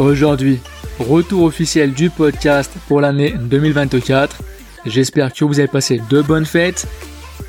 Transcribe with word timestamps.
Aujourd'hui, 0.00 0.60
retour 0.98 1.42
officiel 1.42 1.92
du 1.92 2.08
podcast 2.08 2.72
pour 2.88 3.02
l'année 3.02 3.34
2024. 3.38 4.38
J'espère 4.86 5.30
que 5.30 5.44
vous 5.44 5.58
avez 5.58 5.68
passé 5.68 6.00
de 6.08 6.22
bonnes 6.22 6.46
fêtes. 6.46 6.88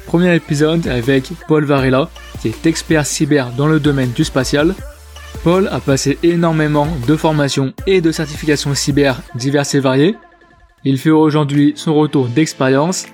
Premier 0.06 0.36
épisode 0.36 0.86
avec 0.88 1.32
Paul 1.48 1.64
Varela, 1.64 2.10
qui 2.42 2.50
est 2.50 2.66
expert 2.66 3.06
cyber 3.06 3.52
dans 3.56 3.68
le 3.68 3.80
domaine 3.80 4.12
du 4.12 4.26
spatial. 4.26 4.76
Paul 5.46 5.70
a 5.70 5.80
passé 5.80 6.18
énormément 6.24 6.90
de 7.08 7.16
formations 7.16 7.72
et 7.88 8.02
de 8.02 8.12
certifications 8.12 8.76
cyber 8.76 9.22
diverses 9.36 9.74
et 9.76 9.80
variées. 9.80 10.18
Il 10.84 10.98
fait 10.98 11.10
aujourd'hui 11.10 11.72
son 11.78 11.96
retour 11.96 12.28
d'expérience. 12.28 13.06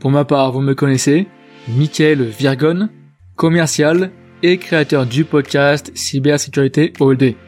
Pour 0.00 0.10
ma 0.10 0.26
part, 0.26 0.52
vous 0.52 0.60
me 0.60 0.74
connaissez, 0.74 1.28
Michael 1.66 2.24
Virgon, 2.24 2.90
commercial 3.36 4.10
et 4.42 4.58
créateur 4.58 5.06
du 5.06 5.24
podcast 5.24 5.90
Cybersécurité 5.94 6.92
All 7.00 7.16
Day. 7.16 7.38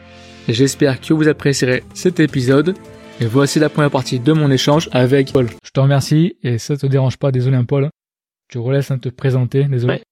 J'espère 0.47 1.01
que 1.01 1.11
vous 1.13 1.27
apprécierez 1.27 1.83
cet 1.95 2.19
épisode. 2.19 2.75
Et 3.19 3.25
voici 3.25 3.59
la 3.59 3.69
première 3.69 3.89
partie 3.89 4.19
de 4.19 4.31
mon 4.31 4.51
échange 4.51 4.89
avec 4.91 5.31
Paul. 5.31 5.47
Je 5.63 5.71
te 5.71 5.79
remercie 5.79 6.37
et 6.43 6.59
ça 6.59 6.77
te 6.77 6.85
dérange 6.85 7.17
pas, 7.17 7.31
désolé 7.31 7.55
hein, 7.55 7.63
Paul. 7.63 7.89
Je 8.51 8.59
relaisse 8.59 8.91
te 9.01 9.09
présenter, 9.09 9.63
désolé. 9.63 10.03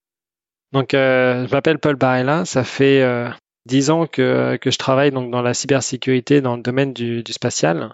Donc 0.71 0.95
euh, 0.95 1.45
je 1.45 1.51
m'appelle 1.51 1.77
Paul 1.77 1.97
Barella, 1.97 2.45
ça 2.45 2.63
fait 2.63 3.03
euh, 3.03 3.29
dix 3.67 3.91
ans 3.91 4.07
que, 4.07 4.57
que 4.59 4.71
je 4.71 4.77
travaille 4.77 5.11
donc 5.11 5.29
dans 5.29 5.43
la 5.43 5.53
cybersécurité 5.53 6.41
dans 6.41 6.55
le 6.55 6.63
domaine 6.63 6.93
du, 6.93 7.21
du 7.21 7.31
spatial. 7.31 7.93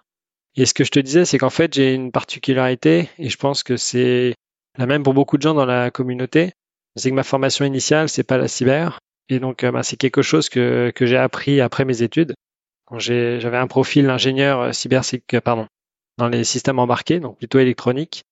Et 0.55 0.66
ce 0.66 0.73
que 0.73 0.85
je 0.85 0.91
te 0.91 0.99
disais, 0.99 1.25
c'est 1.25 1.39
qu'en 1.39 1.49
fait 1.49 1.73
j'ai 1.73 1.94
une 1.94 2.11
particularité 2.11 3.09
et 3.17 3.30
je 3.30 3.38
pense 3.38 3.63
que 3.63 3.75
c'est 3.75 4.35
la 4.77 4.85
même 4.85 5.03
pour 5.03 5.13
beaucoup 5.13 5.38
de 5.38 5.41
gens 5.41 5.55
dans 5.55 5.66
la 5.66 5.91
communauté. 5.91 6.53
C'est 6.95 7.09
que 7.09 7.16
ma 7.16 7.23
formation 7.23 7.66
initiale, 7.66 8.08
c'est 8.08 8.23
pas 8.23 8.38
la 8.38 8.47
cyber, 8.47 8.99
et 9.29 9.39
donc, 9.39 9.63
euh, 9.63 9.71
bah, 9.71 9.83
c'est 9.83 9.95
quelque 9.95 10.21
chose 10.21 10.49
que, 10.49 10.91
que 10.95 11.05
j'ai 11.05 11.17
appris 11.17 11.61
après 11.61 11.85
mes 11.85 12.02
études. 12.02 12.33
J'avais 12.97 13.58
un 13.58 13.67
profil 13.67 14.08
d'ingénieur 14.08 14.59
euh, 14.61 14.72
cybersécurité, 14.72 15.38
euh, 15.38 15.41
pardon, 15.41 15.67
dans 16.17 16.27
les 16.27 16.44
systèmes 16.44 16.80
embarqués, 16.80 17.19
donc 17.19 17.38
plutôt 17.38 17.59
électronique. 17.59 18.23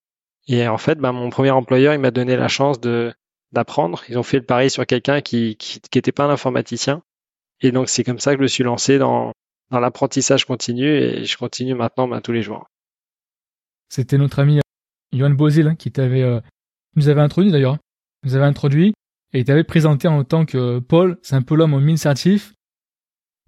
Et 0.48 0.68
en 0.68 0.80
fait, 0.80 0.98
bah, 0.98 1.12
mon 1.12 1.30
premier 1.30 1.52
employeur, 1.52 1.94
il 1.94 2.00
m'a 2.00 2.12
donné 2.12 2.36
la 2.36 2.48
chance 2.48 2.82
de 2.82 3.14
d'apprendre. 3.54 4.04
Ils 4.10 4.18
ont 4.18 4.24
fait 4.24 4.38
le 4.38 4.46
pari 4.46 4.70
sur 4.70 4.86
quelqu'un 4.86 5.22
qui 5.22 5.56
qui 5.58 5.80
n'était 5.96 6.12
pas 6.12 6.26
un 6.26 6.30
informaticien. 6.30 7.04
Et 7.62 7.72
donc, 7.72 7.90
c'est 7.90 8.04
comme 8.04 8.20
ça 8.20 8.32
que 8.32 8.38
je 8.38 8.44
me 8.44 8.48
suis 8.48 8.64
lancé 8.64 8.98
dans, 8.98 9.32
dans 9.72 9.80
l'apprentissage 9.80 10.46
continu 10.46 10.86
et 10.86 11.26
je 11.26 11.38
continue 11.38 11.76
maintenant 11.76 12.08
bah, 12.08 12.22
tous 12.22 12.32
les 12.32 12.42
jours. 12.42 12.68
C'était 13.90 14.18
notre 14.18 14.40
ami 14.40 14.60
Johan 15.14 15.30
Bozil 15.30 15.68
hein, 15.68 15.76
qui 15.76 15.92
t'avait, 15.92 16.42
nous 16.96 17.10
avait 17.10 17.22
introduit 17.22 17.52
d'ailleurs. 17.52 17.76
Hein. 17.76 17.80
Nous 18.24 18.36
avait 18.36 18.46
introduit 18.46 18.94
et 19.34 19.40
il 19.40 19.46
t'avait 19.46 19.64
présenté 19.64 20.08
en 20.08 20.24
tant 20.24 20.46
que 20.46 20.80
Paul, 20.80 21.18
c'est 21.22 21.36
un 21.36 21.42
peu 21.42 21.56
l'homme 21.56 21.98
certifs. 21.98 22.54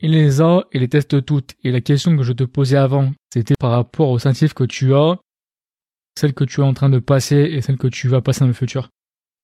Il 0.01 0.11
les 0.11 0.41
a 0.41 0.63
et 0.71 0.79
les 0.79 0.87
teste 0.87 1.25
toutes. 1.25 1.55
Et 1.63 1.71
la 1.71 1.81
question 1.81 2.15
que 2.15 2.23
je 2.23 2.33
te 2.33 2.43
posais 2.43 2.77
avant, 2.77 3.11
c'était 3.33 3.55
par 3.59 3.71
rapport 3.71 4.09
aux 4.09 4.19
certifs 4.19 4.53
que 4.53 4.63
tu 4.63 4.93
as, 4.93 5.17
celle 6.17 6.33
que 6.33 6.43
tu 6.43 6.61
es 6.61 6.63
en 6.63 6.73
train 6.73 6.89
de 6.89 6.99
passer 6.99 7.37
et 7.37 7.61
celle 7.61 7.77
que 7.77 7.87
tu 7.87 8.07
vas 8.07 8.21
passer 8.21 8.41
dans 8.41 8.47
le 8.47 8.53
futur. 8.53 8.89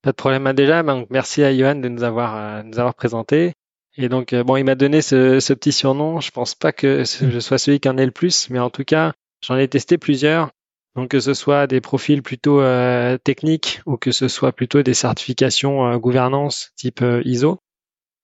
Pas 0.01 0.11
de 0.11 0.15
problème. 0.15 0.51
Déjà, 0.53 0.83
donc 0.83 1.07
merci 1.09 1.43
à 1.43 1.55
Johan 1.55 1.75
de 1.75 1.89
nous 1.89 2.03
avoir, 2.03 2.35
euh, 2.35 2.63
nous 2.63 2.79
avoir 2.79 2.95
présenté. 2.95 3.53
Et 3.97 4.09
donc, 4.09 4.33
euh, 4.33 4.43
bon, 4.43 4.57
il 4.57 4.63
m'a 4.65 4.75
donné 4.75 5.01
ce, 5.01 5.39
ce, 5.39 5.53
petit 5.53 5.71
surnom. 5.71 6.19
Je 6.19 6.31
pense 6.31 6.53
pas 6.53 6.71
que 6.71 7.03
je 7.05 7.39
sois 7.39 7.57
celui 7.57 7.79
qui 7.79 7.89
en 7.89 7.97
ait 7.97 8.05
le 8.05 8.11
plus, 8.11 8.49
mais 8.49 8.59
en 8.59 8.69
tout 8.69 8.83
cas, 8.83 9.13
j'en 9.41 9.57
ai 9.57 9.67
testé 9.67 9.97
plusieurs. 9.97 10.51
Donc 10.95 11.09
que 11.09 11.19
ce 11.19 11.33
soit 11.33 11.67
des 11.67 11.81
profils 11.81 12.23
plutôt 12.23 12.61
euh, 12.61 13.17
techniques 13.17 13.81
ou 13.85 13.97
que 13.97 14.11
ce 14.11 14.27
soit 14.29 14.53
plutôt 14.53 14.81
des 14.81 14.93
certifications 14.93 15.85
euh, 15.85 15.97
gouvernance 15.97 16.71
type 16.77 17.01
euh, 17.01 17.21
ISO. 17.25 17.59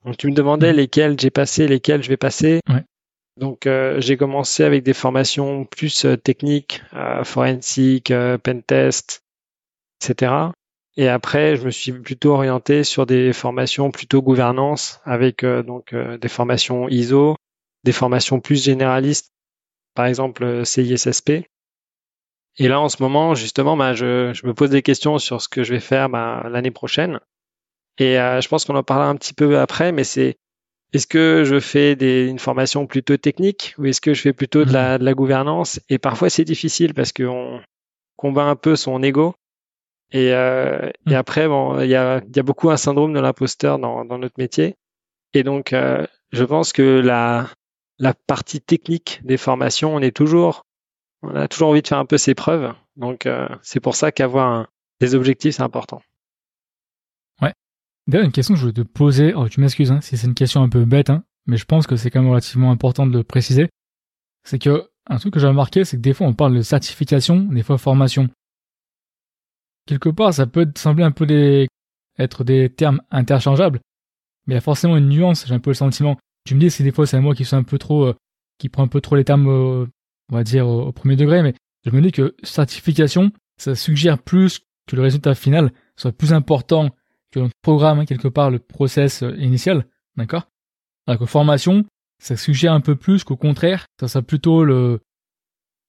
Donc 0.06 0.18
tu 0.18 0.28
me 0.28 0.34
demandais 0.34 0.72
mmh. 0.72 0.78
lesquels 0.78 1.20
j'ai 1.20 1.30
passé, 1.30 1.68
lesquels 1.68 2.02
je 2.02 2.10
vais 2.10 2.18
passer. 2.18 2.62
Ouais. 2.70 2.84
Donc 3.40 3.68
j'ai 3.98 4.18
commencé 4.18 4.64
avec 4.64 4.84
des 4.84 4.94
formations 4.94 5.64
plus 5.64 6.06
techniques, 6.22 6.84
forensique, 7.24 8.14
pentest, 8.44 9.24
etc. 10.02 10.34
Et 10.98 11.08
après, 11.08 11.56
je 11.56 11.66
me 11.66 11.72
suis 11.72 11.94
plutôt 11.94 12.34
orienté 12.34 12.84
sur 12.84 13.06
des 13.06 13.32
formations 13.32 13.90
plutôt 13.90 14.22
gouvernance 14.22 15.00
avec 15.06 15.46
donc 15.46 15.96
des 15.96 16.28
formations 16.28 16.90
ISO, 16.90 17.38
des 17.86 17.94
formations 17.94 18.42
plus 18.42 18.62
généralistes, 18.62 19.32
par 19.96 20.08
exemple 20.08 20.66
CISSP. 20.66 21.46
Et 22.58 22.68
là, 22.68 22.80
en 22.80 22.90
ce 22.90 23.02
moment, 23.02 23.34
justement, 23.34 23.78
bah, 23.78 23.94
je, 23.94 24.34
je, 24.34 24.46
me 24.46 24.54
pose 24.54 24.70
des 24.70 24.82
questions 24.82 25.18
sur 25.20 25.42
ce 25.42 25.48
que 25.48 25.64
je 25.64 25.74
vais 25.74 25.80
faire 25.80 26.10
bah, 26.10 26.46
l'année 26.50 26.72
prochaine. 26.72 27.20
Et 27.98 28.20
euh, 28.20 28.42
je 28.42 28.48
pense 28.48 28.66
qu'on 28.66 28.76
en 28.76 28.84
parlera 28.84 29.10
un 29.10 29.16
petit 29.16 29.34
peu 29.34 29.60
après, 29.60 29.92
mais 29.92 30.04
c'est 30.04 30.38
est-ce 30.94 31.08
que 31.08 31.44
je 31.46 31.60
fais 31.60 31.96
des, 31.96 32.28
une 32.28 32.40
formation 32.40 32.86
plutôt 32.86 33.16
technique 33.16 33.76
ou 33.78 33.86
est-ce 33.86 34.02
que 34.02 34.14
je 34.14 34.22
fais 34.22 34.34
plutôt 34.34 34.66
de 34.66 34.74
la, 34.74 34.96
mmh. 34.96 35.00
de 35.00 35.06
la 35.06 35.14
gouvernance? 35.14 35.80
Et 35.90 35.98
parfois, 35.98 36.30
c'est 36.30 36.44
difficile 36.44 36.94
parce 36.94 37.14
qu'on 37.14 37.62
combat 38.18 38.44
un 38.44 38.56
peu 38.56 38.76
son 38.76 39.02
ego. 39.02 39.34
Et, 40.12 40.34
euh, 40.34 40.90
et 41.08 41.12
mmh. 41.12 41.16
après, 41.16 41.48
bon, 41.48 41.80
il 41.80 41.90
y 41.90 41.96
a, 41.96 42.22
y 42.36 42.40
a 42.40 42.44
beaucoup 42.44 42.70
un 42.70 42.78
syndrome 42.78 43.14
de 43.14 43.20
l'imposteur 43.22 43.80
dans, 43.80 44.04
dans 44.04 44.18
notre 44.18 44.36
métier. 44.38 44.76
Et 45.34 45.44
donc, 45.44 45.72
euh, 45.72 46.06
je 46.32 46.44
pense 46.44 46.74
que 46.74 47.00
la, 47.00 47.48
la 47.98 48.14
partie 48.14 48.60
technique 48.60 49.22
des 49.24 49.38
formations, 49.38 49.96
on 49.96 50.02
est 50.02 50.16
toujours 50.16 50.66
on 51.22 51.36
a 51.36 51.48
toujours 51.48 51.70
envie 51.70 51.82
de 51.82 51.88
faire 51.88 52.00
un 52.00 52.06
peu 52.06 52.18
ses 52.18 52.36
preuves. 52.36 52.74
Donc, 52.96 53.26
euh, 53.26 53.48
c'est 53.62 53.80
pour 53.80 53.96
ça 53.96 54.12
qu'avoir 54.12 54.68
des 55.00 55.16
objectifs, 55.16 55.56
c'est 55.56 55.64
important. 55.64 56.02
Ouais. 57.42 57.54
D'ailleurs, 58.08 58.26
une 58.26 58.32
question 58.32 58.54
que 58.54 58.60
je 58.60 58.66
voulais 58.66 58.74
te 58.74 58.82
poser, 58.82 59.34
oh, 59.34 59.48
tu 59.48 59.60
m'excuses 59.60 59.92
hein, 59.92 60.02
si 60.02 60.18
c'est 60.18 60.28
une 60.28 60.34
question 60.34 60.62
un 60.62 60.70
peu 60.70 60.86
bête, 60.86 61.10
hein, 61.10 61.24
mais 61.46 61.58
je 61.58 61.66
pense 61.66 61.88
que 61.88 61.96
c'est 61.96 62.10
quand 62.10 62.22
même 62.22 62.30
relativement 62.30 62.72
important 62.72 63.06
de 63.06 63.18
le 63.18 63.24
préciser. 63.24 63.70
C'est 64.44 64.60
que 64.60 64.90
un 65.08 65.18
truc 65.18 65.34
que 65.34 65.40
j'ai 65.40 65.48
remarqué, 65.48 65.84
c'est 65.84 65.98
que 65.98 66.02
des 66.02 66.14
fois 66.14 66.28
on 66.28 66.34
parle 66.34 66.56
de 66.56 66.62
certification, 66.62 67.40
des 67.40 67.64
fois 67.64 67.78
formation. 67.78 68.30
Quelque 69.88 70.10
part, 70.10 70.34
ça 70.34 70.46
peut 70.46 70.72
sembler 70.78 71.04
un 71.04 71.12
peu 71.12 71.26
des, 71.26 71.68
être 72.20 72.44
des 72.44 72.70
termes 72.70 73.02
interchangeables, 73.10 73.80
mais 74.46 74.54
il 74.54 74.56
y 74.56 74.58
a 74.58 74.62
forcément 74.62 74.98
une 74.98 75.10
nuance, 75.10 75.46
j'ai 75.48 75.54
un 75.54 75.60
peu 75.60 75.72
le 75.72 75.76
sentiment. 75.76 76.18
Tu 76.46 76.56
me 76.56 76.60
dis 76.60 76.72
si 76.72 76.84
des 76.84 76.92
fois 76.92 77.06
c'est 77.06 77.20
moi 77.20 77.36
qui 77.36 77.46
suis 77.46 77.56
un 77.56 77.64
peu 77.64 77.78
trop, 77.78 78.06
euh, 78.06 78.16
qui 78.58 78.70
prend 78.70 78.84
un 78.84 78.88
peu 78.88 79.02
trop 79.02 79.16
les 79.16 79.24
termes 79.24 79.50
euh, 79.50 79.88
on 80.32 80.38
va 80.38 80.44
dire, 80.44 80.68
au, 80.68 80.92
premier 80.92 81.16
degré, 81.16 81.44
mais 81.44 81.54
je 81.86 81.92
me 81.92 82.02
dis 82.02 82.12
que 82.12 82.36
certification, 82.44 83.32
ça 83.58 83.76
suggère 83.76 84.18
plus 84.18 84.62
que 84.88 84.96
le 84.96 85.02
résultat 85.02 85.36
final 85.36 85.72
soit 85.96 86.12
plus 86.12 86.34
important 86.34 86.90
que 87.32 87.40
notre 87.40 87.54
programme, 87.62 88.06
quelque 88.06 88.28
part, 88.28 88.50
le 88.50 88.60
process 88.60 89.24
euh, 89.24 89.36
initial, 89.38 89.86
d'accord? 90.18 90.48
Alors 91.08 91.20
que 91.20 91.26
formation, 91.26 91.86
ça 92.20 92.36
suggère 92.36 92.74
un 92.74 92.82
peu 92.82 92.96
plus 92.96 93.24
qu'au 93.24 93.38
contraire, 93.38 93.86
ça 94.00 94.08
sera 94.08 94.22
plutôt 94.22 94.64
le, 94.64 95.00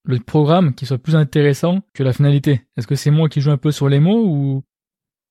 le 0.05 0.19
programme 0.19 0.75
qui 0.75 0.87
soit 0.87 0.99
plus 0.99 1.17
intéressant 1.17 1.81
que 1.95 2.03
la 2.03 2.13
finalité. 2.13 2.63
Est-ce 2.77 2.87
que 2.87 2.95
c'est 2.95 3.11
moi 3.11 3.29
qui 3.29 3.41
joue 3.41 3.51
un 3.51 3.59
peu 3.59 3.71
sur 3.71 3.89
les 3.89 4.01
mots 4.01 4.25
ou 4.27 4.63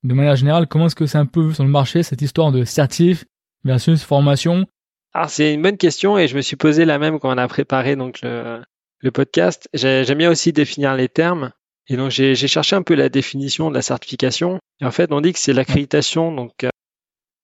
de 0.03 0.13
manière 0.13 0.35
générale, 0.35 0.67
comment 0.67 0.87
est-ce 0.87 0.95
que 0.95 1.05
c'est 1.05 1.17
un 1.17 1.25
peu 1.25 1.41
vu 1.41 1.53
sur 1.53 1.63
le 1.63 1.69
marché 1.69 2.03
cette 2.03 2.21
histoire 2.21 2.51
de 2.51 2.63
certif 2.63 3.25
versus 3.63 4.03
formation? 4.03 4.65
Alors 5.13 5.29
c'est 5.29 5.53
une 5.53 5.61
bonne 5.61 5.77
question 5.77 6.17
et 6.17 6.27
je 6.27 6.35
me 6.35 6.41
suis 6.41 6.55
posé 6.55 6.85
la 6.85 6.97
même 6.97 7.19
quand 7.19 7.33
on 7.33 7.37
a 7.37 7.47
préparé 7.47 7.95
donc 7.95 8.21
le, 8.21 8.61
le 9.01 9.11
podcast. 9.11 9.67
J'aime 9.73 10.17
bien 10.17 10.31
aussi 10.31 10.53
définir 10.53 10.95
les 10.95 11.09
termes. 11.09 11.51
Et 11.87 11.97
donc, 11.97 12.11
j'ai 12.11 12.35
cherché 12.35 12.75
un 12.75 12.83
peu 12.83 12.93
la 12.95 13.09
définition 13.09 13.69
de 13.69 13.75
la 13.75 13.81
certification. 13.81 14.59
Et 14.79 14.85
en 14.85 14.91
fait, 14.91 15.11
on 15.11 15.21
dit 15.21 15.33
que 15.33 15.39
c'est 15.39 15.53
l'accréditation 15.53 16.33
donc 16.33 16.63
euh, 16.63 16.69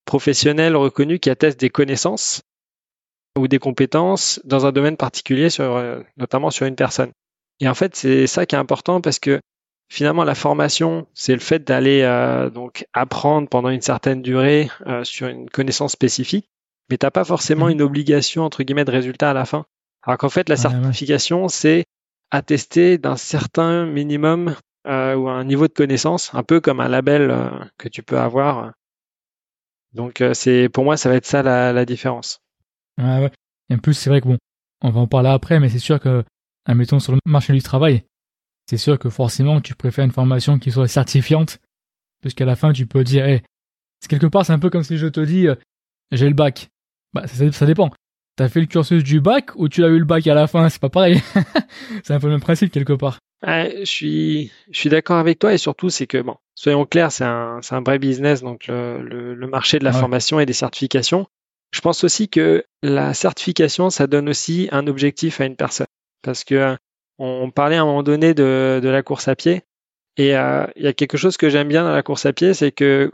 professionnelle 0.06 0.76
reconnue 0.76 1.20
qui 1.20 1.30
atteste 1.30 1.60
des 1.60 1.70
connaissances 1.70 2.42
ou 3.38 3.48
des 3.48 3.60
compétences 3.60 4.40
dans 4.46 4.66
un 4.66 4.72
domaine 4.72 4.98
particulier, 4.98 5.50
sur, 5.50 5.76
euh, 5.76 6.00
notamment 6.16 6.50
sur 6.50 6.66
une 6.66 6.76
personne. 6.76 7.12
Et 7.60 7.68
en 7.68 7.74
fait, 7.74 7.96
c'est 7.96 8.28
ça 8.28 8.46
qui 8.46 8.56
est 8.56 8.60
important 8.60 9.02
parce 9.02 9.20
que 9.20 9.40
finalement, 9.92 10.24
la 10.24 10.36
formation, 10.36 11.08
c'est 11.14 11.34
le 11.34 11.40
fait 11.40 11.64
d'aller 11.64 12.02
euh, 12.04 12.50
donc 12.50 12.86
apprendre 12.94 13.50
pendant 13.50 13.70
une 13.70 13.82
certaine 13.82 14.22
durée 14.22 14.70
sur 15.04 15.28
une 15.28 15.50
connaissance 15.50 15.94
spécifique, 15.94 16.48
mais 16.90 16.98
t'as 16.98 17.12
pas 17.12 17.26
forcément 17.26 17.68
mmh. 17.68 17.72
une 17.72 17.82
obligation 17.82 18.44
entre 18.44 18.64
guillemets 18.64 18.86
de 18.86 18.92
résultat 18.92 19.32
à 19.32 19.34
la 19.34 19.46
fin. 19.46 19.66
Alors 20.08 20.18
qu'en 20.18 20.30
fait, 20.30 20.48
la 20.48 20.56
certification, 20.56 21.50
c'est 21.50 21.84
attester 22.32 22.98
d'un 22.98 23.18
certain 23.18 23.86
minimum 23.86 24.56
euh, 24.88 25.16
ou 25.16 25.28
un 25.28 25.44
niveau 25.44 25.68
de 25.68 25.74
connaissance, 25.74 26.34
un 26.34 26.44
peu 26.44 26.62
comme 26.62 26.80
un 26.80 26.88
label 26.88 27.30
euh, 27.30 27.50
que 27.78 27.90
tu 27.90 28.04
peux 28.04 28.18
avoir. 28.18 28.72
Donc, 29.92 30.22
euh, 30.22 30.34
c'est 30.34 30.70
pour 30.70 30.86
moi, 30.86 30.96
ça 30.96 31.10
va 31.10 31.16
être 31.16 31.26
ça 31.26 31.44
la, 31.44 31.74
la 31.74 31.86
différence. 31.86 32.40
Ouais, 32.98 33.20
ouais. 33.20 33.32
Et 33.70 33.76
en 33.76 33.80
plus, 33.80 33.96
c'est 33.96 34.10
vrai 34.10 34.22
que 34.22 34.28
bon, 34.28 34.38
on 34.82 34.92
va 34.92 35.02
en 35.02 35.08
parler 35.08 35.30
après, 35.30 35.60
mais 35.60 35.68
c'est 35.68 35.78
sûr 35.78 36.00
que, 36.00 36.24
admettons, 36.66 37.02
sur 37.02 37.12
le 37.12 37.20
marché 37.26 37.52
du 37.52 37.62
travail, 37.62 38.04
c'est 38.70 38.78
sûr 38.78 38.98
que 38.98 39.10
forcément, 39.10 39.60
tu 39.60 39.76
préfères 39.76 40.06
une 40.06 40.12
formation 40.12 40.58
qui 40.58 40.72
soit 40.72 40.88
certifiante, 40.88 41.60
puisqu'à 42.22 42.46
la 42.46 42.56
fin, 42.56 42.72
tu 42.72 42.88
peux 42.88 43.04
dire, 43.04 43.26
hey, 43.26 43.42
quelque 44.08 44.28
part, 44.28 44.46
c'est 44.46 44.54
un 44.54 44.60
peu 44.60 44.70
comme 44.70 44.84
si 44.84 44.98
je 44.98 45.08
te 45.08 45.20
dis, 45.20 45.48
j'ai 46.14 46.30
le 46.30 46.34
bac. 46.34 46.70
Bah, 47.14 47.28
ça, 47.28 47.52
ça 47.52 47.66
dépend. 47.66 47.92
T'as 48.38 48.50
fait 48.50 48.60
le 48.60 48.68
cursus 48.68 49.04
du 49.04 49.20
bac 49.20 49.50
ou 49.56 49.68
tu 49.68 49.84
as 49.84 49.88
eu 49.88 49.98
le 49.98 50.06
bac 50.06 50.26
à 50.28 50.36
la 50.36 50.46
fin? 50.46 50.70
C'est 50.70 50.80
pas 50.80 50.90
pareil. 50.90 51.20
c'est 52.04 52.14
un 52.14 52.20
peu 52.20 52.28
le 52.28 52.34
même 52.34 52.42
principe 52.42 52.72
quelque 52.72 52.94
part. 52.94 53.18
je 53.44 53.82
suis, 53.84 54.52
je 54.70 54.80
suis 54.80 54.90
d'accord 54.90 55.18
avec 55.18 55.40
toi 55.40 55.54
et 55.54 55.58
surtout 55.58 55.90
c'est 55.90 56.06
que 56.06 56.22
bon, 56.22 56.36
soyons 56.54 56.86
clairs, 56.86 57.12
c'est 57.12 57.24
un, 57.24 57.60
c'est 57.64 57.74
un 57.74 57.82
vrai 57.82 57.98
business 57.98 58.42
donc 58.42 58.68
le, 58.68 59.34
le, 59.34 59.48
marché 59.48 59.80
de 59.80 59.84
la 59.84 59.92
formation 59.92 60.40
et 60.40 60.46
des 60.46 60.54
certifications. 60.54 61.26
je 61.72 61.82
pense 61.82 62.04
aussi 62.04 62.30
que 62.30 62.64
la 62.84 63.16
certification, 63.16 63.90
ça 63.90 64.06
donne 64.06 64.30
aussi 64.30 64.70
un 64.72 64.86
objectif 64.86 65.42
à 65.42 65.46
une 65.46 65.56
personne. 65.56 65.88
Parce 66.22 66.44
que 66.44 66.78
on 67.18 67.50
parlait 67.50 67.78
à 67.78 67.82
un 67.82 67.86
moment 67.86 68.04
donné 68.04 68.36
de, 68.36 68.80
de 68.84 68.90
la 68.90 69.02
course 69.02 69.28
à 69.28 69.36
pied. 69.36 69.64
Et 70.18 70.38
euh, 70.38 70.68
il 70.76 70.84
y 70.84 70.88
a 70.88 70.94
quelque 70.94 71.18
chose 71.18 71.38
que 71.38 71.50
j'aime 71.50 71.70
bien 71.70 71.84
dans 71.84 71.92
la 71.92 72.04
course 72.04 72.28
à 72.28 72.34
pied, 72.34 72.54
c'est 72.54 72.72
que 72.72 73.12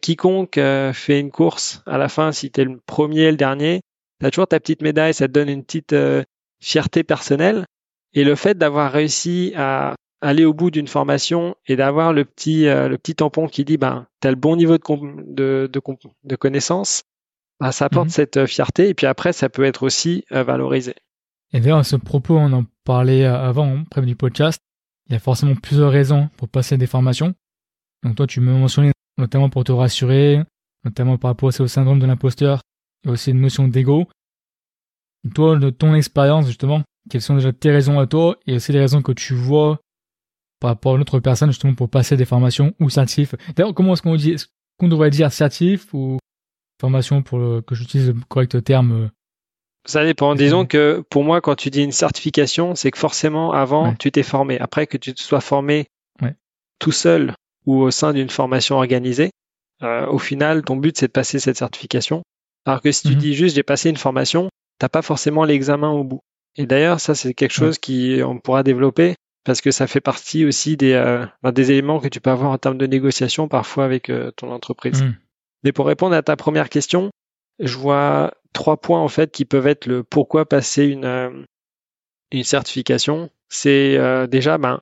quiconque 0.00 0.58
euh, 0.58 0.92
fait 0.92 1.18
une 1.18 1.32
course, 1.32 1.82
à 1.86 1.98
la 1.98 2.08
fin, 2.08 2.30
si 2.30 2.52
tu 2.52 2.60
es 2.60 2.64
le 2.64 2.78
premier, 2.86 3.30
le 3.30 3.36
dernier, 3.36 3.80
tu 4.20 4.26
as 4.26 4.30
toujours 4.30 4.48
ta 4.48 4.60
petite 4.60 4.82
médaille, 4.82 5.14
ça 5.14 5.28
te 5.28 5.32
donne 5.32 5.48
une 5.48 5.64
petite 5.64 5.92
euh, 5.92 6.22
fierté 6.60 7.04
personnelle. 7.04 7.66
Et 8.14 8.24
le 8.24 8.34
fait 8.34 8.56
d'avoir 8.56 8.90
réussi 8.90 9.52
à 9.56 9.94
aller 10.20 10.44
au 10.44 10.54
bout 10.54 10.70
d'une 10.70 10.88
formation 10.88 11.54
et 11.66 11.76
d'avoir 11.76 12.12
le 12.12 12.24
petit 12.24 12.64
le 12.64 12.96
petit 12.96 13.14
tampon 13.14 13.46
qui 13.46 13.64
dit 13.64 13.76
ben 13.76 14.06
tu 14.20 14.26
as 14.26 14.30
le 14.30 14.36
bon 14.36 14.56
niveau 14.56 14.76
de 14.78 14.82
de, 15.34 15.70
de, 15.72 15.80
de 16.24 16.36
connaissance, 16.36 17.02
ben, 17.60 17.70
ça 17.70 17.84
apporte 17.84 18.08
mmh 18.08 18.10
cette 18.10 18.46
fierté 18.46 18.88
et 18.88 18.94
puis 18.94 19.06
après 19.06 19.32
ça 19.32 19.48
peut 19.48 19.64
être 19.64 19.84
aussi 19.84 20.24
valorisé. 20.30 20.94
Et 21.52 21.60
d'ailleurs 21.60 21.78
à 21.78 21.84
ce 21.84 21.96
propos, 21.96 22.36
on 22.36 22.52
en 22.52 22.64
parlait 22.84 23.26
avant, 23.26 23.66
hein, 23.66 23.84
près 23.90 24.02
du 24.02 24.16
podcast, 24.16 24.58
il 25.08 25.14
y 25.14 25.16
a 25.16 25.18
forcément 25.18 25.54
plusieurs 25.54 25.90
raisons 25.90 26.28
pour 26.36 26.48
passer 26.48 26.76
des 26.76 26.86
formations. 26.86 27.34
Donc 28.02 28.16
toi, 28.16 28.26
tu 28.26 28.40
me 28.40 28.52
mentionnais 28.52 28.92
notamment 29.16 29.50
pour 29.50 29.64
te 29.64 29.72
rassurer, 29.72 30.42
notamment 30.84 31.18
par 31.18 31.30
rapport 31.30 31.48
au 31.58 31.66
syndrome 31.66 31.98
de 31.98 32.06
l'imposteur, 32.06 32.60
et 33.04 33.08
aussi 33.08 33.30
une 33.30 33.40
notion 33.40 33.68
d'ego. 33.68 34.08
Toi, 35.34 35.56
de 35.56 35.70
ton 35.70 35.94
expérience, 35.94 36.46
justement, 36.46 36.82
quelles 37.10 37.22
sont 37.22 37.34
déjà 37.34 37.52
tes 37.52 37.70
raisons 37.70 37.98
à 37.98 38.06
toi, 38.06 38.38
et 38.46 38.54
aussi 38.54 38.72
les 38.72 38.80
raisons 38.80 39.02
que 39.02 39.12
tu 39.12 39.34
vois 39.34 39.80
par 40.60 40.70
rapport 40.70 40.92
à 40.92 40.94
une 40.96 41.02
autre 41.02 41.20
personne, 41.20 41.50
justement, 41.50 41.74
pour 41.74 41.88
passer 41.88 42.16
des 42.16 42.24
formations 42.24 42.74
ou 42.80 42.90
certifs. 42.90 43.34
D'ailleurs, 43.54 43.74
comment 43.74 43.92
est-ce 43.92 44.02
qu'on 44.02 44.16
dit, 44.16 44.32
est-ce 44.32 44.46
qu'on 44.78 44.88
devrait 44.88 45.10
dire 45.10 45.32
certif 45.32 45.92
ou 45.94 46.18
formation 46.80 47.22
pour 47.22 47.64
que 47.64 47.74
j'utilise 47.74 48.08
le 48.08 48.14
correct 48.28 48.62
terme 48.62 48.92
euh, 48.92 49.08
ça 49.88 50.04
dépend. 50.04 50.34
Disons 50.34 50.66
que 50.66 51.02
pour 51.08 51.24
moi, 51.24 51.40
quand 51.40 51.54
tu 51.54 51.70
dis 51.70 51.82
une 51.82 51.92
certification, 51.92 52.74
c'est 52.74 52.90
que 52.90 52.98
forcément, 52.98 53.52
avant, 53.52 53.94
tu 53.94 54.12
t'es 54.12 54.22
formé. 54.22 54.58
Après 54.58 54.86
que 54.86 54.98
tu 54.98 55.14
te 55.14 55.22
sois 55.22 55.40
formé 55.40 55.86
tout 56.78 56.92
seul 56.92 57.34
ou 57.66 57.80
au 57.80 57.90
sein 57.90 58.12
d'une 58.12 58.28
formation 58.28 58.76
organisée, 58.76 59.30
euh, 59.82 60.06
au 60.06 60.18
final, 60.18 60.62
ton 60.62 60.76
but, 60.76 60.96
c'est 60.98 61.06
de 61.06 61.12
passer 61.12 61.38
cette 61.38 61.56
certification. 61.56 62.22
Alors 62.64 62.80
que 62.80 62.92
si 62.92 63.02
tu 63.02 63.14
mhm. 63.14 63.18
dis 63.18 63.34
juste 63.34 63.56
j'ai 63.56 63.62
passé 63.62 63.90
une 63.90 63.96
formation, 63.96 64.48
t'as 64.78 64.88
pas 64.88 65.02
forcément 65.02 65.44
l'examen 65.44 65.90
au 65.90 66.04
bout. 66.04 66.20
Et 66.56 66.66
d'ailleurs, 66.66 67.00
ça, 67.00 67.14
c'est 67.14 67.34
quelque 67.34 67.52
chose 67.52 67.78
qui 67.78 68.20
on 68.24 68.38
pourra 68.38 68.62
développer 68.62 69.14
parce 69.44 69.60
que 69.60 69.70
ça 69.70 69.86
fait 69.86 70.00
partie 70.00 70.44
aussi 70.44 70.76
des, 70.76 70.92
euh, 70.92 71.24
des 71.52 71.70
éléments 71.70 72.00
que 72.00 72.08
tu 72.08 72.20
peux 72.20 72.30
avoir 72.30 72.50
en 72.50 72.58
termes 72.58 72.78
de 72.78 72.86
négociation 72.86 73.48
parfois 73.48 73.84
avec 73.84 74.10
euh, 74.10 74.30
ton 74.32 74.50
entreprise. 74.50 75.02
Mhm. 75.02 75.14
Mais 75.64 75.72
pour 75.72 75.86
répondre 75.86 76.14
à 76.14 76.22
ta 76.22 76.36
première 76.36 76.68
question, 76.68 77.10
je 77.58 77.76
vois 77.76 78.32
trois 78.52 78.76
points 78.76 79.00
en 79.00 79.08
fait 79.08 79.30
qui 79.30 79.44
peuvent 79.44 79.66
être 79.66 79.86
le 79.86 80.02
pourquoi 80.02 80.46
passer 80.46 80.84
une, 80.84 81.04
euh, 81.04 81.30
une 82.32 82.44
certification. 82.44 83.30
C'est 83.48 83.96
euh, 83.96 84.26
déjà, 84.26 84.58
ben, 84.58 84.80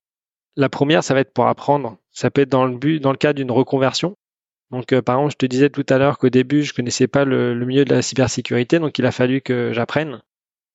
la 0.56 0.68
première, 0.68 1.04
ça 1.04 1.14
va 1.14 1.20
être 1.20 1.32
pour 1.32 1.46
apprendre. 1.46 1.98
Ça 2.10 2.30
peut 2.30 2.42
être 2.42 2.48
dans 2.48 2.64
le 2.64 2.76
but, 2.76 3.00
dans 3.00 3.12
le 3.12 3.18
cas 3.18 3.32
d'une 3.32 3.50
reconversion. 3.50 4.16
Donc, 4.70 4.92
euh, 4.92 5.02
par 5.02 5.16
exemple, 5.16 5.32
je 5.32 5.36
te 5.36 5.46
disais 5.46 5.70
tout 5.70 5.86
à 5.88 5.98
l'heure 5.98 6.18
qu'au 6.18 6.28
début, 6.28 6.62
je 6.62 6.74
connaissais 6.74 7.06
pas 7.06 7.24
le, 7.24 7.54
milieu 7.64 7.84
de 7.84 7.94
la 7.94 8.02
cybersécurité, 8.02 8.78
donc 8.78 8.98
il 8.98 9.06
a 9.06 9.12
fallu 9.12 9.40
que 9.40 9.72
j'apprenne. 9.72 10.22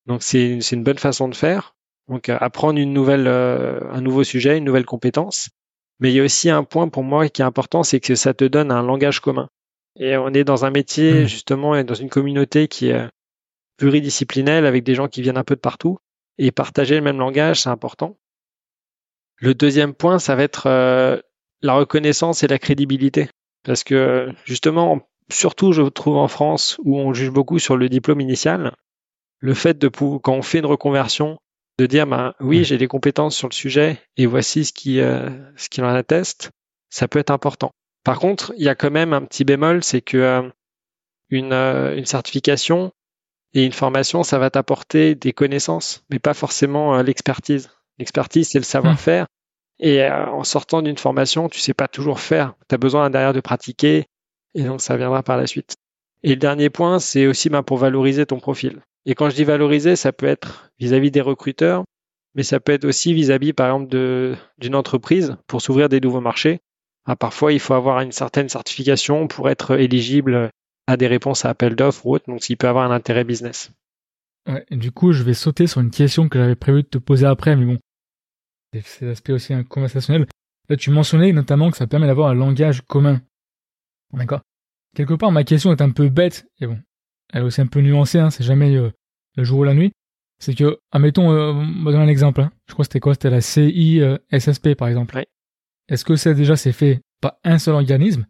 Donc, 0.06 0.22
c'est 0.22 0.58
une 0.72 0.82
bonne 0.82 0.98
façon 0.98 1.28
de 1.28 1.34
faire. 1.34 1.74
Donc, 2.08 2.28
apprendre 2.28 2.78
une 2.78 2.92
nouvelle, 2.92 3.28
un 3.28 4.00
nouveau 4.00 4.24
sujet, 4.24 4.58
une 4.58 4.64
nouvelle 4.64 4.84
compétence. 4.84 5.50
Mais 6.00 6.10
il 6.10 6.16
y 6.16 6.20
a 6.20 6.24
aussi 6.24 6.50
un 6.50 6.64
point 6.64 6.88
pour 6.88 7.04
moi 7.04 7.28
qui 7.28 7.42
est 7.42 7.44
important, 7.44 7.84
c'est 7.84 8.00
que 8.00 8.16
ça 8.16 8.34
te 8.34 8.44
donne 8.44 8.72
un 8.72 8.82
langage 8.82 9.20
commun. 9.20 9.48
Et 9.96 10.16
on 10.16 10.30
est 10.30 10.42
dans 10.42 10.64
un 10.64 10.70
métier, 10.70 11.22
mmh. 11.22 11.26
justement, 11.26 11.76
et 11.76 11.84
dans 11.84 11.94
une 11.94 12.08
communauté 12.08 12.66
qui 12.66 12.88
est 12.88 13.08
pluridisciplinaire 13.76 14.64
avec 14.64 14.84
des 14.84 14.94
gens 14.94 15.08
qui 15.08 15.22
viennent 15.22 15.36
un 15.36 15.44
peu 15.44 15.54
de 15.54 15.60
partout. 15.60 15.98
Et 16.38 16.50
partager 16.50 16.94
le 16.94 17.02
même 17.02 17.18
langage, 17.18 17.62
c'est 17.62 17.68
important. 17.68 18.16
Le 19.36 19.54
deuxième 19.54 19.94
point, 19.94 20.18
ça 20.18 20.34
va 20.34 20.42
être 20.44 20.66
euh, 20.66 21.20
la 21.60 21.74
reconnaissance 21.74 22.42
et 22.42 22.48
la 22.48 22.58
crédibilité. 22.58 23.28
Parce 23.64 23.84
que, 23.84 24.32
justement, 24.44 25.06
surtout, 25.30 25.72
je 25.72 25.82
trouve 25.82 26.16
en 26.16 26.28
France, 26.28 26.78
où 26.84 26.98
on 26.98 27.12
juge 27.12 27.30
beaucoup 27.30 27.58
sur 27.58 27.76
le 27.76 27.88
diplôme 27.88 28.20
initial, 28.20 28.74
le 29.38 29.54
fait 29.54 29.78
de, 29.78 29.88
quand 29.88 30.34
on 30.34 30.42
fait 30.42 30.58
une 30.58 30.66
reconversion, 30.66 31.38
de 31.78 31.86
dire, 31.86 32.06
ben, 32.06 32.34
oui, 32.40 32.64
j'ai 32.64 32.78
des 32.78 32.86
compétences 32.86 33.36
sur 33.36 33.48
le 33.48 33.54
sujet 33.54 34.00
et 34.16 34.26
voici 34.26 34.64
ce 34.64 34.72
qui, 34.72 35.00
euh, 35.00 35.30
ce 35.56 35.68
qui 35.68 35.80
en 35.80 35.88
atteste, 35.88 36.50
ça 36.90 37.08
peut 37.08 37.18
être 37.18 37.30
important. 37.30 37.72
Par 38.04 38.18
contre, 38.18 38.52
il 38.56 38.64
y 38.64 38.68
a 38.68 38.74
quand 38.74 38.90
même 38.90 39.12
un 39.12 39.22
petit 39.22 39.44
bémol, 39.44 39.82
c'est 39.82 40.02
que 40.02 40.16
euh, 40.16 40.48
une, 41.30 41.52
euh, 41.52 41.96
une, 41.96 42.04
certification 42.04 42.92
et 43.54 43.64
une 43.64 43.72
formation, 43.72 44.22
ça 44.22 44.38
va 44.38 44.50
t'apporter 44.50 45.14
des 45.14 45.32
connaissances, 45.32 46.04
mais 46.10 46.18
pas 46.18 46.34
forcément 46.34 47.00
l'expertise. 47.02 47.70
L'expertise, 47.98 48.48
c'est 48.48 48.58
le 48.58 48.64
savoir-faire. 48.64 49.26
Et 49.82 50.08
en 50.08 50.44
sortant 50.44 50.80
d'une 50.80 50.96
formation, 50.96 51.48
tu 51.48 51.58
sais 51.58 51.74
pas 51.74 51.88
toujours 51.88 52.20
faire. 52.20 52.54
Tu 52.68 52.74
as 52.74 52.78
besoin 52.78 53.10
derrière 53.10 53.32
de 53.32 53.40
pratiquer, 53.40 54.06
et 54.54 54.62
donc 54.62 54.80
ça 54.80 54.96
viendra 54.96 55.24
par 55.24 55.36
la 55.36 55.48
suite. 55.48 55.74
Et 56.22 56.30
le 56.30 56.36
dernier 56.36 56.70
point, 56.70 57.00
c'est 57.00 57.26
aussi 57.26 57.50
ben, 57.50 57.64
pour 57.64 57.78
valoriser 57.78 58.24
ton 58.24 58.38
profil. 58.38 58.80
Et 59.06 59.16
quand 59.16 59.28
je 59.28 59.34
dis 59.34 59.42
valoriser, 59.42 59.96
ça 59.96 60.12
peut 60.12 60.26
être 60.26 60.70
vis-à-vis 60.78 61.10
des 61.10 61.20
recruteurs, 61.20 61.82
mais 62.36 62.44
ça 62.44 62.60
peut 62.60 62.72
être 62.72 62.84
aussi 62.84 63.12
vis-à-vis, 63.12 63.52
par 63.52 63.66
exemple, 63.66 64.36
d'une 64.58 64.74
entreprise 64.76 65.36
pour 65.48 65.60
s'ouvrir 65.60 65.88
des 65.88 66.00
nouveaux 66.00 66.20
marchés. 66.20 66.60
Ah, 67.04 67.16
parfois, 67.16 67.52
il 67.52 67.58
faut 67.58 67.74
avoir 67.74 68.00
une 68.00 68.12
certaine 68.12 68.48
certification 68.48 69.26
pour 69.26 69.50
être 69.50 69.72
éligible 69.72 70.50
à 70.86 70.96
des 70.96 71.08
réponses 71.08 71.44
à 71.44 71.50
appel 71.50 71.74
d'offres 71.74 72.06
ou 72.06 72.14
autre, 72.14 72.26
donc 72.28 72.48
il 72.48 72.56
peut 72.56 72.68
avoir 72.68 72.88
un 72.88 72.94
intérêt 72.94 73.24
business. 73.24 73.72
Ouais, 74.48 74.64
du 74.70 74.92
coup, 74.92 75.12
je 75.12 75.24
vais 75.24 75.34
sauter 75.34 75.66
sur 75.66 75.80
une 75.80 75.90
question 75.90 76.28
que 76.28 76.38
j'avais 76.38 76.54
prévu 76.54 76.82
de 76.84 76.88
te 76.88 76.98
poser 76.98 77.26
après, 77.26 77.56
mais 77.56 77.64
bon, 77.64 77.78
c'est 78.80 79.06
l'aspect 79.06 79.32
aussi 79.32 79.52
conversationnel. 79.68 80.26
Là, 80.68 80.76
tu 80.76 80.90
mentionnais 80.90 81.32
notamment 81.32 81.70
que 81.70 81.76
ça 81.76 81.86
permet 81.86 82.06
d'avoir 82.06 82.30
un 82.30 82.34
langage 82.34 82.82
commun. 82.82 83.20
D'accord? 84.12 84.40
Quelque 84.94 85.14
part, 85.14 85.32
ma 85.32 85.44
question 85.44 85.72
est 85.72 85.82
un 85.82 85.90
peu 85.90 86.08
bête, 86.08 86.46
et 86.60 86.66
bon, 86.66 86.78
elle 87.32 87.42
est 87.42 87.44
aussi 87.44 87.60
un 87.60 87.66
peu 87.66 87.80
nuancée, 87.80 88.18
hein, 88.18 88.30
c'est 88.30 88.44
jamais 88.44 88.74
euh, 88.76 88.90
le 89.36 89.44
jour 89.44 89.60
ou 89.60 89.64
la 89.64 89.74
nuit. 89.74 89.92
C'est 90.38 90.54
que, 90.54 90.78
admettons, 90.90 91.30
euh, 91.30 91.52
on 91.52 91.84
va 91.84 91.92
donner 91.92 92.04
un 92.04 92.08
exemple. 92.08 92.40
Hein. 92.40 92.50
Je 92.66 92.72
crois 92.72 92.84
que 92.84 92.88
c'était 92.88 93.00
quoi? 93.00 93.14
C'était 93.14 93.30
la 93.30 93.40
CISSP, 93.40 94.66
euh, 94.66 94.74
par 94.74 94.88
exemple. 94.88 95.16
Ouais. 95.16 95.26
Est-ce 95.88 96.04
que 96.04 96.16
ça 96.16 96.34
déjà 96.34 96.56
c'est 96.56 96.72
fait 96.72 97.00
par 97.20 97.34
un 97.44 97.58
seul 97.58 97.74
organisme? 97.74 98.26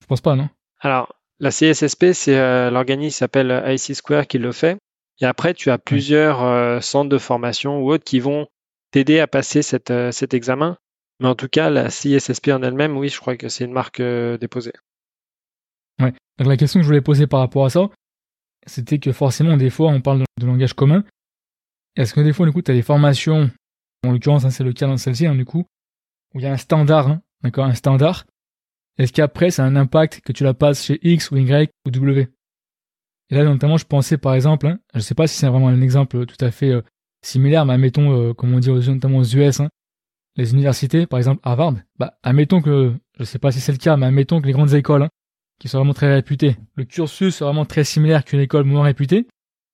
Je 0.00 0.06
pense 0.06 0.20
pas, 0.20 0.34
non? 0.34 0.48
Alors, 0.80 1.14
la 1.38 1.50
CSSP, 1.50 2.12
c'est 2.12 2.38
euh, 2.38 2.70
l'organisme 2.70 3.14
qui 3.14 3.18
s'appelle 3.18 3.62
IC 3.66 3.94
Square 3.94 4.26
qui 4.26 4.38
le 4.38 4.52
fait. 4.52 4.78
Et 5.20 5.26
après, 5.26 5.54
tu 5.54 5.70
as 5.70 5.78
plusieurs 5.78 6.42
euh, 6.42 6.80
centres 6.80 7.08
de 7.08 7.18
formation 7.18 7.80
ou 7.80 7.90
autres 7.90 8.04
qui 8.04 8.20
vont 8.20 8.46
t'aider 8.90 9.20
à 9.20 9.26
passer 9.26 9.60
euh, 9.90 10.12
cet 10.12 10.34
examen. 10.34 10.76
Mais 11.20 11.28
en 11.28 11.34
tout 11.34 11.48
cas, 11.48 11.70
la 11.70 11.88
CSSP 11.88 12.48
en 12.48 12.62
elle-même, 12.62 12.96
oui, 12.96 13.08
je 13.08 13.18
crois 13.18 13.36
que 13.36 13.48
c'est 13.48 13.64
une 13.64 13.72
marque 13.72 14.02
déposée. 14.02 14.74
Ouais. 16.00 16.12
Donc 16.38 16.48
la 16.48 16.56
question 16.56 16.80
que 16.80 16.82
je 16.82 16.88
voulais 16.88 17.00
poser 17.00 17.26
par 17.26 17.40
rapport 17.40 17.64
à 17.64 17.70
ça, 17.70 17.88
c'était 18.66 18.98
que 18.98 19.12
forcément, 19.12 19.56
des 19.56 19.70
fois, 19.70 19.88
on 19.88 20.02
parle 20.02 20.24
de, 20.38 20.46
langage 20.46 20.74
commun. 20.74 21.04
Est-ce 21.96 22.12
que 22.12 22.20
des 22.20 22.34
fois, 22.34 22.44
du 22.44 22.52
coup, 22.52 22.60
tu 22.60 22.70
as 22.70 22.74
des 22.74 22.82
formations, 22.82 23.50
en 24.04 24.12
l'occurrence, 24.12 24.44
hein, 24.44 24.50
c'est 24.50 24.64
le 24.64 24.74
cas 24.74 24.86
dans 24.86 24.98
celle-ci, 24.98 25.26
hein, 25.26 25.34
du 25.34 25.46
coup, 25.46 25.64
où 26.34 26.40
il 26.40 26.42
y 26.42 26.46
a 26.46 26.52
un 26.52 26.58
standard, 26.58 27.08
hein, 27.08 27.22
d'accord, 27.42 27.64
un 27.64 27.74
standard, 27.74 28.26
est-ce 28.98 29.12
qu'après 29.12 29.50
ça 29.50 29.64
a 29.64 29.66
un 29.66 29.76
impact 29.76 30.20
que 30.22 30.32
tu 30.32 30.44
la 30.44 30.54
passes 30.54 30.84
chez 30.84 30.98
X 31.02 31.30
ou 31.30 31.36
Y 31.36 31.70
ou 31.86 31.90
W? 31.90 32.28
Et 33.28 33.34
là 33.34 33.44
notamment 33.44 33.76
je 33.76 33.84
pensais 33.84 34.16
par 34.16 34.34
exemple, 34.34 34.76
je 34.94 35.00
sais 35.00 35.14
pas 35.14 35.26
si 35.26 35.36
c'est 35.36 35.48
vraiment 35.48 35.68
un 35.68 35.82
exemple 35.82 36.24
tout 36.26 36.42
à 36.44 36.50
fait 36.50 36.70
euh, 36.70 36.82
similaire, 37.26 37.66
mais 37.66 37.74
admettons, 37.74 38.12
euh, 38.12 38.34
comme 38.34 38.54
on 38.54 38.58
dit 38.58 38.70
notamment 38.70 39.18
aux 39.18 39.24
US, 39.24 39.60
hein, 39.60 39.68
les 40.36 40.52
universités, 40.52 41.06
par 41.06 41.18
exemple 41.18 41.40
Harvard, 41.42 41.74
bah 41.98 42.18
admettons 42.22 42.60
que, 42.60 42.92
je 43.18 43.24
sais 43.24 43.38
pas 43.38 43.52
si 43.52 43.60
c'est 43.60 43.72
le 43.72 43.78
cas, 43.78 43.96
mais 43.96 44.06
admettons 44.06 44.40
que 44.40 44.46
les 44.46 44.52
grandes 44.52 44.74
écoles, 44.74 45.02
hein, 45.02 45.10
qui 45.58 45.68
sont 45.68 45.78
vraiment 45.78 45.94
très 45.94 46.12
réputées, 46.12 46.56
le 46.74 46.84
cursus 46.84 47.40
est 47.40 47.44
vraiment 47.44 47.64
très 47.64 47.84
similaire 47.84 48.24
qu'une 48.24 48.40
école 48.40 48.64
moins 48.64 48.84
réputée, 48.84 49.26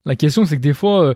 la 0.04 0.16
question 0.16 0.44
c'est 0.44 0.56
que 0.56 0.62
des 0.62 0.74
fois, 0.74 1.04
euh, 1.04 1.14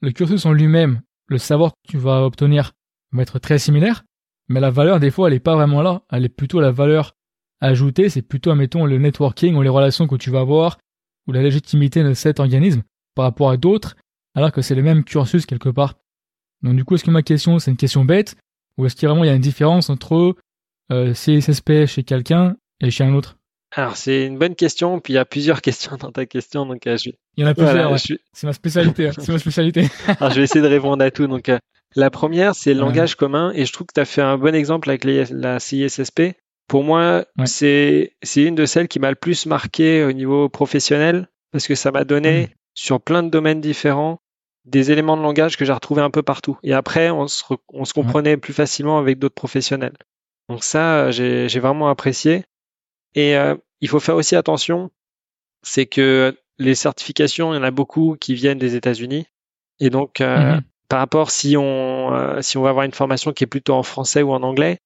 le 0.00 0.12
cursus 0.12 0.44
en 0.46 0.52
lui-même, 0.52 1.00
le 1.28 1.38
savoir 1.38 1.72
que 1.72 1.90
tu 1.92 1.98
vas 1.98 2.24
obtenir 2.24 2.72
va 3.12 3.22
être 3.22 3.38
très 3.38 3.58
similaire, 3.58 4.04
mais 4.48 4.60
la 4.60 4.70
valeur, 4.70 5.00
des 5.00 5.10
fois, 5.10 5.28
elle 5.28 5.34
est 5.34 5.40
pas 5.40 5.54
vraiment 5.54 5.82
là. 5.82 6.02
Elle 6.10 6.24
est 6.24 6.30
plutôt 6.30 6.60
la 6.60 6.70
valeur 6.70 7.12
ajoutée. 7.60 8.08
C'est 8.08 8.22
plutôt, 8.22 8.54
mettons, 8.54 8.86
le 8.86 8.98
networking 8.98 9.54
ou 9.56 9.62
les 9.62 9.68
relations 9.68 10.06
que 10.06 10.16
tu 10.16 10.30
vas 10.30 10.40
avoir 10.40 10.78
ou 11.26 11.32
la 11.32 11.42
légitimité 11.42 12.04
de 12.04 12.14
cet 12.14 12.38
organisme 12.38 12.82
par 13.14 13.24
rapport 13.24 13.50
à 13.50 13.56
d'autres, 13.56 13.96
alors 14.36 14.52
que 14.52 14.62
c'est 14.62 14.76
le 14.76 14.82
même 14.82 15.02
cursus 15.02 15.46
quelque 15.46 15.70
part. 15.70 15.94
Donc, 16.62 16.76
du 16.76 16.84
coup, 16.84 16.94
est-ce 16.94 17.04
que 17.04 17.10
ma 17.10 17.22
question, 17.22 17.58
c'est 17.58 17.70
une 17.70 17.76
question 17.76 18.04
bête 18.04 18.36
ou 18.78 18.86
est-ce 18.86 18.94
qu'il 18.94 19.04
y 19.04 19.06
a 19.06 19.08
vraiment 19.08 19.24
il 19.24 19.28
y 19.28 19.30
a 19.30 19.34
une 19.34 19.40
différence 19.40 19.90
entre 19.90 20.36
euh, 20.92 21.12
CSSP 21.14 21.86
chez 21.86 22.04
quelqu'un 22.04 22.56
et 22.80 22.90
chez 22.90 23.04
un 23.04 23.14
autre? 23.14 23.38
Alors, 23.74 23.96
c'est 23.96 24.26
une 24.26 24.38
bonne 24.38 24.54
question, 24.54 25.00
puis 25.00 25.14
il 25.14 25.16
y 25.16 25.18
a 25.18 25.24
plusieurs 25.24 25.60
questions 25.62 25.96
dans 25.96 26.12
ta 26.12 26.26
question, 26.26 26.66
donc 26.66 26.86
euh, 26.86 26.96
je... 26.96 27.10
Il 27.36 27.42
y 27.42 27.44
en 27.44 27.50
a 27.50 27.54
plusieurs, 27.54 27.98
c'est 27.98 28.46
ma 28.46 28.52
spécialité, 28.52 29.10
c'est 29.18 29.32
ma 29.32 29.38
spécialité. 29.38 29.88
Alors, 30.20 30.30
je 30.30 30.36
vais 30.36 30.44
essayer 30.44 30.62
de 30.62 30.68
répondre 30.68 31.02
à 31.02 31.10
tout, 31.10 31.26
donc 31.26 31.48
euh, 31.48 31.58
la 31.94 32.10
première, 32.10 32.54
c'est 32.54 32.74
le 32.74 32.80
langage 32.80 33.14
commun, 33.14 33.52
et 33.54 33.64
je 33.64 33.72
trouve 33.72 33.86
que 33.86 33.94
tu 33.94 34.00
as 34.00 34.04
fait 34.04 34.22
un 34.22 34.38
bon 34.38 34.54
exemple 34.54 34.88
avec 34.90 35.04
la 35.04 35.58
CISSP. 35.58 36.34
Pour 36.68 36.84
moi, 36.84 37.24
c'est 37.44 38.12
une 38.36 38.54
de 38.54 38.66
celles 38.66 38.88
qui 38.88 38.98
m'a 38.98 39.10
le 39.10 39.16
plus 39.16 39.46
marqué 39.46 40.04
au 40.04 40.12
niveau 40.12 40.48
professionnel, 40.48 41.28
parce 41.52 41.66
que 41.66 41.74
ça 41.74 41.90
m'a 41.90 42.04
donné 42.04 42.42
Mhm. 42.42 42.48
sur 42.74 43.00
plein 43.00 43.22
de 43.22 43.30
domaines 43.30 43.60
différents 43.60 44.18
des 44.66 44.90
éléments 44.90 45.16
de 45.16 45.22
langage 45.22 45.56
que 45.56 45.64
j'ai 45.64 45.72
retrouvés 45.72 46.02
un 46.02 46.10
peu 46.10 46.22
partout. 46.22 46.58
Et 46.62 46.72
après, 46.74 47.10
on 47.10 47.28
se, 47.28 47.42
on 47.68 47.84
se 47.84 47.94
comprenait 47.94 48.36
plus 48.36 48.52
facilement 48.52 48.98
avec 48.98 49.18
d'autres 49.18 49.34
professionnels. 49.34 49.96
Donc 50.48 50.62
ça, 50.64 51.06
euh, 51.06 51.10
j'ai 51.12 51.60
vraiment 51.60 51.88
apprécié. 51.88 52.44
Et 53.14 53.36
euh, 53.36 53.54
il 53.80 53.88
faut 53.88 54.00
faire 54.00 54.16
aussi 54.16 54.36
attention, 54.36 54.90
c'est 55.62 55.86
que 55.86 56.36
les 56.58 56.74
certifications, 56.74 57.52
il 57.52 57.56
y 57.56 57.60
en 57.60 57.62
a 57.62 57.70
beaucoup 57.70 58.16
qui 58.18 58.34
viennent 58.34 58.58
des 58.58 58.74
États-Unis. 58.76 59.26
Et 59.80 59.90
donc, 59.90 60.20
euh, 60.20 60.54
Mhm. 60.54 60.60
par 60.88 60.98
rapport 61.00 61.30
si 61.30 61.56
on 61.56 62.14
euh, 62.14 62.40
si 62.42 62.56
on 62.58 62.62
va 62.62 62.70
avoir 62.70 62.84
une 62.84 62.92
formation 62.94 63.32
qui 63.32 63.44
est 63.44 63.48
plutôt 63.48 63.74
en 63.74 63.82
français 63.82 64.22
ou 64.22 64.32
en 64.32 64.42
anglais, 64.42 64.78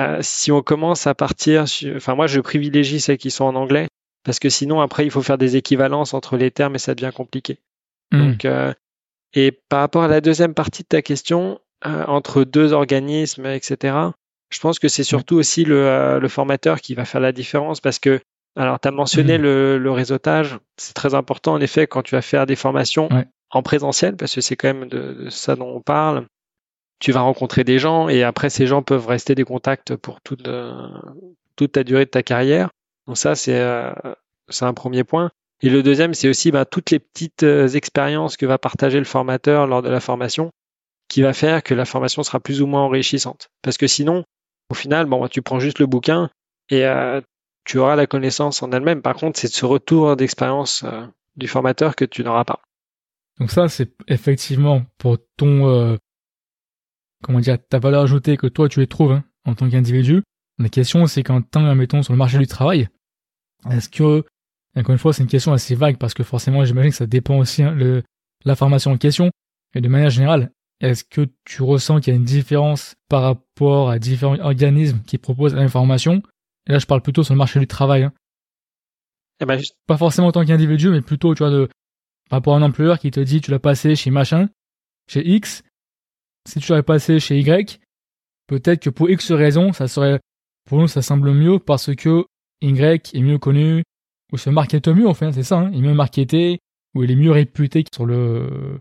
euh, 0.00 0.18
si 0.22 0.50
on 0.50 0.62
commence 0.62 1.06
à 1.06 1.14
partir, 1.14 1.68
sur, 1.68 1.94
enfin 1.96 2.14
moi 2.14 2.26
je 2.26 2.40
privilégie 2.40 3.00
celles 3.00 3.18
qui 3.18 3.30
sont 3.30 3.44
en 3.44 3.54
anglais 3.54 3.88
parce 4.24 4.38
que 4.38 4.48
sinon 4.48 4.80
après 4.80 5.04
il 5.04 5.10
faut 5.10 5.22
faire 5.22 5.38
des 5.38 5.56
équivalences 5.56 6.14
entre 6.14 6.36
les 6.36 6.50
termes 6.50 6.74
et 6.74 6.78
ça 6.78 6.94
devient 6.94 7.12
compliqué. 7.14 7.58
Mhm. 8.10 8.20
Donc 8.20 8.44
euh, 8.44 8.72
et 9.34 9.52
par 9.68 9.80
rapport 9.80 10.02
à 10.04 10.08
la 10.08 10.20
deuxième 10.20 10.54
partie 10.54 10.82
de 10.82 10.88
ta 10.88 11.02
question 11.02 11.60
euh, 11.86 12.04
entre 12.06 12.44
deux 12.44 12.72
organismes 12.72 13.46
etc. 13.46 13.96
Je 14.50 14.60
pense 14.60 14.78
que 14.78 14.88
c'est 14.88 15.04
surtout 15.04 15.36
aussi 15.36 15.64
le, 15.64 15.86
euh, 15.86 16.20
le 16.20 16.28
formateur 16.28 16.80
qui 16.80 16.94
va 16.94 17.04
faire 17.04 17.20
la 17.20 17.32
différence 17.32 17.80
parce 17.80 17.98
que 17.98 18.20
alors 18.56 18.78
tu 18.80 18.86
as 18.88 18.92
mentionné 18.92 19.36
Mhm. 19.36 19.42
le, 19.42 19.78
le 19.78 19.90
réseautage, 19.90 20.58
c'est 20.76 20.94
très 20.94 21.14
important 21.14 21.54
en 21.54 21.60
effet 21.60 21.86
quand 21.86 22.02
tu 22.02 22.14
vas 22.14 22.22
faire 22.22 22.46
des 22.46 22.54
formations 22.56 23.08
Ouais. 23.12 23.26
en 23.50 23.62
présentiel 23.62 24.16
parce 24.16 24.34
que 24.34 24.40
c'est 24.40 24.54
quand 24.56 24.68
même 24.72 24.88
de, 24.88 25.12
de 25.24 25.28
ça 25.30 25.56
dont 25.56 25.68
on 25.76 25.80
parle. 25.80 26.26
Tu 27.00 27.10
vas 27.10 27.20
rencontrer 27.20 27.64
des 27.64 27.78
gens 27.80 28.08
et 28.08 28.22
après 28.22 28.48
ces 28.50 28.66
gens 28.68 28.82
peuvent 28.82 29.06
rester 29.08 29.34
des 29.34 29.44
contacts 29.44 29.96
pour 29.96 30.20
toute, 30.22 30.46
euh, 30.46 30.72
toute 31.56 31.72
ta 31.72 31.82
durée 31.84 32.04
de 32.04 32.10
ta 32.10 32.22
carrière. 32.22 32.70
Donc 33.08 33.16
ça 33.18 33.34
c'est 33.34 33.58
euh, 33.60 33.92
c'est 34.48 34.64
un 34.64 34.74
premier 34.74 35.02
point. 35.04 35.30
Et 35.64 35.70
le 35.70 35.82
deuxième 35.82 36.12
c'est 36.12 36.28
aussi 36.28 36.50
bah, 36.50 36.66
toutes 36.66 36.90
les 36.90 36.98
petites 36.98 37.42
euh, 37.42 37.68
expériences 37.68 38.36
que 38.36 38.44
va 38.44 38.58
partager 38.58 38.98
le 38.98 39.06
formateur 39.06 39.66
lors 39.66 39.80
de 39.80 39.88
la 39.88 39.98
formation 39.98 40.50
qui 41.08 41.22
va 41.22 41.32
faire 41.32 41.62
que 41.62 41.72
la 41.72 41.86
formation 41.86 42.22
sera 42.22 42.38
plus 42.38 42.60
ou 42.60 42.66
moins 42.66 42.82
enrichissante. 42.82 43.48
Parce 43.62 43.78
que 43.78 43.86
sinon, 43.86 44.24
au 44.68 44.74
final, 44.74 45.06
bon, 45.06 45.26
tu 45.26 45.40
prends 45.40 45.60
juste 45.60 45.78
le 45.78 45.86
bouquin 45.86 46.28
et 46.68 46.84
euh, 46.84 47.22
tu 47.64 47.78
auras 47.78 47.96
la 47.96 48.06
connaissance 48.06 48.62
en 48.62 48.72
elle-même. 48.72 49.00
Par 49.00 49.14
contre, 49.14 49.38
c'est 49.40 49.48
ce 49.48 49.64
retour 49.64 50.16
d'expérience 50.16 50.82
euh, 50.84 51.06
du 51.36 51.48
formateur 51.48 51.96
que 51.96 52.04
tu 52.04 52.22
n'auras 52.24 52.44
pas. 52.44 52.60
Donc 53.40 53.50
ça, 53.50 53.68
c'est 53.68 53.94
effectivement 54.06 54.82
pour 54.98 55.16
ton, 55.38 55.98
comment 57.22 57.40
dire, 57.40 57.56
ta 57.70 57.78
valeur 57.78 58.02
ajoutée 58.02 58.36
que 58.36 58.46
toi 58.46 58.68
tu 58.68 58.80
les 58.80 58.86
trouves 58.86 59.12
hein, 59.12 59.24
en 59.46 59.54
tant 59.54 59.70
qu'individu. 59.70 60.22
La 60.58 60.68
question, 60.68 61.06
c'est 61.06 61.22
quand 61.22 61.40
t'es, 61.40 61.74
mettons, 61.74 62.02
sur 62.02 62.12
le 62.12 62.18
marché 62.18 62.38
du 62.38 62.46
travail, 62.46 62.88
est-ce 63.70 63.88
que, 63.88 64.24
encore 64.80 64.92
une 64.92 64.98
fois, 64.98 65.12
c'est 65.12 65.22
une 65.22 65.28
question 65.28 65.52
assez 65.52 65.74
vague 65.74 65.98
parce 65.98 66.14
que 66.14 66.22
forcément, 66.24 66.64
j'imagine 66.64 66.90
que 66.90 66.96
ça 66.96 67.06
dépend 67.06 67.38
aussi 67.38 67.62
hein, 67.62 67.72
le, 67.74 68.02
la 68.44 68.56
formation 68.56 68.92
en 68.92 68.98
question. 68.98 69.30
Mais 69.74 69.80
de 69.80 69.88
manière 69.88 70.10
générale, 70.10 70.50
est-ce 70.80 71.04
que 71.04 71.28
tu 71.44 71.62
ressens 71.62 72.00
qu'il 72.00 72.12
y 72.12 72.16
a 72.16 72.18
une 72.18 72.24
différence 72.24 72.94
par 73.08 73.22
rapport 73.22 73.90
à 73.90 73.98
différents 73.98 74.38
organismes 74.40 75.00
qui 75.06 75.18
proposent 75.18 75.54
la 75.54 75.60
même 75.60 75.68
formation? 75.68 76.22
Et 76.68 76.72
là, 76.72 76.78
je 76.78 76.86
parle 76.86 77.02
plutôt 77.02 77.22
sur 77.22 77.34
le 77.34 77.38
marché 77.38 77.60
du 77.60 77.66
travail. 77.66 78.04
hein. 78.04 78.12
Eh 79.40 79.46
ben, 79.46 79.60
Pas 79.86 79.96
forcément 79.96 80.28
en 80.28 80.32
tant 80.32 80.44
qu'individu, 80.44 80.90
mais 80.90 81.00
plutôt, 81.00 81.34
tu 81.34 81.40
vois, 81.40 81.50
de, 81.50 81.68
par 82.30 82.38
rapport 82.38 82.54
à 82.54 82.58
un 82.58 82.62
employeur 82.62 82.98
qui 82.98 83.10
te 83.10 83.20
dit 83.20 83.40
tu 83.40 83.50
l'as 83.50 83.58
passé 83.58 83.96
chez 83.96 84.10
machin, 84.10 84.48
chez 85.08 85.26
X. 85.26 85.62
Si 86.48 86.60
tu 86.60 86.72
l'avais 86.72 86.82
passé 86.82 87.20
chez 87.20 87.38
Y, 87.38 87.80
peut-être 88.46 88.82
que 88.82 88.90
pour 88.90 89.10
X 89.10 89.32
raisons, 89.32 89.72
ça 89.72 89.88
serait, 89.88 90.20
pour 90.68 90.78
nous, 90.78 90.88
ça 90.88 91.02
semble 91.02 91.32
mieux 91.32 91.58
parce 91.58 91.94
que 91.94 92.24
Y 92.60 93.14
est 93.14 93.22
mieux 93.22 93.38
connu, 93.38 93.82
ou 94.32 94.36
se 94.36 94.50
market 94.50 94.88
mieux, 94.88 95.06
en 95.06 95.14
fait, 95.14 95.32
c'est 95.32 95.42
ça, 95.42 95.58
hein, 95.58 95.70
il 95.72 95.84
est 95.84 95.88
mieux 95.88 95.94
marketé, 95.94 96.60
ou 96.94 97.02
il 97.02 97.10
est 97.10 97.16
mieux 97.16 97.30
réputé 97.30 97.84
sur 97.92 98.06
le, 98.06 98.80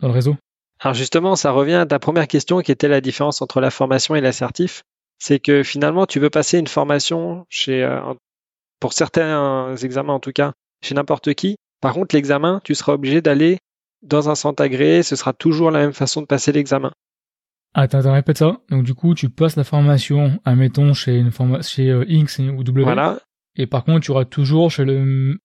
dans 0.00 0.08
le 0.08 0.14
réseau. 0.14 0.36
Alors 0.80 0.94
justement, 0.94 1.36
ça 1.36 1.52
revient 1.52 1.74
à 1.74 1.86
ta 1.86 1.98
première 1.98 2.28
question 2.28 2.60
qui 2.60 2.70
était 2.70 2.88
la 2.88 3.00
différence 3.00 3.40
entre 3.40 3.60
la 3.60 3.70
formation 3.70 4.14
et 4.14 4.20
l'assertif. 4.20 4.82
C'est 5.18 5.38
que 5.38 5.62
finalement, 5.62 6.04
tu 6.04 6.20
veux 6.20 6.28
passer 6.28 6.58
une 6.58 6.66
formation 6.66 7.46
chez, 7.48 7.82
euh, 7.82 8.12
pour 8.80 8.92
certains 8.92 9.74
examens 9.76 10.12
en 10.12 10.20
tout 10.20 10.32
cas, 10.32 10.52
chez 10.82 10.94
n'importe 10.94 11.32
qui. 11.34 11.56
Par 11.80 11.94
contre, 11.94 12.14
l'examen, 12.14 12.60
tu 12.64 12.74
seras 12.74 12.92
obligé 12.92 13.22
d'aller 13.22 13.58
dans 14.02 14.28
un 14.28 14.34
centre 14.34 14.62
agréé. 14.62 15.02
Ce 15.02 15.16
sera 15.16 15.32
toujours 15.32 15.70
la 15.70 15.80
même 15.80 15.92
façon 15.94 16.20
de 16.20 16.26
passer 16.26 16.52
l'examen. 16.52 16.92
Attends, 17.74 17.98
attends, 17.98 18.12
répète 18.12 18.38
ça. 18.38 18.58
Donc, 18.70 18.84
du 18.84 18.94
coup, 18.94 19.14
tu 19.14 19.28
passes 19.30 19.56
la 19.56 19.64
formation, 19.64 20.38
admettons, 20.44 20.94
chez 20.94 21.16
une 21.16 21.30
forma 21.30 21.62
chez 21.62 21.90
euh, 21.90 22.04
X 22.08 22.38
ou 22.38 22.64
W. 22.64 22.84
Voilà. 22.84 23.18
Et 23.56 23.66
par 23.66 23.84
contre, 23.84 24.00
tu 24.00 24.10
auras 24.10 24.24
toujours 24.24 24.70
chez 24.70 24.84
le, 24.84 25.38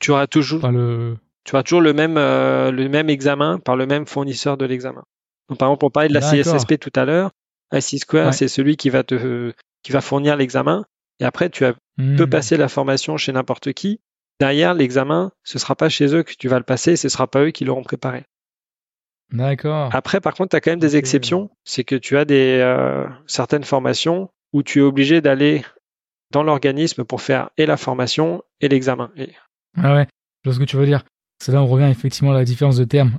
Tu 0.00 0.10
auras 0.10 0.26
toujours, 0.26 0.58
enfin, 0.58 0.72
le, 0.72 1.16
tu 1.44 1.54
auras 1.54 1.62
toujours 1.62 1.80
le 1.82 1.92
même, 1.92 2.16
euh, 2.16 2.70
le 2.70 2.88
même 2.88 3.10
examen 3.10 3.58
par 3.58 3.76
le 3.76 3.86
même 3.86 4.06
fournisseur 4.06 4.56
de 4.56 4.64
l'examen. 4.64 5.04
Donc, 5.48 5.58
par 5.58 5.68
exemple, 5.68 5.84
on 5.84 5.90
parlait 5.90 6.08
de 6.08 6.14
la. 6.14 6.20
CSSP 6.20 6.78
tout 6.78 6.92
à 6.94 7.04
l'heure. 7.04 7.30
IC 7.72 7.98
Square, 8.00 8.26
Ouais. 8.26 8.32
c'est 8.32 8.48
celui 8.48 8.76
qui 8.76 8.88
va 8.90 9.02
te, 9.02 9.52
qui 9.82 9.92
va 9.92 10.00
fournir 10.00 10.36
l'examen. 10.36 10.84
Et 11.20 11.24
après, 11.24 11.50
tu 11.50 11.64
as 11.64 11.74
Hmm. 11.96 12.16
peux 12.16 12.26
passer 12.26 12.56
la 12.56 12.66
formation 12.68 13.16
chez 13.16 13.30
n'importe 13.32 13.72
qui. 13.72 14.00
Derrière, 14.40 14.74
l'examen, 14.74 15.30
ce 15.44 15.60
sera 15.60 15.76
pas 15.76 15.88
chez 15.88 16.12
eux 16.12 16.24
que 16.24 16.32
tu 16.36 16.48
vas 16.48 16.58
le 16.58 16.64
passer, 16.64 16.96
ce 16.96 17.08
sera 17.08 17.28
pas 17.28 17.44
eux 17.44 17.50
qui 17.52 17.64
l'auront 17.64 17.84
préparé. 17.84 18.24
D'accord. 19.32 19.90
Après, 19.94 20.20
par 20.20 20.34
contre, 20.34 20.50
tu 20.50 20.56
as 20.56 20.60
quand 20.60 20.72
même 20.72 20.80
des 20.80 20.96
exceptions. 20.96 21.50
C'est 21.64 21.84
que 21.84 21.94
tu 21.94 22.16
as 22.16 22.24
des 22.24 22.58
euh, 22.60 23.06
certaines 23.26 23.62
formations 23.64 24.28
où 24.52 24.62
tu 24.64 24.80
es 24.80 24.82
obligé 24.82 25.20
d'aller 25.20 25.64
dans 26.30 26.42
l'organisme 26.42 27.04
pour 27.04 27.20
faire 27.22 27.50
et 27.56 27.66
la 27.66 27.76
formation 27.76 28.42
et 28.60 28.68
l'examen. 28.68 29.10
Et- 29.16 29.30
Ah 29.76 29.94
ouais, 29.94 30.06
je 30.42 30.50
vois 30.50 30.54
ce 30.54 30.58
que 30.60 30.64
tu 30.64 30.76
veux 30.76 30.86
dire. 30.86 31.04
C'est 31.38 31.52
là 31.52 31.60
où 31.60 31.64
on 31.64 31.68
revient 31.68 31.86
effectivement 31.90 32.30
à 32.32 32.34
la 32.34 32.44
différence 32.44 32.76
de 32.76 32.84
terme. 32.84 33.18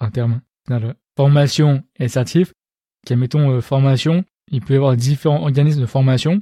Un 0.00 0.10
terme. 0.10 0.40
Formation 1.16 1.82
et 1.98 2.08
certif. 2.08 2.52
Qui, 3.06 3.16
mettons, 3.16 3.50
euh, 3.50 3.60
formation, 3.60 4.24
il 4.50 4.60
peut 4.60 4.74
y 4.74 4.76
avoir 4.76 4.96
différents 4.96 5.42
organismes 5.42 5.80
de 5.80 5.86
formation. 5.86 6.40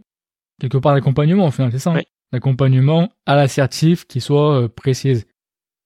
Quelque 0.60 0.76
part 0.78 0.94
d'accompagnement, 0.94 1.46
au 1.46 1.50
final, 1.50 1.72
c'est 1.72 1.78
ça. 1.78 1.90
hein 1.90 1.96
Oui. 1.96 2.02
L'accompagnement 2.32 3.10
à 3.26 3.34
l'assertif 3.34 4.06
qui 4.06 4.20
soit 4.20 4.62
euh, 4.62 4.68
précise. 4.68 5.26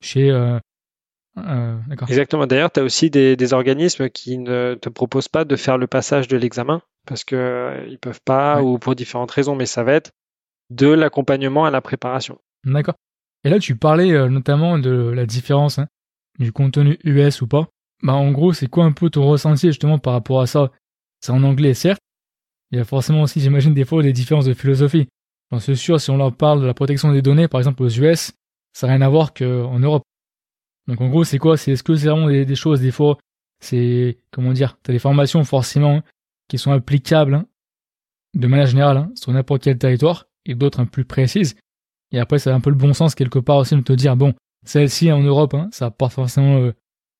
Chez... 0.02 0.30
Euh, 0.30 0.58
euh. 1.38 1.78
Exactement. 2.08 2.46
D'ailleurs, 2.46 2.70
tu 2.73 2.80
as 2.80 2.82
aussi 2.82 3.08
des, 3.08 3.37
des 3.37 3.52
organismes 3.52 4.11
qui 4.11 4.37
ne 4.38 4.75
te 4.75 4.88
proposent 4.88 5.28
pas 5.28 5.44
de 5.44 5.56
faire 5.56 5.78
le 5.78 5.87
passage 5.87 6.28
de 6.28 6.37
l'examen 6.37 6.82
parce 7.06 7.25
que 7.25 7.37
euh, 7.37 7.87
ils 7.88 7.99
peuvent 7.99 8.20
pas 8.25 8.56
Ouais. 8.56 8.62
ou 8.68 8.78
pour 8.78 8.94
différentes 8.94 9.30
raisons, 9.30 9.54
mais 9.56 9.66
ça 9.66 9.82
va 9.84 9.92
être 9.92 10.11
de 10.70 10.88
l'accompagnement 10.88 11.64
à 11.64 11.70
la 11.70 11.80
préparation. 11.80 12.38
D'accord. 12.64 12.94
Et 13.44 13.50
là, 13.50 13.58
tu 13.58 13.76
parlais 13.76 14.12
euh, 14.12 14.28
notamment 14.28 14.78
de 14.78 14.90
la 14.90 15.26
différence 15.26 15.78
hein, 15.78 15.87
du 16.38 16.52
contenu 16.52 16.99
US 17.04 17.42
ou 17.42 17.46
pas. 17.46 17.68
Bah, 18.02 18.14
en 18.14 18.30
gros, 18.32 18.52
c'est 18.52 18.66
quoi 18.68 18.84
un 18.84 18.92
peu 18.92 19.11
ton 19.11 19.26
ressenti 19.26 19.66
justement 19.68 19.99
par 19.99 20.14
rapport 20.14 20.40
à 20.40 20.46
ça? 20.46 20.70
C'est 21.20 21.32
en 21.32 21.42
anglais, 21.42 21.75
certes. 21.75 22.00
Il 22.70 22.78
y 22.78 22.80
a 22.80 22.84
forcément 22.84 23.23
aussi, 23.23 23.40
j'imagine, 23.40 23.75
des 23.75 23.84
fois 23.84 24.02
des 24.02 24.12
différences 24.12 24.46
de 24.46 24.54
philosophie. 24.54 25.08
J'en 25.52 25.61
suis 25.61 25.76
sûr, 25.76 26.00
si 26.00 26.11
on 26.11 26.16
leur 26.16 26.34
parle 26.34 26.61
de 26.62 26.66
la 26.66 26.75
protection 26.75 27.12
des 27.12 27.23
données, 27.23 27.49
par 27.49 27.61
exemple 27.61 27.82
aux 27.82 27.88
US, 27.88 28.32
ça 28.73 28.87
n'a 28.87 28.94
rien 28.94 29.02
à 29.02 29.08
voir 29.08 29.32
qu'en 29.34 29.78
Europe. 29.78 30.02
Donc 30.88 31.00
en 31.00 31.08
gros, 31.08 31.25
c'est 31.25 31.38
quoi? 31.38 31.56
C'est 31.56 31.73
est-ce 31.73 31.82
que 31.82 31.94
c'est 31.94 32.08
vraiment 32.08 32.28
des, 32.28 32.44
des 32.44 32.56
choses 32.56 32.80
des 32.80 32.90
fois 32.90 33.18
C'est 33.61 34.18
comment 34.30 34.52
dire 34.52 34.76
T'as 34.82 34.92
des 34.92 34.99
formations 34.99 35.44
forcément 35.44 35.96
hein, 35.99 36.02
qui 36.48 36.58
sont 36.58 36.72
applicables 36.72 37.34
hein, 37.34 37.46
de 38.34 38.46
manière 38.46 38.66
générale 38.66 38.96
hein, 38.96 39.12
sur 39.14 39.32
n'importe 39.32 39.62
quel 39.62 39.78
territoire 39.78 40.26
et 40.44 40.54
d'autres 40.54 40.80
un 40.80 40.86
plus 40.86 41.04
précises. 41.04 41.56
Et 42.12 42.18
après, 42.18 42.38
c'est 42.38 42.50
un 42.50 42.60
peu 42.60 42.70
le 42.70 42.76
bon 42.76 42.92
sens 42.92 43.14
quelque 43.14 43.38
part 43.38 43.56
aussi 43.56 43.74
de 43.74 43.80
te 43.80 43.92
dire, 43.92 44.16
bon, 44.16 44.34
celle-ci 44.64 45.10
en 45.10 45.20
Europe, 45.20 45.54
hein, 45.54 45.68
ça 45.72 45.90
pas 45.90 46.08
forcément 46.08 46.58
euh, 46.58 46.72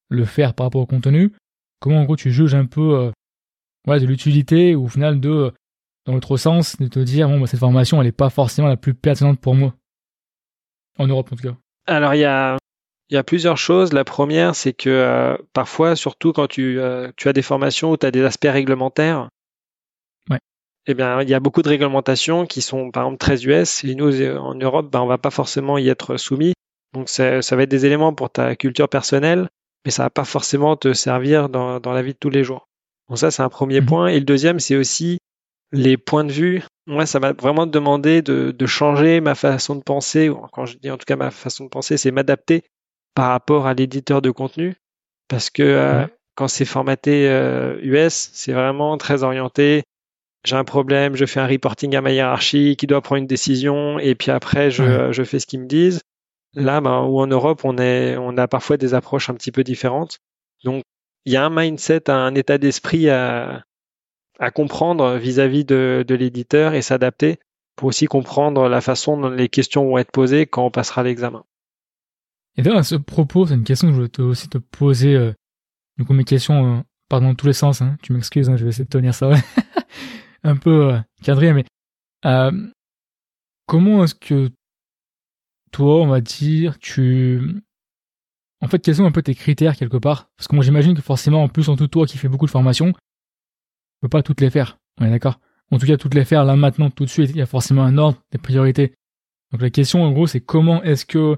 le 0.09 0.25
faire 0.25 0.54
par 0.54 0.66
rapport 0.66 0.83
au 0.83 0.87
contenu. 0.87 1.33
Comment 1.81 2.00
en 2.00 2.04
gros 2.04 2.16
tu 2.16 2.31
juges 2.31 2.54
un 2.54 2.66
peu 2.66 3.12
euh, 3.87 3.99
de 3.99 4.07
l'utilité 4.07 4.75
ou 4.75 4.85
au 4.85 4.88
final 4.88 5.21
de, 5.21 5.31
euh, 5.31 5.50
dans 6.07 6.14
l'autre 6.14 6.37
sens, 6.37 6.76
de 6.76 6.87
te 6.87 7.00
dire, 7.00 7.28
bon, 7.28 7.40
bah, 7.40 7.47
cette 7.47 7.61
formation, 7.61 8.00
elle 8.00 8.09
est 8.09 8.12
pas 8.12 8.31
forcément 8.31 8.69
la 8.69 8.76
plus 8.76 8.95
pertinente 8.95 9.40
pour 9.40 9.54
moi. 9.54 9.75
En 10.99 11.07
Europe 11.07 11.33
en 11.33 11.37
tout 11.37 11.49
cas. 11.49 11.57
Alors 11.87 12.14
il 12.14 12.21
y 12.21 12.25
a 12.25 12.57
il 13.11 13.14
y 13.14 13.16
a 13.18 13.23
plusieurs 13.25 13.56
choses. 13.58 13.92
La 13.92 14.04
première, 14.04 14.54
c'est 14.54 14.73
que 14.73 14.88
euh, 14.90 15.37
parfois, 15.52 15.96
surtout 15.96 16.32
quand 16.32 16.46
tu, 16.46 16.78
euh, 16.80 17.11
tu 17.16 17.28
as 17.28 17.32
des 17.32 17.42
formations 17.42 17.90
où 17.92 17.96
tu 17.96 18.06
as 18.06 18.11
des 18.11 18.25
aspects 18.25 18.49
réglementaires, 18.50 19.28
Ouais. 20.30 20.38
eh 20.87 20.94
bien, 20.94 21.23
il 21.23 21.28
y 21.28 21.34
a 21.34 21.40
beaucoup 21.40 21.62
de 21.62 21.68
réglementations 21.68 22.46
qui 22.46 22.62
sont, 22.62 22.90
par 22.90 23.04
exemple, 23.04 23.18
très 23.18 23.44
US. 23.44 23.84
Et 23.84 23.94
nous, 23.94 24.20
euh, 24.20 24.38
en 24.38 24.54
Europe, 24.54 24.90
ben, 24.90 25.00
on 25.00 25.06
va 25.06 25.18
pas 25.18 25.30
forcément 25.30 25.78
y 25.78 25.88
être 25.88 26.16
soumis. 26.16 26.54
Donc, 26.94 27.08
ça, 27.08 27.42
ça 27.42 27.56
va 27.56 27.62
être 27.64 27.70
des 27.70 27.87
éléments 27.87 28.12
pour 28.14 28.30
ta 28.30 28.56
culture 28.56 28.88
personnelle, 28.88 29.49
mais 29.84 29.90
ça 29.90 30.04
va 30.04 30.11
pas 30.11 30.25
forcément 30.25 30.76
te 30.76 30.92
servir 30.92 31.49
dans, 31.49 31.80
dans 31.80 31.92
la 31.92 32.02
vie 32.02 32.12
de 32.12 32.18
tous 32.18 32.30
les 32.30 32.44
jours. 32.44 32.68
Donc 33.08 33.18
ça, 33.18 33.30
c'est 33.30 33.42
un 33.42 33.49
premier 33.50 33.80
Mhm. 33.80 33.87
point. 33.87 34.06
Et 34.08 34.18
le 34.18 34.25
deuxième, 34.25 34.61
c'est 34.61 34.76
aussi 34.76 35.18
les 35.73 35.96
points 35.99 36.25
de 36.25 36.32
vue. 36.32 36.62
Moi, 36.87 37.04
ça 37.04 37.20
m'a 37.20 37.32
vraiment 37.32 37.66
demandé 37.66 38.23
de, 38.23 38.50
de 38.52 38.66
changer 38.66 39.20
ma 39.20 39.34
façon 39.34 39.75
de 39.75 39.82
penser. 39.82 40.28
ou 40.30 40.37
Quand 40.52 40.64
je 40.66 40.78
dis 40.78 40.90
en 40.90 40.96
tout 40.96 41.04
cas 41.06 41.16
ma 41.16 41.30
façon 41.30 41.64
de 41.64 41.68
penser, 41.68 41.96
c'est 41.99 42.11
m'adapter 42.12 42.62
par 43.14 43.30
rapport 43.30 43.66
à 43.66 43.75
l'éditeur 43.75 44.23
de 44.23 44.30
contenu? 44.30 44.76
Parce 45.28 45.50
que 45.50 45.62
euh, 45.62 46.06
quand 46.35 46.49
c'est 46.49 46.64
formaté 46.64 47.28
euh, 47.28 47.78
US, 47.83 48.30
c'est 48.33 48.52
vraiment 48.52 48.97
très 48.99 49.23
orienté. 49.23 49.85
J'ai 50.44 50.56
un 50.56 50.64
problème, 50.64 51.14
je 51.16 51.25
fais 51.25 51.40
un 51.40 51.47
reporting 51.47 51.97
à 51.97 52.00
ma 52.02 52.12
hiérarchie 52.12 52.76
qui 52.76 52.87
doit 52.87 53.00
prendre 53.00 53.21
une 53.21 53.26
décision 53.26 53.99
et 53.99 54.14
puis 54.14 54.30
après 54.30 54.71
je, 54.71 54.83
Ouais. 54.83 55.12
je 55.12 55.23
fais 55.25 55.38
ce 55.40 55.47
qu'ils 55.47 55.61
me 55.61 55.66
disent. 55.66 56.02
Là, 56.54 56.80
ben, 56.80 57.02
ou 57.04 57.18
en 57.21 57.26
Europe, 57.26 57.62
on, 57.64 57.78
est, 57.78 58.16
on 58.16 58.37
a 58.37 58.47
parfois 58.47 58.76
des 58.76 58.94
approches 58.94 59.30
un 59.30 59.35
petit 59.35 59.50
peu 59.52 59.64
différentes. 59.64 60.18
Donc, 60.64 60.85
il 61.25 61.33
y 61.33 61.37
a 61.37 61.44
un 61.44 61.50
mindset, 61.50 62.11
un 62.11 62.35
état 62.35 62.59
d'esprit 62.59 63.09
à, 63.11 63.64
à 64.38 64.50
comprendre 64.50 65.16
vis-à-vis 65.16 65.64
de, 65.64 66.04
de 66.06 66.14
l'éditeur 66.14 66.75
et 66.75 66.83
s'adapter 66.83 67.38
pour 67.76 67.88
aussi 67.88 68.06
comprendre 68.06 68.68
la 68.68 68.80
façon 68.80 69.16
dont 69.16 69.30
les 69.30 69.49
questions 69.49 69.85
vont 69.88 69.99
être 69.99 70.12
posées 70.12 70.47
quand 70.47 70.64
on 70.66 70.71
passera 70.71 71.02
l'examen. 71.02 71.44
Et 72.56 72.62
d'ailleurs, 72.62 72.78
à 72.78 72.84
ce 72.84 72.94
propos, 72.94 73.46
c'est 73.46 73.54
une 73.54 73.64
question 73.64 73.88
que 73.88 73.94
je 73.94 74.00
voulais 74.00 74.20
aussi 74.20 74.49
te 74.49 74.58
poser. 74.58 75.14
Euh, 75.14 75.32
coup, 76.04 76.12
mes 76.12 76.25
questions 76.25 76.78
euh, 76.78 76.82
partent 77.08 77.23
dans 77.23 77.34
tous 77.34 77.46
les 77.46 77.52
sens. 77.52 77.82
Hein. 77.82 77.96
Tu 78.02 78.12
m'excuses, 78.12 78.49
hein, 78.49 78.56
je 78.56 78.64
vais 78.64 78.70
essayer 78.70 78.84
de 78.84 78.90
tenir 78.90 79.14
ça 79.14 79.30
un 80.42 80.56
peu 80.56 80.94
euh, 80.94 80.99
cadré, 81.23 81.52
mais 81.52 81.64
euh, 82.25 82.52
comment 83.66 84.04
est-ce 84.04 84.14
que 84.14 84.50
toi, 85.70 86.02
on 86.02 86.06
va 86.06 86.20
dire, 86.20 86.78
tu... 86.78 87.62
En 88.61 88.68
fait, 88.68 88.78
quels 88.78 88.96
sont 88.96 89.04
un 89.04 89.12
peu 89.12 89.23
tes 89.23 89.34
critères 89.34 89.76
quelque 89.76 89.99
part? 89.99 90.30
Parce 90.37 90.49
que 90.49 90.54
moi, 90.54 90.64
j'imagine 90.64 90.94
que 90.94 91.02
forcément, 91.02 91.42
en 91.42 91.49
plus, 91.49 91.68
en 91.68 91.76
tout 91.76 91.88
toi 91.88 92.06
qui 92.06 92.16
fais 92.16 92.28
beaucoup 92.28 92.46
de 92.46 92.50
formations, 92.50 92.92
tu 92.92 92.99
peux 94.00 94.08
pas 94.08 94.23
toutes 94.23 94.40
les 94.40 94.50
faire. 94.50 94.78
On 95.00 95.04
est 95.04 95.11
d'accord? 95.11 95.38
En 95.70 95.78
tout 95.78 95.87
cas, 95.87 95.96
toutes 95.96 96.14
les 96.14 96.25
faire 96.25 96.44
là 96.44 96.56
maintenant, 96.56 96.88
tout 96.88 97.04
de 97.04 97.11
suite. 97.11 97.30
Il 97.30 97.37
y 97.37 97.42
a 97.42 97.46
forcément 97.46 97.82
un 97.82 97.99
ordre, 97.99 98.23
des 98.30 98.38
priorités. 98.38 98.94
Donc 99.50 99.61
la 99.61 99.70
question, 99.70 100.02
en 100.04 100.12
gros, 100.12 100.26
c'est 100.26 100.40
comment 100.40 100.82
est-ce 100.82 101.04
que 101.04 101.37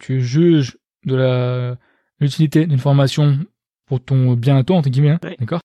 tu 0.00 0.20
juges 0.20 0.78
de 1.04 1.14
la 1.14 1.76
l'utilité 2.20 2.66
d'une 2.66 2.78
formation 2.78 3.38
pour 3.86 4.02
ton 4.02 4.32
bien 4.32 4.56
à 4.56 4.64
toi, 4.64 4.76
entre 4.76 4.88
guillemets, 4.88 5.10
hein, 5.10 5.20
d'accord? 5.38 5.60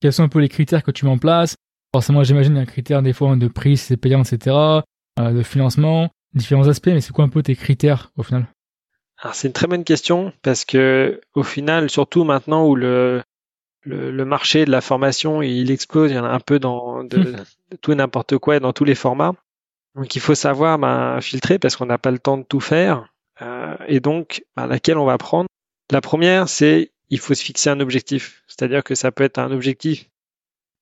Quels 0.00 0.12
sont 0.12 0.22
un 0.22 0.28
peu 0.28 0.40
les 0.40 0.48
critères 0.48 0.82
que 0.82 0.90
tu 0.90 1.04
mets 1.04 1.10
en 1.10 1.18
place? 1.18 1.56
Forcément, 1.92 2.24
j'imagine 2.24 2.56
un 2.56 2.64
critère 2.64 3.02
des 3.02 3.12
fois 3.12 3.36
de 3.36 3.48
prix, 3.48 3.76
si 3.76 3.86
c'est 3.86 3.96
payant, 3.96 4.22
etc., 4.22 4.56
euh, 4.56 5.32
de 5.32 5.42
financement, 5.42 6.10
différents 6.34 6.66
aspects, 6.68 6.88
mais 6.88 7.00
c'est 7.00 7.12
quoi 7.12 7.24
un 7.24 7.28
peu 7.28 7.42
tes 7.42 7.54
critères 7.54 8.10
au 8.16 8.22
final? 8.22 8.46
Alors 9.18 9.34
c'est 9.34 9.46
une 9.46 9.52
très 9.52 9.68
bonne 9.68 9.84
question 9.84 10.32
parce 10.42 10.64
que 10.64 11.20
au 11.34 11.44
final, 11.44 11.88
surtout 11.88 12.24
maintenant 12.24 12.66
où 12.66 12.74
le 12.74 13.22
le, 13.84 14.24
marché 14.24 14.64
de 14.64 14.70
la 14.70 14.80
formation 14.80 15.42
il 15.42 15.70
explose, 15.70 16.10
il 16.10 16.14
y 16.14 16.18
en 16.18 16.24
a 16.24 16.30
un 16.30 16.40
peu 16.40 16.58
dans 16.58 17.04
de, 17.04 17.34
tout 17.80 17.92
et 17.92 17.94
n'importe 17.94 18.38
quoi 18.38 18.58
dans 18.58 18.72
tous 18.72 18.84
les 18.84 18.94
formats. 18.94 19.34
Donc 19.94 20.16
il 20.16 20.20
faut 20.20 20.34
savoir 20.34 20.78
ben, 20.78 21.20
filtrer 21.20 21.58
parce 21.58 21.76
qu'on 21.76 21.86
n'a 21.86 21.98
pas 21.98 22.10
le 22.10 22.18
temps 22.18 22.38
de 22.38 22.42
tout 22.42 22.60
faire. 22.60 23.13
Euh, 23.42 23.76
et 23.86 24.00
donc, 24.00 24.44
ben, 24.56 24.66
laquelle 24.66 24.98
on 24.98 25.04
va 25.04 25.18
prendre 25.18 25.48
La 25.90 26.00
première, 26.00 26.48
c'est 26.48 26.92
il 27.10 27.18
faut 27.18 27.34
se 27.34 27.42
fixer 27.42 27.70
un 27.70 27.80
objectif. 27.80 28.42
C'est-à-dire 28.46 28.82
que 28.82 28.94
ça 28.94 29.12
peut 29.12 29.24
être 29.24 29.38
un 29.38 29.52
objectif 29.52 30.08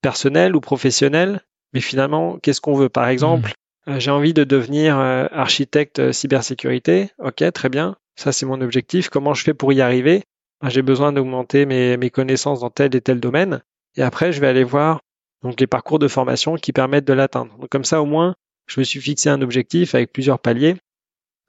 personnel 0.02 0.56
ou 0.56 0.60
professionnel, 0.60 1.42
mais 1.72 1.80
finalement, 1.80 2.38
qu'est-ce 2.38 2.60
qu'on 2.60 2.74
veut? 2.74 2.88
Par 2.88 3.08
exemple, 3.08 3.50
mmh. 3.86 3.90
euh, 3.90 4.00
j'ai 4.00 4.10
envie 4.10 4.34
de 4.34 4.44
devenir 4.44 4.98
euh, 4.98 5.26
architecte 5.30 6.12
cybersécurité. 6.12 7.10
Ok, 7.18 7.44
très 7.52 7.68
bien. 7.68 7.96
Ça, 8.16 8.32
c'est 8.32 8.46
mon 8.46 8.60
objectif. 8.60 9.08
Comment 9.08 9.34
je 9.34 9.42
fais 9.42 9.54
pour 9.54 9.72
y 9.72 9.80
arriver? 9.80 10.24
Ben, 10.60 10.68
J'ai 10.68 10.82
besoin 10.82 11.12
d'augmenter 11.12 11.66
mes, 11.66 11.96
mes 11.96 12.10
connaissances 12.10 12.60
dans 12.60 12.70
tel 12.70 12.94
et 12.94 13.00
tel 13.00 13.20
domaine. 13.20 13.62
Et 13.96 14.02
après, 14.02 14.32
je 14.32 14.40
vais 14.40 14.48
aller 14.48 14.64
voir 14.64 15.00
donc 15.42 15.58
les 15.60 15.66
parcours 15.66 15.98
de 15.98 16.08
formation 16.08 16.56
qui 16.56 16.72
permettent 16.72 17.06
de 17.06 17.12
l'atteindre. 17.12 17.56
Donc 17.58 17.68
comme 17.68 17.84
ça, 17.84 18.00
au 18.00 18.06
moins, 18.06 18.34
je 18.66 18.80
me 18.80 18.84
suis 18.84 19.00
fixé 19.00 19.28
un 19.28 19.42
objectif 19.42 19.94
avec 19.94 20.12
plusieurs 20.12 20.38
paliers 20.38 20.76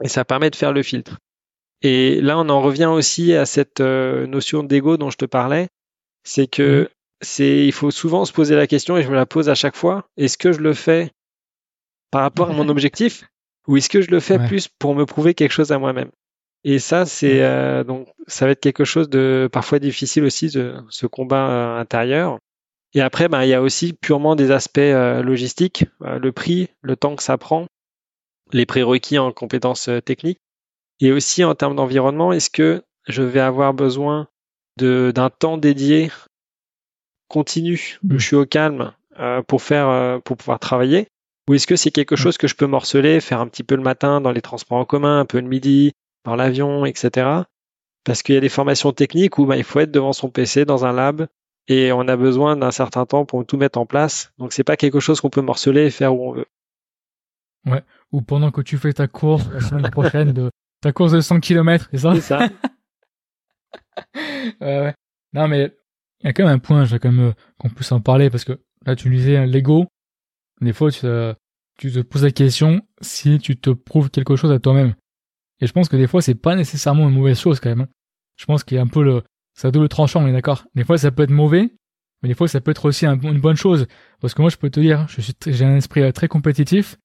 et 0.03 0.09
ça 0.09 0.25
permet 0.25 0.49
de 0.49 0.55
faire 0.55 0.73
le 0.73 0.83
filtre. 0.83 1.17
Et 1.81 2.21
là, 2.21 2.37
on 2.37 2.49
en 2.49 2.61
revient 2.61 2.85
aussi 2.85 3.33
à 3.33 3.45
cette 3.45 3.79
euh, 3.79 4.27
notion 4.27 4.63
d'ego 4.63 4.97
dont 4.97 5.09
je 5.09 5.17
te 5.17 5.25
parlais. 5.25 5.69
C'est 6.23 6.47
que 6.47 6.89
c'est, 7.21 7.65
il 7.65 7.71
faut 7.71 7.91
souvent 7.91 8.25
se 8.25 8.33
poser 8.33 8.55
la 8.55 8.67
question 8.67 8.97
et 8.97 9.03
je 9.03 9.09
me 9.09 9.15
la 9.15 9.25
pose 9.25 9.49
à 9.49 9.55
chaque 9.55 9.75
fois. 9.75 10.05
Est-ce 10.17 10.37
que 10.37 10.51
je 10.51 10.59
le 10.59 10.73
fais 10.73 11.11
par 12.11 12.21
rapport 12.21 12.49
à 12.49 12.53
mon 12.53 12.69
objectif 12.69 13.25
ou 13.67 13.77
est-ce 13.77 13.89
que 13.89 14.01
je 14.01 14.11
le 14.11 14.19
fais 14.19 14.39
plus 14.39 14.67
pour 14.67 14.93
me 14.93 15.05
prouver 15.05 15.33
quelque 15.33 15.51
chose 15.51 15.71
à 15.71 15.79
moi-même? 15.79 16.11
Et 16.65 16.79
ça, 16.79 17.05
c'est 17.05 17.41
euh, 17.41 17.83
donc 17.83 18.07
ça 18.27 18.45
va 18.45 18.51
être 18.51 18.61
quelque 18.61 18.85
chose 18.85 19.09
de 19.09 19.49
parfois 19.51 19.79
difficile 19.79 20.23
aussi 20.23 20.49
de 20.49 20.75
ce 20.89 21.07
combat 21.07 21.49
euh, 21.49 21.79
intérieur. 21.79 22.39
Et 22.93 23.01
après, 23.01 23.27
ben, 23.27 23.43
il 23.43 23.49
y 23.49 23.53
a 23.53 23.61
aussi 23.61 23.93
purement 23.93 24.35
des 24.35 24.51
aspects 24.51 24.77
logistiques, 24.77 25.85
le 25.99 26.31
prix, 26.31 26.69
le 26.81 26.95
temps 26.95 27.15
que 27.15 27.23
ça 27.23 27.39
prend, 27.39 27.65
les 28.51 28.65
prérequis 28.65 29.19
en 29.19 29.31
compétences 29.31 29.89
euh, 29.89 30.01
techniques. 30.01 30.39
Et 30.99 31.11
aussi 31.11 31.43
en 31.43 31.55
termes 31.55 31.75
d'environnement, 31.75 32.33
est-ce 32.33 32.49
que 32.49 32.83
je 33.07 33.23
vais 33.23 33.39
avoir 33.39 33.73
besoin 33.73 34.27
d'un 34.77 35.29
temps 35.29 35.57
dédié 35.57 36.11
continu 37.27 37.99
où 38.03 38.13
mm. 38.13 38.19
je 38.19 38.25
suis 38.25 38.35
au 38.35 38.45
calme 38.45 38.93
euh, 39.19 39.41
pour 39.41 39.61
faire 39.61 39.87
euh, 39.89 40.19
pour 40.19 40.37
pouvoir 40.37 40.59
travailler? 40.59 41.07
Ou 41.49 41.55
est-ce 41.55 41.67
que 41.67 41.75
c'est 41.75 41.91
quelque 41.91 42.15
mm. 42.15 42.17
chose 42.17 42.37
que 42.37 42.47
je 42.47 42.55
peux 42.55 42.67
morceler, 42.67 43.19
faire 43.19 43.39
un 43.39 43.47
petit 43.47 43.63
peu 43.63 43.75
le 43.75 43.81
matin 43.81 44.21
dans 44.21 44.31
les 44.31 44.41
transports 44.41 44.77
en 44.77 44.85
commun, 44.85 45.19
un 45.19 45.25
peu 45.25 45.39
le 45.39 45.47
midi 45.47 45.93
dans 46.25 46.35
l'avion, 46.35 46.85
etc. 46.85 47.43
Parce 48.03 48.23
qu'il 48.23 48.35
y 48.35 48.37
a 48.37 48.41
des 48.41 48.49
formations 48.49 48.91
techniques 48.91 49.37
où 49.37 49.45
bah, 49.45 49.57
il 49.57 49.63
faut 49.63 49.79
être 49.79 49.91
devant 49.91 50.13
son 50.13 50.29
PC 50.29 50.65
dans 50.65 50.85
un 50.85 50.93
lab 50.93 51.27
et 51.67 51.91
on 51.91 52.07
a 52.07 52.15
besoin 52.17 52.57
d'un 52.57 52.71
certain 52.71 53.05
temps 53.05 53.25
pour 53.25 53.45
tout 53.45 53.57
mettre 53.57 53.79
en 53.79 53.85
place. 53.85 54.31
Donc 54.37 54.53
c'est 54.53 54.63
pas 54.63 54.77
quelque 54.77 54.99
chose 54.99 55.21
qu'on 55.21 55.29
peut 55.29 55.41
morceler 55.41 55.85
et 55.85 55.91
faire 55.91 56.15
où 56.15 56.29
on 56.29 56.31
veut. 56.33 56.47
Ouais 57.65 57.83
ou 58.13 58.21
pendant 58.21 58.51
que 58.51 58.61
tu 58.61 58.77
fais 58.77 58.93
ta 58.93 59.07
course 59.07 59.49
la 59.51 59.59
semaine 59.59 59.89
prochaine 59.89 60.31
de 60.31 60.49
ta 60.81 60.93
course 60.93 61.11
de 61.11 61.21
100 61.21 61.39
km, 61.39 61.89
c'est 61.91 61.97
ça? 61.97 62.15
C'est 62.15 62.21
ça. 62.21 62.49
ouais. 64.61 64.93
Non 65.33 65.47
mais 65.47 65.75
il 66.21 66.27
y 66.27 66.29
a 66.29 66.33
quand 66.33 66.45
même 66.45 66.55
un 66.55 66.59
point, 66.59 66.85
j'ai 66.85 66.99
quand 66.99 67.11
même 67.11 67.29
euh, 67.29 67.33
qu'on 67.57 67.69
puisse 67.69 67.91
en 67.91 67.99
parler 67.99 68.29
parce 68.29 68.45
que 68.45 68.61
là 68.85 68.95
tu 68.95 69.09
disais 69.09 69.35
hein, 69.37 69.45
l'ego. 69.45 69.87
Des 70.61 70.71
fois 70.71 70.91
tu, 70.91 71.07
tu 71.77 71.91
te 71.91 71.99
poses 72.01 72.23
la 72.23 72.31
question 72.31 72.81
si 73.01 73.39
tu 73.39 73.57
te 73.57 73.71
prouves 73.71 74.09
quelque 74.09 74.35
chose 74.35 74.51
à 74.51 74.59
toi-même. 74.59 74.93
Et 75.59 75.67
je 75.67 75.73
pense 75.73 75.89
que 75.89 75.97
des 75.97 76.07
fois 76.07 76.21
c'est 76.21 76.35
pas 76.35 76.55
nécessairement 76.55 77.09
une 77.09 77.15
mauvaise 77.15 77.39
chose 77.39 77.59
quand 77.59 77.69
même. 77.69 77.81
Hein. 77.81 77.89
Je 78.37 78.45
pense 78.45 78.63
qu'il 78.63 78.75
y 78.75 78.79
a 78.79 78.83
un 78.83 78.87
peu 78.87 79.03
le 79.03 79.23
ça 79.55 79.71
double 79.71 79.89
tranchant, 79.89 80.23
on 80.23 80.27
est 80.27 80.33
d'accord. 80.33 80.65
Des 80.75 80.83
fois 80.83 80.97
ça 80.97 81.11
peut 81.11 81.23
être 81.23 81.31
mauvais, 81.31 81.71
mais 82.21 82.29
des 82.29 82.35
fois 82.35 82.47
ça 82.47 82.61
peut 82.61 82.71
être 82.71 82.85
aussi 82.85 83.05
une 83.05 83.39
bonne 83.39 83.55
chose 83.55 83.87
parce 84.19 84.33
que 84.33 84.41
moi 84.41 84.49
je 84.49 84.57
peux 84.57 84.69
te 84.69 84.79
dire, 84.79 85.07
je 85.07 85.21
suis 85.21 85.33
j'ai 85.47 85.65
un 85.65 85.77
esprit 85.77 86.01
euh, 86.01 86.11
très 86.11 86.27
compétitif 86.27 86.97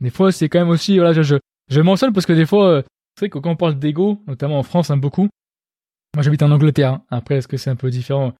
des 0.00 0.10
fois, 0.10 0.32
c'est 0.32 0.48
quand 0.48 0.58
même 0.58 0.70
aussi, 0.70 0.98
voilà, 0.98 1.12
je, 1.12 1.22
je, 1.22 1.36
je 1.68 1.80
mentionne 1.80 2.12
parce 2.12 2.26
que 2.26 2.32
des 2.32 2.46
fois, 2.46 2.68
euh, 2.68 2.82
c'est 3.18 3.28
que 3.28 3.38
quand 3.38 3.50
on 3.50 3.56
parle 3.56 3.78
d'ego, 3.78 4.22
notamment 4.26 4.58
en 4.58 4.62
France, 4.62 4.90
hein, 4.90 4.96
beaucoup. 4.96 5.28
Moi, 6.14 6.22
j'habite 6.22 6.42
en 6.42 6.50
Angleterre. 6.50 6.94
Hein. 6.94 7.04
Après, 7.10 7.36
est-ce 7.36 7.48
que 7.48 7.56
c'est 7.56 7.70
un 7.70 7.76
peu 7.76 7.90
différent? 7.90 8.32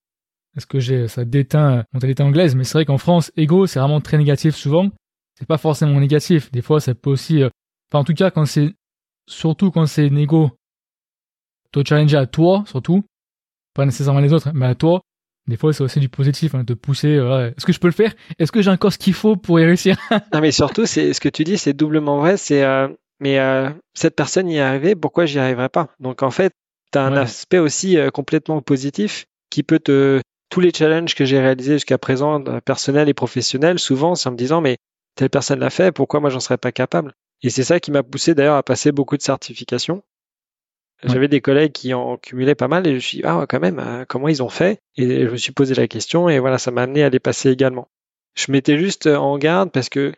Est-ce 0.57 0.67
que 0.67 0.79
j'ai 0.79 1.09
ça 1.09 1.25
déteint 1.25 1.79
euh, 1.79 1.83
mentalité 1.93 2.23
anglaise? 2.23 2.55
Mais 2.55 2.65
c'est 2.65 2.79
vrai 2.79 2.85
qu'en 2.85 2.99
France, 2.99 3.33
ego, 3.37 3.67
c'est 3.67 3.81
vraiment 3.81 4.01
très 4.01 4.19
négatif 4.19 4.55
souvent. 4.55 4.91
C'est 5.39 5.49
pas 5.49 5.59
forcément 5.59 5.99
négatif. 5.99 6.51
Des 6.53 6.63
fois, 6.63 6.81
ça 6.81 6.95
peut 6.95 7.11
aussi. 7.11 7.43
Euh, 7.43 7.49
enfin, 7.91 8.01
en 8.01 8.05
tout 8.05 8.15
cas, 8.15 8.31
quand 8.31 8.47
c'est 8.47 8.75
surtout 9.27 9.71
quand 9.71 9.87
c'est 9.87 10.09
un 10.11 10.17
ego, 10.17 10.51
te 11.73 12.17
à 12.17 12.27
toi, 12.27 12.63
surtout, 12.67 13.05
pas 13.75 13.85
nécessairement 13.85 14.21
les 14.21 14.33
autres, 14.33 14.53
mais 14.55 14.67
à 14.67 14.75
toi, 14.75 15.03
des 15.47 15.57
fois, 15.57 15.73
c'est 15.73 15.83
aussi 15.83 16.01
du 16.01 16.09
positif, 16.09 16.55
hein, 16.55 16.65
de 16.65 16.75
pousser. 16.75 17.17
Euh, 17.17 17.51
Est-ce 17.51 17.67
que 17.67 17.73
je 17.73 17.79
peux 17.79 17.89
le 17.89 17.93
faire? 17.93 18.15
Est-ce 18.39 18.51
que 18.51 18.63
j'ai 18.63 18.71
encore 18.71 18.93
ce 18.93 18.99
qu'il 18.99 19.13
faut 19.13 19.37
pour 19.37 19.61
y 19.61 19.65
réussir? 19.65 19.97
Non, 20.33 20.41
mais 20.41 20.53
surtout, 20.53 20.87
c'est 20.87 21.13
ce 21.13 21.21
que 21.21 21.29
tu 21.29 21.45
dis, 21.45 21.59
c'est 21.59 21.75
doublement 21.75 22.19
vrai. 22.19 22.37
C'est 22.37 22.65
euh, 22.65 22.89
mais 23.21 23.39
euh, 23.39 23.71
cette 23.95 24.17
personne 24.17 24.49
y 24.49 24.57
est 24.57 24.61
arrivée, 24.61 24.95
pourquoi 24.95 25.27
j'y 25.27 25.39
arriverai 25.39 25.69
pas? 25.69 25.89
Donc 26.01 26.23
en 26.23 26.31
fait, 26.31 26.53
tu 26.93 26.99
as 26.99 27.03
un 27.05 27.17
aspect 27.17 27.59
aussi 27.59 27.99
euh, 27.99 28.11
complètement 28.11 28.61
positif 28.63 29.27
qui 29.51 29.63
peut 29.63 29.79
te 29.79 30.21
tous 30.51 30.61
les 30.61 30.73
challenges 30.73 31.15
que 31.15 31.25
j'ai 31.25 31.41
réalisés 31.41 31.75
jusqu'à 31.75 31.99
présent, 31.99 32.43
personnels 32.65 33.09
et 33.09 33.15
professionnels, 33.15 33.79
souvent, 33.79 34.15
c'est 34.15 34.29
en 34.29 34.33
me 34.33 34.37
disant 34.37 34.61
mais 34.61 34.77
telle 35.17 35.31
personne 35.31 35.59
l'a 35.59 35.71
fait, 35.71 35.91
pourquoi 35.93 36.21
moi 36.21 36.31
j'en 36.31 36.41
serais 36.41 36.59
pas 36.59 36.73
capable? 36.73 37.13
Et 37.43 37.51
c'est 37.51 37.65
ça 37.65 37.81
qui 37.81 37.91
m'a 37.91 38.03
poussé 38.03 38.35
d'ailleurs 38.35 38.57
à 38.57 38.63
passer 38.63 38.93
beaucoup 38.93 39.17
de 39.17 39.23
certifications 39.23 40.03
j'avais 41.03 41.29
des 41.29 41.41
collègues 41.41 41.73
qui 41.73 41.93
en 41.93 42.17
cumulaient 42.17 42.55
pas 42.55 42.69
mal 42.69 42.87
et 42.87 42.91
je 42.91 42.95
me 42.95 43.01
suis 43.01 43.19
dit, 43.19 43.25
ah, 43.25 43.45
quand 43.49 43.61
même, 43.61 43.79
euh, 43.79 44.05
comment 44.09 44.29
ils 44.29 44.43
ont 44.43 44.49
fait? 44.49 44.81
Et 44.97 45.27
je 45.27 45.31
me 45.31 45.37
suis 45.37 45.53
posé 45.53 45.75
la 45.75 45.89
question 45.89 46.29
et 46.29 46.39
voilà, 46.39 46.59
ça 46.59 46.71
m'a 46.71 46.83
amené 46.83 47.03
à 47.03 47.11
les 47.11 47.19
passer 47.19 47.51
également. 47.51 47.89
Je 48.35 48.51
m'étais 48.51 48.79
juste 48.79 49.07
en 49.07 49.37
garde 49.39 49.71
parce 49.71 49.89
que 49.89 50.13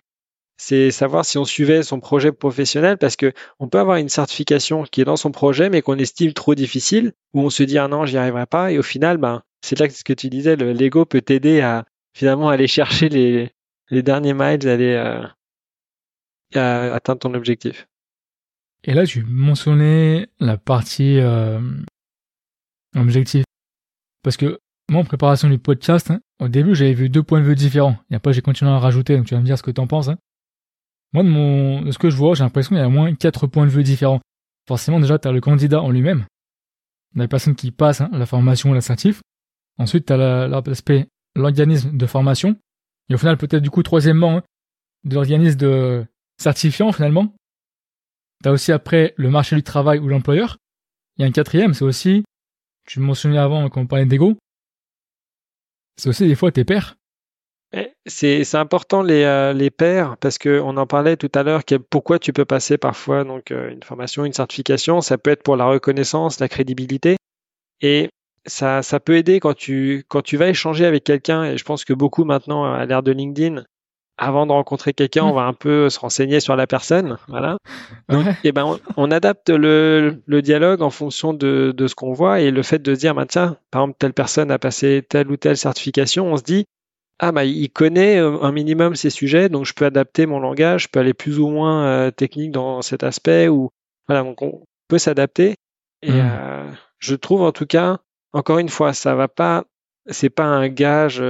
c'est 0.56 0.90
savoir 0.90 1.24
si 1.24 1.38
on 1.38 1.44
suivait 1.44 1.82
son 1.82 2.00
projet 2.00 2.32
professionnel 2.32 2.96
parce 2.96 3.16
que 3.16 3.32
on 3.58 3.68
peut 3.68 3.78
avoir 3.78 3.98
une 3.98 4.08
certification 4.08 4.84
qui 4.84 5.02
est 5.02 5.04
dans 5.04 5.16
son 5.16 5.30
projet 5.30 5.68
mais 5.68 5.82
qu'on 5.82 5.98
estime 5.98 6.32
trop 6.32 6.54
difficile 6.54 7.12
ou 7.34 7.42
on 7.42 7.50
se 7.50 7.62
dit 7.62 7.76
ah 7.78 7.88
non 7.88 8.06
j'y 8.06 8.16
arriverai 8.16 8.46
pas 8.46 8.72
et 8.72 8.78
au 8.78 8.82
final 8.82 9.18
ben 9.18 9.42
c'est 9.60 9.78
là 9.78 9.86
que 9.86 9.92
ce 9.92 10.02
que 10.02 10.14
tu 10.14 10.30
disais 10.30 10.56
le 10.56 10.72
Lego 10.72 11.04
peut 11.04 11.20
t'aider 11.20 11.60
à 11.60 11.84
finalement 12.14 12.48
aller 12.48 12.68
chercher 12.68 13.10
les, 13.10 13.50
les 13.90 14.02
derniers 14.02 14.32
miles 14.32 14.66
aller 14.66 14.94
euh, 14.94 15.22
à 16.54 16.94
atteindre 16.94 17.20
ton 17.20 17.34
objectif. 17.34 17.86
Et 18.86 18.94
là, 18.94 19.04
tu 19.04 19.24
mentionnais 19.24 20.28
la 20.38 20.56
partie 20.56 21.18
euh, 21.18 21.60
objectif. 22.94 23.44
Parce 24.22 24.36
que 24.36 24.60
moi, 24.88 25.00
en 25.00 25.04
préparation 25.04 25.48
du 25.48 25.58
podcast, 25.58 26.12
hein, 26.12 26.20
au 26.40 26.48
début, 26.48 26.76
j'avais 26.76 26.94
vu 26.94 27.08
deux 27.08 27.24
points 27.24 27.40
de 27.40 27.44
vue 27.44 27.56
différents. 27.56 27.96
Et 28.10 28.14
après, 28.14 28.32
j'ai 28.32 28.42
continué 28.42 28.70
à 28.70 28.78
rajouter, 28.78 29.16
donc 29.16 29.26
tu 29.26 29.34
vas 29.34 29.40
me 29.40 29.46
dire 29.46 29.58
ce 29.58 29.64
que 29.64 29.72
tu 29.72 29.80
en 29.80 29.88
penses. 29.88 30.08
Hein. 30.08 30.18
Moi, 31.12 31.24
de, 31.24 31.28
mon, 31.28 31.82
de 31.82 31.90
ce 31.90 31.98
que 31.98 32.10
je 32.10 32.16
vois, 32.16 32.34
j'ai 32.34 32.44
l'impression 32.44 32.70
qu'il 32.70 32.78
y 32.78 32.80
a 32.80 32.86
au 32.86 32.90
moins 32.90 33.12
quatre 33.16 33.48
points 33.48 33.66
de 33.66 33.70
vue 33.70 33.82
différents. 33.82 34.20
Forcément, 34.68 35.00
déjà, 35.00 35.18
tu 35.18 35.26
as 35.26 35.32
le 35.32 35.40
candidat 35.40 35.82
en 35.82 35.90
lui-même, 35.90 36.26
la 37.16 37.26
personne 37.26 37.56
qui 37.56 37.72
passe 37.72 38.00
hein, 38.00 38.10
la 38.12 38.26
formation 38.26 38.70
ou 38.70 38.74
l'assertif. 38.74 39.20
Ensuite, 39.78 40.06
tu 40.06 40.12
as 40.12 40.48
l'aspect 40.48 41.08
l'organisme 41.34 41.96
de 41.96 42.06
formation. 42.06 42.56
Et 43.08 43.14
au 43.14 43.18
final, 43.18 43.36
peut-être 43.36 43.62
du 43.62 43.70
coup, 43.70 43.82
troisièmement, 43.82 44.38
hein, 44.38 44.42
de 45.04 45.14
l'organisme 45.14 45.58
de 45.58 46.06
certifiant, 46.38 46.92
finalement, 46.92 47.34
T'as 48.42 48.50
aussi 48.50 48.72
après 48.72 49.14
le 49.16 49.30
marché 49.30 49.56
du 49.56 49.62
travail 49.62 49.98
ou 49.98 50.08
l'employeur. 50.08 50.58
Il 51.16 51.22
y 51.22 51.24
a 51.24 51.28
un 51.28 51.32
quatrième, 51.32 51.74
c'est 51.74 51.84
aussi, 51.84 52.24
tu 52.86 53.00
me 53.00 53.06
mentionnais 53.06 53.38
avant 53.38 53.68
quand 53.68 53.80
on 53.80 53.86
parlait 53.86 54.04
d'ego, 54.04 54.36
c'est 55.96 56.10
aussi 56.10 56.26
des 56.26 56.34
fois 56.34 56.52
tes 56.52 56.64
pairs. 56.64 56.96
C'est 58.06 58.54
important 58.54 59.02
les, 59.02 59.24
euh, 59.24 59.52
les 59.52 59.70
pairs 59.70 60.16
parce 60.18 60.38
qu'on 60.38 60.76
en 60.76 60.86
parlait 60.86 61.16
tout 61.16 61.30
à 61.34 61.42
l'heure. 61.42 61.62
Pourquoi 61.90 62.18
tu 62.18 62.32
peux 62.32 62.44
passer 62.44 62.78
parfois 62.78 63.24
donc 63.24 63.50
euh, 63.50 63.70
une 63.70 63.82
formation, 63.82 64.24
une 64.24 64.32
certification 64.32 65.00
Ça 65.00 65.18
peut 65.18 65.30
être 65.30 65.42
pour 65.42 65.56
la 65.56 65.66
reconnaissance, 65.66 66.40
la 66.40 66.48
crédibilité, 66.48 67.16
et 67.80 68.08
ça, 68.46 68.82
ça 68.82 69.00
peut 69.00 69.16
aider 69.16 69.40
quand 69.40 69.54
tu 69.54 70.04
quand 70.08 70.22
tu 70.22 70.36
vas 70.36 70.48
échanger 70.48 70.86
avec 70.86 71.04
quelqu'un. 71.04 71.44
Et 71.44 71.58
je 71.58 71.64
pense 71.64 71.84
que 71.84 71.92
beaucoup 71.92 72.24
maintenant 72.24 72.64
à 72.64 72.86
l'ère 72.86 73.02
de 73.02 73.12
LinkedIn, 73.12 73.64
avant 74.18 74.46
de 74.46 74.52
rencontrer 74.52 74.94
quelqu'un, 74.94 75.24
on 75.24 75.32
va 75.32 75.42
un 75.42 75.52
peu 75.52 75.90
se 75.90 75.98
renseigner 75.98 76.40
sur 76.40 76.56
la 76.56 76.66
personne, 76.66 77.18
voilà. 77.28 77.58
Donc, 78.08 78.26
eh 78.44 78.52
ben, 78.52 78.78
on, 78.96 79.10
adapte 79.10 79.50
le, 79.50 80.22
le, 80.24 80.42
dialogue 80.42 80.80
en 80.80 80.90
fonction 80.90 81.34
de, 81.34 81.74
de 81.76 81.86
ce 81.86 81.94
qu'on 81.94 82.12
voit 82.12 82.40
et 82.40 82.50
le 82.50 82.62
fait 82.62 82.80
de 82.80 82.94
se 82.94 83.00
dire, 83.00 83.14
bah, 83.14 83.26
tiens, 83.26 83.58
par 83.70 83.82
exemple, 83.82 83.96
telle 83.98 84.14
personne 84.14 84.50
a 84.50 84.58
passé 84.58 85.04
telle 85.06 85.30
ou 85.30 85.36
telle 85.36 85.56
certification, 85.56 86.32
on 86.32 86.36
se 86.36 86.42
dit, 86.42 86.66
ah 87.18 87.32
bah 87.32 87.44
il 87.44 87.70
connaît 87.70 88.18
euh, 88.18 88.42
un 88.42 88.52
minimum 88.52 88.94
ces 88.94 89.10
sujets, 89.10 89.48
donc 89.48 89.64
je 89.64 89.72
peux 89.72 89.86
adapter 89.86 90.26
mon 90.26 90.38
langage, 90.38 90.84
je 90.84 90.88
peux 90.88 91.00
aller 91.00 91.14
plus 91.14 91.38
ou 91.38 91.48
moins 91.48 91.86
euh, 91.86 92.10
technique 92.10 92.52
dans 92.52 92.82
cet 92.82 93.02
aspect 93.02 93.48
ou 93.48 93.70
voilà, 94.06 94.22
donc 94.22 94.42
on 94.42 94.64
peut 94.88 94.98
s'adapter. 94.98 95.56
Et 96.02 96.12
mmh. 96.12 96.30
euh, 96.32 96.70
je 96.98 97.14
trouve 97.14 97.42
en 97.42 97.52
tout 97.52 97.66
cas, 97.66 97.98
encore 98.32 98.58
une 98.58 98.68
fois, 98.68 98.92
ça 98.92 99.14
va 99.14 99.28
pas, 99.28 99.64
c'est 100.08 100.30
pas 100.30 100.44
un 100.44 100.68
gage 100.68 101.22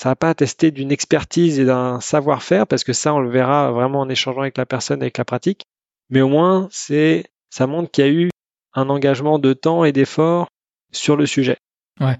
ça 0.00 0.08
va 0.08 0.16
pas 0.16 0.30
attester 0.30 0.70
d'une 0.70 0.90
expertise 0.90 1.60
et 1.60 1.66
d'un 1.66 2.00
savoir-faire 2.00 2.66
parce 2.66 2.84
que 2.84 2.94
ça, 2.94 3.12
on 3.12 3.18
le 3.20 3.28
verra 3.28 3.70
vraiment 3.70 4.00
en 4.00 4.08
échangeant 4.08 4.40
avec 4.40 4.56
la 4.56 4.64
personne, 4.64 5.02
avec 5.02 5.18
la 5.18 5.26
pratique. 5.26 5.66
Mais 6.08 6.22
au 6.22 6.28
moins, 6.28 6.68
c'est, 6.70 7.26
ça 7.50 7.66
montre 7.66 7.90
qu'il 7.90 8.06
y 8.06 8.08
a 8.08 8.10
eu 8.10 8.30
un 8.72 8.88
engagement 8.88 9.38
de 9.38 9.52
temps 9.52 9.84
et 9.84 9.92
d'effort 9.92 10.48
sur 10.90 11.16
le 11.16 11.26
sujet. 11.26 11.58
Ouais. 12.00 12.16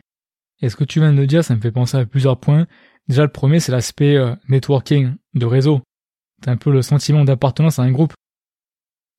Et 0.60 0.68
ce 0.68 0.76
que 0.76 0.84
tu 0.84 1.00
viens 1.00 1.14
de 1.14 1.24
dire, 1.24 1.42
ça 1.42 1.56
me 1.56 1.60
fait 1.62 1.72
penser 1.72 1.96
à 1.96 2.04
plusieurs 2.04 2.38
points. 2.38 2.66
Déjà, 3.08 3.22
le 3.22 3.32
premier, 3.32 3.60
c'est 3.60 3.72
l'aspect 3.72 4.14
euh, 4.14 4.34
networking, 4.50 5.14
de 5.32 5.46
réseau. 5.46 5.80
C'est 6.44 6.50
un 6.50 6.58
peu 6.58 6.70
le 6.70 6.82
sentiment 6.82 7.24
d'appartenance 7.24 7.78
à 7.78 7.82
un 7.82 7.92
groupe. 7.92 8.12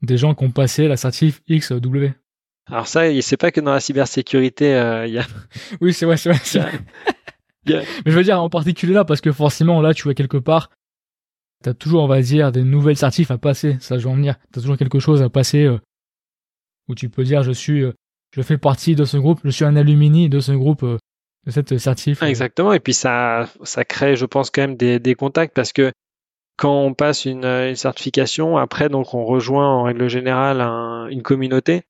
Des 0.04 0.17
gens 0.17 0.36
qui 0.36 0.43
ont 0.43 0.52
passé 0.52 0.88
la 0.88 0.97
certif 0.97 1.41
XW. 1.50 2.10
Alors 2.67 2.86
ça, 2.86 3.02
c'est 3.24 3.38
pas 3.38 3.52
que 3.52 3.60
dans 3.60 3.74
la 3.74 3.80
cybersécurité, 3.80 4.76
euh, 4.76 5.08
il 5.08 5.13
y 5.13 5.17
a. 5.17 5.26
oui, 5.82 5.93
c'est 5.93 6.06
vrai, 6.06 6.17
c'est 6.17 6.30
vrai. 6.30 6.71
Mais 7.67 7.84
je 8.06 8.12
veux 8.12 8.24
dire 8.24 8.41
en 8.41 8.50
particulier 8.50 8.93
là 8.93 9.06
parce 9.06 9.21
que 9.21 9.32
forcément 9.32 9.82
là 9.82 9.93
tu 9.93 10.04
vois 10.04 10.13
quelque 10.13 10.38
part 10.38 10.69
t'as 11.63 11.74
toujours 11.74 12.04
on 12.04 12.08
va 12.08 12.21
dire 12.21 12.52
des 12.52 12.63
nouvelles 12.63 12.97
certifs 12.97 13.32
à 13.32 13.38
passer 13.38 13.78
ça 13.80 13.97
je 13.97 14.04
veux 14.04 14.10
en 14.10 14.15
venir. 14.15 14.36
T'as 14.52 14.62
toujours 14.62 14.78
quelque 14.78 15.00
chose 15.00 15.21
à 15.21 15.30
passer 15.30 15.65
euh, 15.65 15.80
où 16.88 16.95
tu 16.95 17.10
peux 17.10 17.24
dire 17.24 17.43
je 17.43 17.52
suis 17.52 17.82
euh, 17.84 17.93
je 18.32 18.41
fais 18.41 18.58
partie 18.58 18.95
de 18.95 19.06
ce 19.06 19.17
groupe 19.17 19.39
je 19.43 19.50
suis 19.50 19.65
un 19.65 19.76
alumni 19.76 20.30
de 20.30 20.39
ce 20.39 20.52
groupe 20.52 20.84
euh, 20.84 20.97
de 21.45 21.52
cette 21.52 21.78
certif 21.78 22.21
exactement. 22.24 22.74
Et 22.74 22.80
puis 22.80 22.93
ça 22.93 23.47
ça 23.63 23.86
crée 23.86 24.15
je 24.15 24.26
pense 24.26 24.50
quand 24.50 24.62
même 24.62 24.76
des, 24.76 25.00
des 25.00 25.15
contacts 25.15 25.56
parce 25.56 25.74
que 25.74 25.91
quand 26.58 26.82
on 26.84 26.93
passe 26.93 27.26
une, 27.26 27.45
une, 27.45 27.76
certification 27.76 28.58
après 28.58 28.89
donc 28.89 29.13
on 29.13 29.26
rejoint 29.26 29.67
en 29.67 29.84
règle 29.84 30.08
générale 30.08 30.62
une 31.12 31.21
communauté 31.21 31.84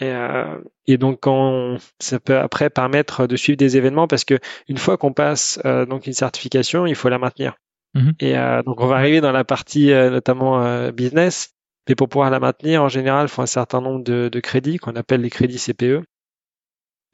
et, 0.00 0.10
euh, 0.10 0.58
et 0.86 0.98
donc 0.98 1.20
quand 1.20 1.78
ça 1.98 2.20
peut 2.20 2.38
après 2.38 2.68
permettre 2.68 3.26
de 3.26 3.36
suivre 3.36 3.56
des 3.56 3.76
événements 3.76 4.06
parce 4.06 4.24
que 4.24 4.38
une 4.68 4.78
fois 4.78 4.96
qu'on 4.98 5.12
passe 5.12 5.58
euh, 5.64 5.86
donc 5.86 6.06
une 6.06 6.12
certification, 6.12 6.86
il 6.86 6.94
faut 6.94 7.08
la 7.08 7.18
maintenir. 7.18 7.54
Mhm. 7.94 8.12
Et 8.20 8.36
euh, 8.36 8.62
donc 8.62 8.80
on 8.80 8.86
va 8.86 8.96
arriver 8.96 9.20
dans 9.20 9.32
la 9.32 9.44
partie 9.44 9.92
euh, 9.92 10.10
notamment 10.10 10.62
euh, 10.62 10.92
business, 10.92 11.54
mais 11.88 11.94
pour 11.94 12.08
pouvoir 12.08 12.30
la 12.30 12.40
maintenir, 12.40 12.82
en 12.82 12.88
général, 12.88 13.26
il 13.26 13.28
faut 13.28 13.42
un 13.42 13.46
certain 13.46 13.80
nombre 13.80 14.04
de, 14.04 14.28
de 14.28 14.40
crédits 14.40 14.76
qu'on 14.76 14.96
appelle 14.96 15.22
les 15.22 15.30
crédits 15.30 15.58
CPE. 15.58 16.04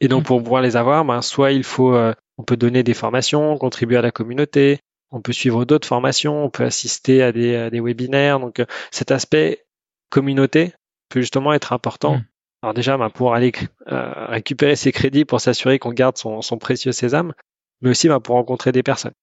Et 0.01 0.09
donc 0.09 0.21
mhm. 0.21 0.27
pour 0.27 0.43
pouvoir 0.43 0.63
les 0.63 0.77
avoir, 0.77 1.05
ben, 1.05 1.23
soit 1.23 1.53
il 1.53 1.63
faut, 1.63 1.97
on 2.37 2.43
peut 2.43 2.57
donner 2.57 2.83
des 2.83 2.95
formations, 2.95 3.57
contribuer 3.59 3.99
à 3.99 4.03
la 4.03 4.11
communauté, 4.11 4.81
on 5.13 5.21
peut 5.21 5.33
suivre 5.33 5.65
d'autres 5.65 5.87
formations, 5.87 6.45
on 6.45 6.51
peut 6.51 6.65
assister 6.65 7.23
à 7.23 7.31
des, 7.31 7.55
à 7.55 7.71
des 7.71 7.81
webinaires. 7.81 8.41
Donc 8.41 8.61
cet 8.91 9.13
aspect 9.13 9.65
communauté 10.11 10.73
peut 11.09 11.21
justement 11.21 11.53
être 11.53 11.73
important. 11.73 12.15
Mhm. 12.15 12.25
Alors 12.63 12.75
déjà, 12.75 12.97
bah, 12.97 13.11
pour 13.11 13.35
aller 13.35 13.53
euh, 13.89 14.27
récupérer 14.27 14.77
ses 14.77 14.93
crédits 14.93 15.25
pour 15.25 15.41
s'assurer 15.41 15.79
qu'on 15.79 15.93
garde 15.93 16.17
son, 16.17 16.41
précieux 16.59 16.93
sésame, 16.93 17.33
mais 17.81 17.91
aussi 17.91 18.09
bah, 18.09 18.21
pour 18.21 18.37
rencontrer 18.37 18.71
des 18.71 18.85
personnes. 18.85 19.15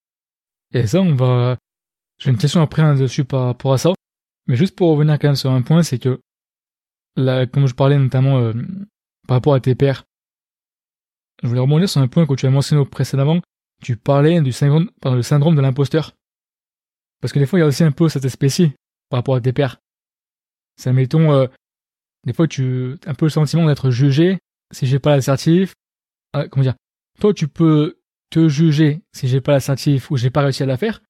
Et 0.73 0.85
ça, 0.85 1.01
on 1.01 1.15
va. 1.15 1.57
J'ai 2.19 2.31
une 2.31 2.37
question 2.37 2.61
après 2.61 2.95
dessus 2.95 3.23
par 3.23 3.45
rapport 3.45 3.73
à 3.73 3.77
ça, 3.77 3.93
mais 4.47 4.57
juste 4.57 4.75
pour 4.75 4.91
revenir 4.91 5.17
quand 5.17 5.29
même 5.29 5.35
sur 5.35 5.51
un 5.51 5.61
point, 5.61 5.83
c'est 5.83 5.99
que 5.99 6.19
là, 7.15 7.45
comme 7.45 7.65
je 7.65 7.73
parlais 7.73 7.97
notamment 7.97 8.39
euh, 8.39 8.53
par 9.25 9.37
rapport 9.37 9.53
à 9.53 9.61
tes 9.61 9.73
pairs, 9.73 10.03
je 11.41 11.47
voulais 11.47 11.61
rebondir 11.61 11.87
sur 11.87 12.01
un 12.01 12.09
point 12.09 12.25
que 12.25 12.33
tu 12.33 12.45
as 12.45 12.49
mentionné 12.49 12.83
précédemment. 12.85 13.39
Tu 13.81 13.95
parlais 13.95 14.41
du 14.41 14.51
syndrome, 14.51 14.89
le 15.05 15.21
syndrome 15.21 15.55
de 15.55 15.61
l'imposteur. 15.61 16.13
Parce 17.21 17.31
que 17.31 17.39
des 17.39 17.45
fois, 17.45 17.59
il 17.59 17.61
y 17.61 17.63
a 17.63 17.67
aussi 17.67 17.83
un 17.83 17.93
peu 17.93 18.09
cette 18.09 18.25
espèce 18.25 18.61
par 19.09 19.19
rapport 19.19 19.35
à 19.35 19.41
tes 19.41 19.53
pairs. 19.53 19.79
Ça, 20.75 20.91
mettons, 20.91 21.31
euh, 21.31 21.47
des 22.25 22.33
fois, 22.33 22.47
tu 22.47 22.97
as 23.05 23.11
un 23.11 23.13
peu 23.13 23.25
le 23.25 23.31
sentiment 23.31 23.67
d'être 23.67 23.91
jugé 23.91 24.39
si 24.71 24.85
j'ai 24.85 24.99
pas 24.99 25.15
l'assertif. 25.15 25.73
Euh, 26.35 26.47
comment 26.49 26.63
dire? 26.63 26.75
Toi, 27.19 27.33
tu 27.33 27.47
peux 27.47 27.97
te 28.29 28.47
juger 28.47 29.01
si 29.13 29.27
j'ai 29.27 29.41
pas 29.41 29.53
l'assertif 29.53 30.11
ou 30.11 30.17
j'ai 30.17 30.29
pas 30.29 30.41
réussi 30.41 30.63
à 30.63 30.65
la 30.65 30.77
faire. 30.77 31.01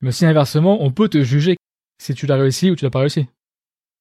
Mais 0.00 0.08
aussi 0.08 0.26
inversement, 0.26 0.82
on 0.82 0.90
peut 0.90 1.08
te 1.08 1.22
juger 1.22 1.56
si 2.00 2.14
tu 2.14 2.26
l'as 2.26 2.36
réussi 2.36 2.70
ou 2.70 2.76
tu 2.76 2.84
l'as 2.84 2.90
pas 2.90 3.00
réussi. 3.00 3.26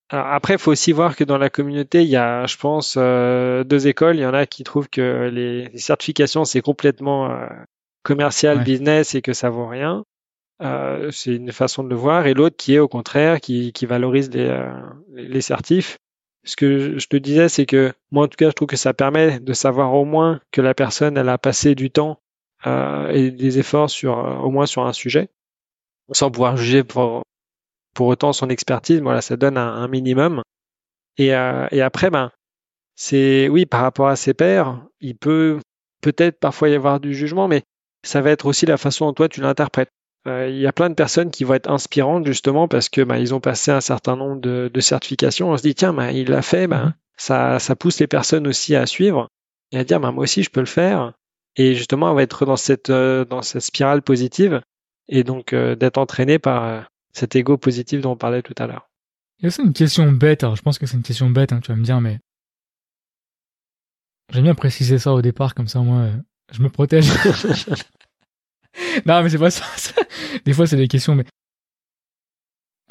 Alors 0.10 0.28
après, 0.28 0.56
il 0.56 0.60
faut 0.60 0.71
aussi 0.71 0.91
voir 0.91 1.15
que 1.15 1.24
dans 1.24 1.38
la 1.38 1.50
communauté, 1.50 2.04
il 2.04 2.10
y 2.10 2.17
a, 2.17 2.45
je 2.45 2.58
pense, 2.58 2.95
euh, 2.97 3.63
deux 3.63 3.88
écoles. 3.88 4.17
Il 4.17 4.21
y 4.21 4.26
en 4.26 4.34
a 4.34 4.45
qui 4.45 4.63
trouvent 4.63 4.89
que 4.89 5.30
les, 5.30 5.69
certifications, 5.78 6.43
c'est 6.43 6.62
complètement 6.62 7.32
euh, 7.32 7.47
commercial, 8.04 8.63
business 8.63 9.15
et 9.15 9.21
que 9.21 9.34
ça 9.34 9.50
vaut 9.50 9.67
rien. 9.67 10.04
Euh, 10.62 11.12
c'est 11.12 11.36
une 11.36 11.52
façon 11.52 11.84
de 11.84 11.89
le 11.89 11.95
voir. 11.95 12.28
Et 12.28 12.34
l'autre 12.34 12.58
qui 12.58 12.76
est 12.76 12.80
au 12.80 12.88
contraire, 12.88 13.39
qui, 13.39 13.71
qui 13.74 13.86
valorise 13.86 14.30
les, 14.32 14.54
les 15.13 15.41
certifs 15.41 15.97
ce 16.43 16.56
que 16.56 16.97
je 16.97 17.08
te 17.08 17.17
disais, 17.17 17.49
c'est 17.49 17.65
que 17.65 17.93
moi, 18.12 18.25
en 18.25 18.27
tout 18.27 18.38
cas, 18.38 18.49
je 18.49 18.54
trouve 18.54 18.67
que 18.67 18.77
ça 18.77 18.93
permet 18.93 19.39
de 19.39 19.54
savoir 19.54 19.93
au 19.93 20.06
moins 20.06 20.41
que 20.51 20.62
la 20.62 20.73
personne, 20.73 21.17
elle 21.17 21.30
a 21.30 21.38
passé 21.38 21.75
du 21.75 21.91
temps 21.91 22.19
euh, 22.65 23.10
et 23.10 23.32
des 23.32 23.60
efforts 23.60 23.89
sur 23.89 24.19
euh, 24.19 24.36
au 24.38 24.49
moins 24.49 24.65
sur 24.65 24.86
un 24.86 24.93
sujet, 24.93 25.30
sans 26.12 26.32
pouvoir 26.32 26.58
juger 26.58 26.84
pour, 26.84 27.23
pour 27.93 28.08
autant 28.08 28.34
son 28.34 28.49
expertise. 28.49 29.01
Voilà, 29.01 29.21
ça 29.21 29.38
donne 29.38 29.58
un, 29.58 29.88
minimum. 29.88 30.41
Et, 31.17 31.36
euh, 31.36 31.67
et 31.71 31.82
après, 31.82 32.10
ben, 32.10 32.32
c'est 32.95 33.47
oui, 33.49 33.65
par 33.65 33.82
rapport 33.82 34.08
à 34.08 34.15
ses 34.15 34.34
pairs, 34.34 34.82
il 34.99 35.15
peut 35.15 35.60
peut-être 36.01 36.39
parfois 36.39 36.69
y 36.69 36.75
avoir 36.75 36.99
du 36.99 37.13
jugement, 37.13 37.47
mais 37.47 37.63
ça 38.04 38.21
va 38.21 38.32
être 38.32 38.47
aussi 38.47 38.65
la 38.65 38.77
façon 38.77 39.06
dont 39.06 39.13
toi 39.13 39.30
tu 39.30 39.41
l'interprètes. 39.41 39.91
Euh, 40.27 40.49
il 40.49 40.60
y 40.60 40.67
a 40.67 40.71
plein 40.71 40.89
de 40.89 40.95
personnes 40.95 41.31
qui 41.31 41.43
vont 41.43 41.55
être 41.55 41.69
inspirantes 41.69 42.25
justement 42.25 42.67
parce 42.67 42.89
que 42.89 43.01
bah, 43.01 43.17
ils 43.17 43.34
ont 43.34 43.39
passé 43.39 43.71
un 43.71 43.81
certain 43.81 44.15
nombre 44.15 44.39
de, 44.39 44.69
de 44.71 44.79
certifications. 44.79 45.49
On 45.49 45.57
se 45.57 45.63
dit 45.63 45.73
tiens, 45.73 45.93
bah, 45.93 46.12
il 46.12 46.29
l'a 46.29 46.43
fait, 46.43 46.67
bah, 46.67 46.93
ça, 47.17 47.60
ça 47.60 47.75
pousse 47.75 47.99
les 47.99 48.07
personnes 48.07 48.47
aussi 48.47 48.75
à 48.75 48.86
suivre 48.86 49.29
et 49.71 49.79
à 49.79 49.84
dire 49.84 49.99
bah, 49.99 50.12
moi 50.12 50.23
aussi 50.23 50.43
je 50.43 50.51
peux 50.51 50.60
le 50.60 50.67
faire. 50.67 51.13
Et 51.55 51.73
justement, 51.73 52.12
on 52.12 52.13
va 52.13 52.23
être 52.23 52.45
dans 52.45 52.55
cette 52.55 52.91
euh, 52.91 53.25
dans 53.25 53.41
cette 53.41 53.63
spirale 53.63 54.01
positive 54.03 54.62
et 55.10 55.23
donc 55.23 55.53
euh, 55.53 55.75
d'être 55.75 55.97
entraîné 55.97 56.38
par 56.38 56.89
cet 57.13 57.36
ego 57.36 57.57
positif 57.57 58.01
dont 58.01 58.12
on 58.12 58.17
parlait 58.17 58.43
tout 58.43 58.55
à 58.57 58.67
l'heure. 58.67 58.89
C'est 59.41 59.63
une 59.63 59.73
question 59.73 60.12
bête. 60.12 60.43
Alors 60.43 60.55
je 60.55 60.62
pense 60.62 60.77
que 60.77 60.86
c'est 60.86 60.97
une 60.97 61.03
question 61.03 61.29
bête. 61.31 61.51
Hein, 61.51 61.62
tu 61.62 61.71
vas 61.71 61.77
me 61.77 61.84
dire, 61.84 61.99
mais 61.99 62.19
j'aime 64.31 64.43
bien 64.43 64.55
préciser 64.55 64.99
ça 64.99 65.13
au 65.13 65.21
départ 65.23 65.55
comme 65.55 65.67
ça 65.67 65.79
moi 65.79 66.10
je 66.51 66.62
me 66.62 66.69
protège. 66.69 67.10
non, 69.05 69.23
mais 69.23 69.29
c'est 69.29 69.38
pas 69.38 69.51
ça. 69.51 69.65
Des 70.45 70.53
fois, 70.53 70.67
c'est 70.67 70.77
des 70.77 70.88
questions, 70.88 71.15
mais 71.15 71.25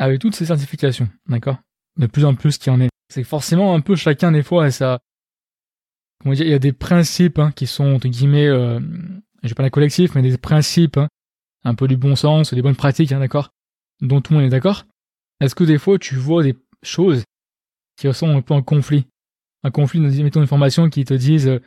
avec 0.01 0.19
toutes 0.19 0.35
ces 0.35 0.47
certifications, 0.47 1.11
d'accord 1.29 1.59
De 1.99 2.07
plus 2.07 2.25
en 2.25 2.35
plus 2.35 2.57
qui 2.57 2.71
en 2.71 2.81
est. 2.81 2.89
C'est 3.11 3.23
forcément 3.23 3.75
un 3.75 3.81
peu 3.81 3.97
chacun 3.97 4.33
des 4.33 4.43
fois, 4.43 4.71
ça. 4.71 5.01
Comment 6.23 6.35
dire 6.35 6.47
Il 6.47 6.51
y 6.51 6.55
a 6.55 6.59
des 6.59 6.73
principes 6.73 7.39
hein, 7.39 7.53
qui 7.53 7.67
sont 7.67 7.85
entre 7.85 8.09
guillemets, 8.09 8.47
euh, 8.47 8.81
j'ai 9.43 9.55
pas 9.55 9.63
la 9.63 9.69
collectif, 9.69 10.15
mais 10.15 10.23
des 10.23 10.39
principes, 10.39 10.97
hein, 10.97 11.09
un 11.65 11.75
peu 11.75 11.87
du 11.87 11.99
bon 11.99 12.17
sens, 12.17 12.55
des 12.55 12.63
bonnes 12.63 12.77
pratiques, 12.77 13.13
hein, 13.13 13.21
d'accord 13.21 13.51
Dont 14.01 14.23
tout 14.23 14.33
le 14.33 14.39
monde 14.39 14.47
est 14.47 14.51
d'accord. 14.51 14.87
Est-ce 15.41 15.55
que 15.55 15.65
des 15.65 15.77
fois 15.77 15.99
tu 15.99 16.17
vois 16.17 16.43
des 16.43 16.57
choses 16.83 17.25
qui 17.99 18.13
sont 18.15 18.29
un 18.29 18.41
peu 18.41 18.55
en 18.55 18.63
conflit? 18.63 19.07
Un 19.65 19.71
conflit, 19.71 20.01
mettons 20.01 20.41
une 20.41 20.47
formation 20.47 20.89
qui 20.89 21.05
te 21.05 21.13
disent, 21.13 21.49
euh, 21.49 21.61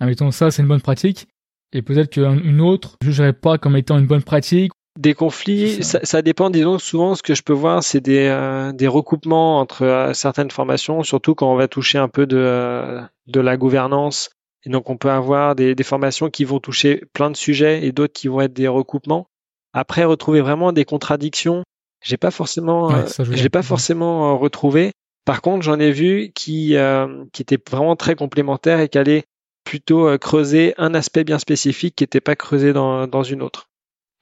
ah, 0.00 0.06
mettons 0.06 0.32
ça, 0.32 0.50
c'est 0.50 0.62
une 0.62 0.68
bonne 0.68 0.80
pratique, 0.80 1.28
et 1.72 1.82
peut-être 1.82 2.10
qu'une 2.10 2.60
autre 2.60 2.96
je 3.00 3.06
ne 3.06 3.12
jugerait 3.12 3.32
pas 3.32 3.58
comme 3.58 3.76
étant 3.76 3.98
une 3.98 4.06
bonne 4.06 4.22
pratique. 4.22 4.72
Des 4.98 5.14
conflits, 5.14 5.84
ça. 5.84 6.00
Ça, 6.02 6.20
dépend. 6.20 6.50
Disons 6.50 6.78
souvent, 6.78 7.14
ce 7.14 7.22
que 7.22 7.34
je 7.34 7.42
peux 7.42 7.52
voir, 7.52 7.82
c'est 7.82 8.00
des, 8.00 8.26
euh, 8.26 8.72
des 8.72 8.88
recoupements 8.88 9.60
entre 9.60 9.84
euh, 9.84 10.12
certaines 10.14 10.50
formations, 10.50 11.04
surtout 11.04 11.34
quand 11.36 11.50
on 11.50 11.54
va 11.54 11.68
toucher 11.68 11.96
un 11.96 12.08
peu 12.08 12.26
de, 12.26 12.36
euh, 12.36 13.00
de 13.28 13.40
la 13.40 13.56
gouvernance. 13.56 14.30
Et 14.64 14.70
donc, 14.70 14.90
on 14.90 14.96
peut 14.96 15.10
avoir 15.10 15.54
des, 15.54 15.76
des 15.76 15.82
formations 15.84 16.28
qui 16.28 16.44
vont 16.44 16.58
toucher 16.58 17.04
plein 17.12 17.30
de 17.30 17.36
sujets 17.36 17.86
et 17.86 17.92
d'autres 17.92 18.12
qui 18.12 18.26
vont 18.26 18.40
être 18.40 18.52
des 18.52 18.68
recoupements. 18.68 19.28
Après, 19.72 20.04
retrouver 20.04 20.40
vraiment 20.40 20.72
des 20.72 20.84
contradictions, 20.84 21.62
j'ai 22.02 22.16
pas 22.16 22.30
forcément, 22.30 22.90
j'ai 23.30 23.48
pas 23.48 23.62
forcément 23.62 24.36
retrouvé. 24.38 24.92
Par 25.24 25.42
contre, 25.42 25.62
j'en 25.62 25.78
ai 25.78 25.92
vu 25.92 26.32
qui, 26.34 26.76
euh, 26.76 27.24
qui 27.32 27.42
étaient 27.42 27.58
vraiment 27.70 27.94
très 27.94 28.14
complémentaires 28.14 28.80
et 28.80 28.88
qui 28.88 28.98
allaient 28.98 29.24
plutôt 29.64 30.08
euh, 30.08 30.18
creuser 30.18 30.74
un 30.78 30.94
aspect 30.94 31.24
bien 31.24 31.38
spécifique 31.38 31.96
qui 31.96 32.04
n'était 32.04 32.20
pas 32.20 32.36
creusé 32.36 32.72
dans, 32.72 33.06
dans 33.06 33.22
une 33.22 33.42
autre. 33.42 33.68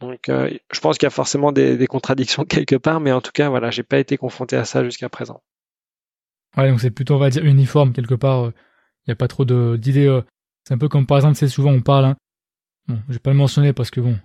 Donc, 0.01 0.29
euh, 0.29 0.51
je 0.73 0.81
pense 0.81 0.97
qu'il 0.97 1.07
y 1.07 1.09
a 1.09 1.11
forcément 1.11 1.53
des, 1.53 1.77
des, 1.77 1.87
contradictions 1.87 2.45
quelque 2.49 2.77
part, 2.77 3.01
mais 3.01 3.13
en 3.13 3.21
tout 3.21 3.33
cas, 3.33 3.49
voilà, 3.49 3.71
j'ai 3.71 3.83
pas 3.83 3.99
été 3.99 4.17
confronté 4.17 4.57
à 4.57 4.65
ça 4.65 4.85
jusqu'à 4.85 5.09
présent. 5.09 5.43
Ouais, 6.57 6.71
donc 6.71 6.81
c'est 6.81 6.91
plutôt, 6.91 7.15
on 7.15 7.19
va 7.19 7.31
dire, 7.31 7.45
uniforme 7.45 7.93
quelque 7.93 8.15
part. 8.15 8.47
Il 8.47 9.09
n'y 9.09 9.13
a 9.13 9.17
pas 9.17 9.29
trop 9.29 9.45
d'idées. 9.45 10.21
c'est 10.67 10.75
un 10.75 10.79
peu 10.79 10.89
comme 10.89 11.07
par 11.07 11.19
exemple, 11.19 11.37
c'est 11.37 11.49
souvent 11.49 11.73
on 11.73 11.81
parle. 11.81 12.07
Hein. 12.07 12.17
Bon, 12.89 12.99
je 13.09 13.15
vais 13.15 13.19
pas 13.19 13.31
le 13.31 13.37
mentionner 13.37 13.73
parce 13.73 13.91
que 13.91 14.01
bon, 14.01 14.19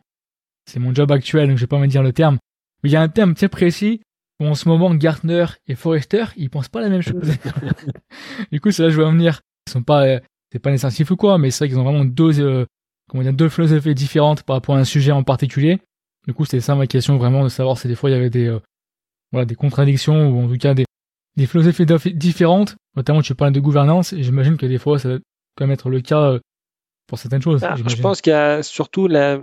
c'est 0.66 0.80
mon 0.80 0.94
job 0.94 1.12
actuel, 1.12 1.50
donc 1.50 1.58
je 1.58 1.64
vais 1.64 1.68
pas 1.68 1.80
me 1.80 1.88
dire 1.88 2.04
le 2.04 2.14
terme. 2.14 2.38
Mais 2.82 2.90
il 2.90 2.94
y 2.94 2.96
a 2.96 3.02
un 3.02 3.10
terme 3.10 3.34
très 3.34 3.50
précis 3.50 4.02
où 4.40 4.46
en 4.46 4.56
ce 4.56 4.68
moment 4.68 4.94
Gartner 4.96 5.46
et 5.68 5.76
Forrester, 5.76 6.26
ils 6.38 6.50
pensent 6.50 6.70
pas 6.70 6.82
la 6.82 6.90
même 6.90 7.02
chose. 7.02 7.32
du 8.52 8.60
coup, 8.60 8.72
c'est 8.72 8.84
là 8.84 8.90
que 8.90 8.94
je 8.94 9.00
veux 9.00 9.06
en 9.06 9.12
venir. 9.12 9.42
Ils 9.68 9.72
sont 9.72 9.84
pas, 9.84 10.06
euh, 10.06 10.20
c'est 10.54 10.60
pas 10.60 10.70
nécessaire 10.70 11.12
ou 11.12 11.16
quoi, 11.16 11.40
mais 11.40 11.50
c'est 11.50 11.66
vrai 11.66 11.70
qu'ils 11.70 11.80
ont 11.80 11.84
vraiment 11.84 12.06
deux, 12.06 12.40
euh, 12.40 12.66
comment 13.10 13.24
dire, 13.24 13.34
deux 13.34 13.50
philosophies 13.50 13.96
différentes 13.96 14.44
par 14.44 14.56
rapport 14.56 14.76
à 14.76 14.78
un 14.78 14.84
sujet 14.84 15.12
en 15.12 15.24
particulier. 15.24 15.80
Du 16.28 16.34
coup, 16.36 16.46
c'était 16.46 16.62
ça 16.62 16.76
ma 16.76 16.86
question 16.86 17.18
vraiment 17.18 17.44
de 17.44 17.50
savoir 17.50 17.78
si 17.80 17.88
des 17.88 17.96
fois 17.96 18.12
il 18.12 18.14
y 18.14 18.16
avait 18.16 18.30
des, 18.30 18.48
euh, 18.48 18.60
voilà, 19.32 19.46
des 19.46 19.56
contradictions 19.56 20.30
ou 20.30 20.46
en 20.46 20.48
tout 20.48 20.58
cas 20.58 20.76
des, 20.76 20.86
des 21.38 21.48
philosophies 21.48 22.14
différentes. 22.14 22.76
Notamment, 22.96 23.24
tu 23.24 23.34
parles 23.34 23.52
de 23.52 23.60
gouvernance 23.60 24.14
et 24.14 24.22
j'imagine 24.22 24.56
que 24.56 24.68
des 24.68 24.78
fois 24.78 25.00
ça 25.00 25.10
va 25.10 25.16
quand 25.58 25.66
même 25.66 25.72
être 25.72 25.90
le 25.90 26.02
cas 26.02 26.38
pour 27.08 27.18
certaines 27.18 27.42
choses. 27.42 27.64
Ah, 27.64 27.76
je 27.76 27.96
pense 28.00 28.22
qu'il 28.22 28.32
y 28.32 28.36
a 28.36 28.62
surtout 28.62 29.08
la, 29.08 29.42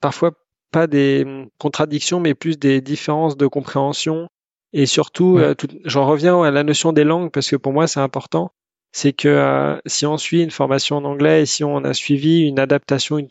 parfois 0.00 0.32
pas 0.70 0.86
des 0.86 1.48
contradictions, 1.58 2.20
mais 2.20 2.34
plus 2.34 2.56
des 2.56 2.80
différences 2.80 3.36
de 3.36 3.48
compréhension. 3.48 4.28
Et 4.72 4.86
surtout, 4.86 5.38
euh, 5.38 5.56
j'en 5.84 6.06
reviens 6.06 6.40
à 6.44 6.52
la 6.52 6.62
notion 6.62 6.92
des 6.92 7.02
langues 7.02 7.32
parce 7.32 7.50
que 7.50 7.56
pour 7.56 7.72
moi 7.72 7.88
c'est 7.88 7.98
important. 7.98 8.52
C'est 8.92 9.12
que 9.12 9.28
euh, 9.28 9.78
si 9.86 10.06
on 10.06 10.18
suit 10.18 10.42
une 10.42 10.50
formation 10.50 10.96
en 10.96 11.04
anglais 11.04 11.42
et 11.42 11.46
si 11.46 11.62
on 11.62 11.78
a 11.84 11.94
suivi 11.94 12.40
une 12.40 12.58
adaptation, 12.58 13.18
une, 13.18 13.28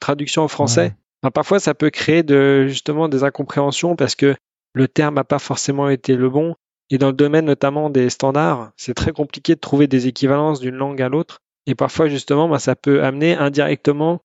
traduction 0.00 0.42
en 0.42 0.48
français, 0.48 0.94
ben, 1.22 1.30
parfois 1.30 1.58
ça 1.58 1.74
peut 1.74 1.90
créer 1.90 2.22
de, 2.22 2.66
justement 2.68 3.08
des 3.08 3.24
incompréhensions 3.24 3.96
parce 3.96 4.14
que 4.14 4.36
le 4.74 4.88
terme 4.88 5.14
n'a 5.14 5.24
pas 5.24 5.38
forcément 5.38 5.88
été 5.88 6.16
le 6.16 6.28
bon. 6.28 6.54
Et 6.90 6.98
dans 6.98 7.08
le 7.08 7.14
domaine 7.14 7.46
notamment 7.46 7.90
des 7.90 8.10
standards, 8.10 8.72
c'est 8.76 8.94
très 8.94 9.12
compliqué 9.12 9.54
de 9.54 9.60
trouver 9.60 9.86
des 9.86 10.06
équivalences 10.06 10.60
d'une 10.60 10.74
langue 10.74 11.00
à 11.00 11.08
l'autre. 11.08 11.38
Et 11.66 11.74
parfois 11.74 12.08
justement, 12.08 12.48
ben, 12.48 12.58
ça 12.58 12.76
peut 12.76 13.02
amener 13.02 13.34
indirectement 13.34 14.20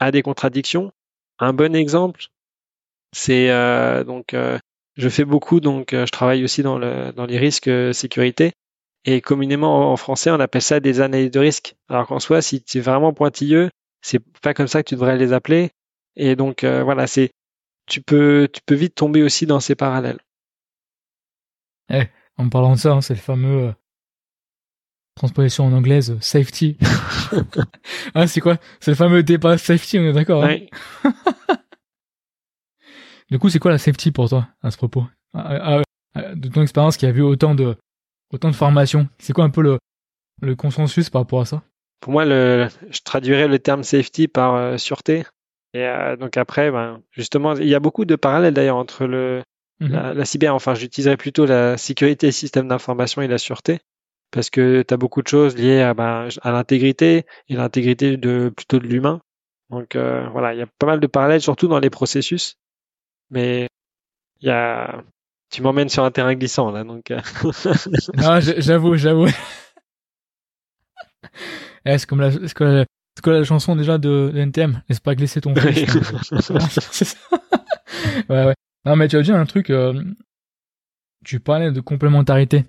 à 0.00 0.10
des 0.10 0.22
contradictions. 0.22 0.92
Un 1.38 1.52
bon 1.52 1.74
exemple, 1.74 2.26
c'est 3.12 3.50
euh, 3.50 4.04
donc 4.04 4.34
euh, 4.34 4.58
je 4.96 5.08
fais 5.08 5.24
beaucoup 5.24 5.60
donc 5.60 5.92
euh, 5.92 6.06
je 6.06 6.12
travaille 6.12 6.44
aussi 6.44 6.62
dans 6.62 6.78
le 6.78 7.12
dans 7.12 7.26
les 7.26 7.38
risques 7.38 7.70
sécurité 7.92 8.52
et 9.04 9.20
communément 9.20 9.92
en 9.92 9.96
français 9.96 10.30
on 10.30 10.40
appelle 10.40 10.62
ça 10.62 10.80
des 10.80 11.00
analyses 11.00 11.30
de 11.30 11.40
risque. 11.40 11.76
Alors 11.88 12.06
qu'en 12.06 12.20
soi 12.20 12.42
si 12.42 12.62
tu 12.62 12.78
es 12.78 12.80
vraiment 12.80 13.12
pointilleux, 13.12 13.70
c'est 14.00 14.20
pas 14.42 14.54
comme 14.54 14.68
ça 14.68 14.82
que 14.82 14.88
tu 14.88 14.94
devrais 14.94 15.16
les 15.16 15.32
appeler 15.32 15.70
et 16.16 16.36
donc 16.36 16.64
voilà, 16.64 17.06
c'est 17.06 17.30
tu 17.86 18.00
peux 18.00 18.48
tu 18.52 18.60
peux 18.64 18.74
vite 18.74 18.94
tomber 18.94 19.22
aussi 19.22 19.46
dans 19.46 19.60
ces 19.60 19.74
parallèles. 19.74 20.20
Eh, 21.90 22.04
en 22.36 22.48
parlant 22.48 22.72
de 22.72 22.78
ça, 22.78 22.92
hein, 22.92 23.00
c'est 23.00 23.14
le 23.14 23.20
fameux 23.20 23.74
transposition 25.14 25.66
en 25.66 25.72
anglaise, 25.72 26.16
safety. 26.20 26.78
ah, 28.14 28.26
c'est 28.26 28.40
quoi? 28.40 28.56
C'est 28.80 28.92
le 28.92 28.96
fameux 28.96 29.22
débat 29.22 29.58
safety, 29.58 29.98
on 29.98 30.04
est 30.04 30.12
d'accord 30.12 30.44
hein? 30.44 30.58
Du 33.30 33.38
coup, 33.38 33.48
c'est 33.48 33.58
quoi 33.58 33.70
la 33.70 33.78
safety 33.78 34.10
pour 34.10 34.28
toi 34.28 34.48
à 34.62 34.70
ce 34.70 34.76
propos? 34.76 35.06
Ah, 35.34 35.80
ah, 36.14 36.34
De 36.34 36.48
ton 36.48 36.62
expérience 36.62 36.96
qui 36.98 37.06
a 37.06 37.12
vu 37.12 37.22
autant 37.22 37.54
de 37.54 37.76
autant 38.32 38.50
de 38.50 38.54
formations, 38.54 39.08
c'est 39.18 39.32
quoi 39.32 39.44
un 39.44 39.50
peu 39.50 39.62
le, 39.62 39.78
le 40.40 40.56
consensus 40.56 41.10
par 41.10 41.22
rapport 41.22 41.42
à 41.42 41.44
ça? 41.44 41.62
Pour 42.00 42.12
moi, 42.12 42.24
le, 42.24 42.68
je 42.90 43.00
traduirais 43.04 43.46
le 43.46 43.58
terme 43.58 43.84
safety 43.84 44.26
par 44.26 44.54
euh, 44.54 44.76
sûreté. 44.76 45.24
Et 45.74 45.86
euh, 45.86 46.16
donc 46.16 46.36
après, 46.36 46.70
ben, 46.70 47.00
justement, 47.12 47.54
il 47.54 47.68
y 47.68 47.74
a 47.74 47.80
beaucoup 47.80 48.04
de 48.04 48.16
parallèles 48.16 48.54
d'ailleurs 48.54 48.76
entre 48.76 49.06
le, 49.06 49.42
mhm. 49.80 49.92
la, 49.92 50.14
la, 50.14 50.24
cyber, 50.24 50.54
enfin 50.54 50.74
j'utiliserais 50.74 51.16
plutôt 51.16 51.46
la 51.46 51.78
sécurité 51.78 52.26
des 52.26 52.32
systèmes 52.32 52.68
d'information 52.68 53.22
et 53.22 53.28
la 53.28 53.38
sûreté 53.38 53.80
parce 54.32 54.50
que 54.50 54.82
tu 54.82 54.92
as 54.92 54.96
beaucoup 54.96 55.22
de 55.22 55.28
choses 55.28 55.56
liées 55.56 55.82
à, 55.82 55.94
ben, 55.94 56.28
à 56.40 56.50
l'intégrité 56.50 57.26
et 57.48 57.54
l'intégrité 57.54 58.16
de 58.16 58.50
plutôt 58.54 58.80
de 58.80 58.86
l'humain. 58.86 59.20
Donc 59.70 59.94
euh, 59.94 60.26
voilà, 60.30 60.54
il 60.54 60.58
y 60.58 60.62
a 60.62 60.66
pas 60.78 60.86
mal 60.86 61.00
de 61.00 61.06
parallèles, 61.06 61.42
surtout 61.42 61.68
dans 61.68 61.78
les 61.78 61.90
processus. 61.90 62.56
Mais 63.30 63.68
il 64.40 64.48
y 64.48 64.50
a, 64.50 65.04
tu 65.52 65.62
m'emmènes 65.62 65.88
sur 65.88 66.02
un 66.02 66.10
terrain 66.10 66.34
glissant 66.34 66.72
là, 66.72 66.82
donc. 66.82 67.10
Euh. 67.10 67.20
non, 68.16 68.40
j'avoue, 68.40 68.96
j'avoue. 68.96 69.28
Eh, 71.84 71.98
c'est 71.98 72.06
comme 72.06 72.20
la, 72.20 73.44
chanson 73.44 73.74
déjà 73.74 73.98
de, 73.98 74.30
de 74.32 74.38
NTM, 74.38 74.82
laisse 74.88 75.00
pas 75.00 75.16
glisser 75.16 75.40
ton 75.40 75.54
fils. 75.54 75.96
ouais, 78.28 78.46
ouais. 78.46 78.54
Non, 78.84 78.94
mais 78.96 79.08
tu 79.08 79.16
as 79.16 79.22
dit 79.22 79.32
un 79.32 79.46
truc, 79.46 79.70
euh, 79.70 80.00
tu 81.24 81.40
parlais 81.40 81.72
de 81.72 81.80
complémentarité 81.80 82.64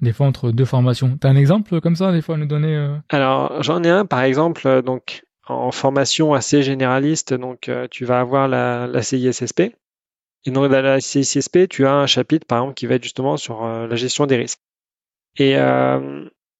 des 0.00 0.12
fois 0.12 0.26
entre 0.26 0.50
deux 0.50 0.64
formations. 0.64 1.16
T'as 1.18 1.28
un 1.28 1.36
exemple 1.36 1.80
comme 1.80 1.96
ça, 1.96 2.12
des 2.12 2.22
fois, 2.22 2.34
à 2.34 2.38
nous 2.38 2.46
donner 2.46 2.74
euh? 2.74 2.96
Alors, 3.10 3.62
j'en 3.62 3.82
ai 3.82 3.90
un, 3.90 4.04
par 4.06 4.22
exemple, 4.22 4.82
donc 4.82 5.24
en 5.46 5.70
formation 5.70 6.34
assez 6.34 6.62
généraliste, 6.62 7.34
donc 7.34 7.68
euh, 7.68 7.86
tu 7.90 8.04
vas 8.04 8.20
avoir 8.20 8.48
la, 8.48 8.86
la 8.86 9.02
CISSP. 9.02 9.74
Et 10.44 10.50
donc, 10.50 10.70
dans 10.70 10.82
la 10.82 11.00
CISSP, 11.00 11.68
tu 11.68 11.86
as 11.86 11.94
un 11.94 12.06
chapitre, 12.06 12.46
par 12.46 12.58
exemple, 12.58 12.74
qui 12.74 12.86
va 12.86 12.96
être 12.96 13.04
justement 13.04 13.36
sur 13.36 13.64
la 13.64 13.94
gestion 13.94 14.26
des 14.26 14.36
risques. 14.36 14.60
Et 15.36 15.56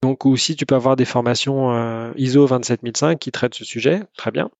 donc, 0.03 0.25
aussi, 0.25 0.55
tu 0.55 0.66
peux 0.66 0.77
avoir 0.77 0.95
des 0.95 1.05
formations 1.05 2.12
ISO 2.14 2.47
27005 2.47 3.18
qui 3.18 3.33
traitent 3.33 3.55
ce 3.55 3.64
sujet, 3.64 4.05
très 4.16 4.31
bien. 4.31 4.51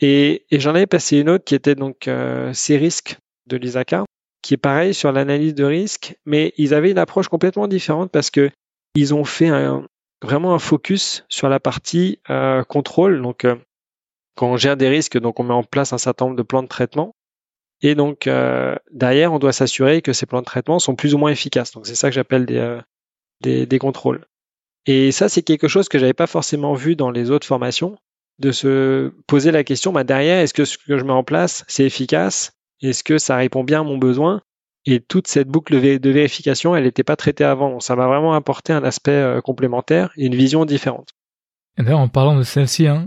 Et, 0.00 0.46
et 0.50 0.60
j'en 0.60 0.76
avais 0.76 0.86
passé 0.86 1.18
une 1.18 1.28
autre 1.28 1.44
qui 1.44 1.56
était 1.56 1.74
donc 1.74 2.08
ces 2.52 2.76
risques 2.76 3.18
de 3.48 3.56
l'ISACA 3.56 4.04
qui 4.42 4.54
est 4.54 4.58
pareil 4.58 4.92
sur 4.92 5.12
l'analyse 5.12 5.54
de 5.54 5.64
risque, 5.64 6.16
mais 6.26 6.52
ils 6.58 6.74
avaient 6.74 6.90
une 6.90 6.98
approche 6.98 7.28
complètement 7.28 7.68
différente 7.68 8.10
parce 8.10 8.30
que 8.30 8.50
ils 8.94 9.14
ont 9.14 9.24
fait 9.24 9.48
un, 9.48 9.86
vraiment 10.20 10.52
un 10.52 10.58
focus 10.58 11.24
sur 11.28 11.48
la 11.48 11.60
partie 11.60 12.18
euh, 12.28 12.64
contrôle. 12.64 13.22
Donc, 13.22 13.44
euh, 13.44 13.56
quand 14.34 14.48
on 14.48 14.56
gère 14.56 14.76
des 14.76 14.88
risques, 14.88 15.18
donc 15.18 15.40
on 15.40 15.44
met 15.44 15.54
en 15.54 15.62
place 15.62 15.92
un 15.92 15.98
certain 15.98 16.26
nombre 16.26 16.36
de 16.36 16.42
plans 16.42 16.62
de 16.62 16.68
traitement. 16.68 17.14
Et 17.82 17.94
donc 17.94 18.26
euh, 18.26 18.76
derrière, 18.92 19.32
on 19.32 19.38
doit 19.38 19.52
s'assurer 19.52 20.02
que 20.02 20.12
ces 20.12 20.26
plans 20.26 20.40
de 20.40 20.46
traitement 20.46 20.78
sont 20.78 20.94
plus 20.94 21.14
ou 21.14 21.18
moins 21.18 21.30
efficaces. 21.30 21.72
Donc 21.72 21.86
c'est 21.86 21.96
ça 21.96 22.08
que 22.08 22.14
j'appelle 22.14 22.46
des, 22.46 22.58
euh, 22.58 22.80
des, 23.40 23.78
contrôles. 23.78 24.24
Et 24.86 25.12
ça, 25.12 25.28
c'est 25.28 25.42
quelque 25.42 25.68
chose 25.68 25.88
que 25.88 25.98
j'avais 25.98 26.12
pas 26.12 26.26
forcément 26.26 26.74
vu 26.74 26.96
dans 26.96 27.10
les 27.10 27.30
autres 27.30 27.46
formations, 27.46 27.98
de 28.38 28.52
se 28.52 29.12
poser 29.26 29.50
la 29.50 29.64
question, 29.64 29.92
bah 29.92 30.04
derrière, 30.04 30.40
est-ce 30.40 30.54
que 30.54 30.64
ce 30.64 30.78
que 30.78 30.98
je 30.98 31.04
mets 31.04 31.12
en 31.12 31.24
place, 31.24 31.64
c'est 31.68 31.84
efficace? 31.84 32.52
Est-ce 32.80 33.04
que 33.04 33.18
ça 33.18 33.36
répond 33.36 33.62
bien 33.62 33.80
à 33.80 33.84
mon 33.84 33.98
besoin? 33.98 34.42
Et 34.84 35.00
toute 35.00 35.28
cette 35.28 35.46
boucle 35.46 35.80
de 35.80 36.10
vérification, 36.10 36.74
elle 36.74 36.84
n'était 36.84 37.04
pas 37.04 37.14
traitée 37.14 37.44
avant. 37.44 37.78
Ça 37.78 37.94
m'a 37.94 38.08
vraiment 38.08 38.34
apporté 38.34 38.72
un 38.72 38.82
aspect 38.82 39.12
euh, 39.12 39.40
complémentaire 39.40 40.10
et 40.16 40.26
une 40.26 40.34
vision 40.34 40.64
différente. 40.64 41.10
D'ailleurs, 41.78 42.00
en 42.00 42.08
parlant 42.08 42.36
de 42.36 42.42
celle-ci, 42.42 42.88
hein, 42.88 43.06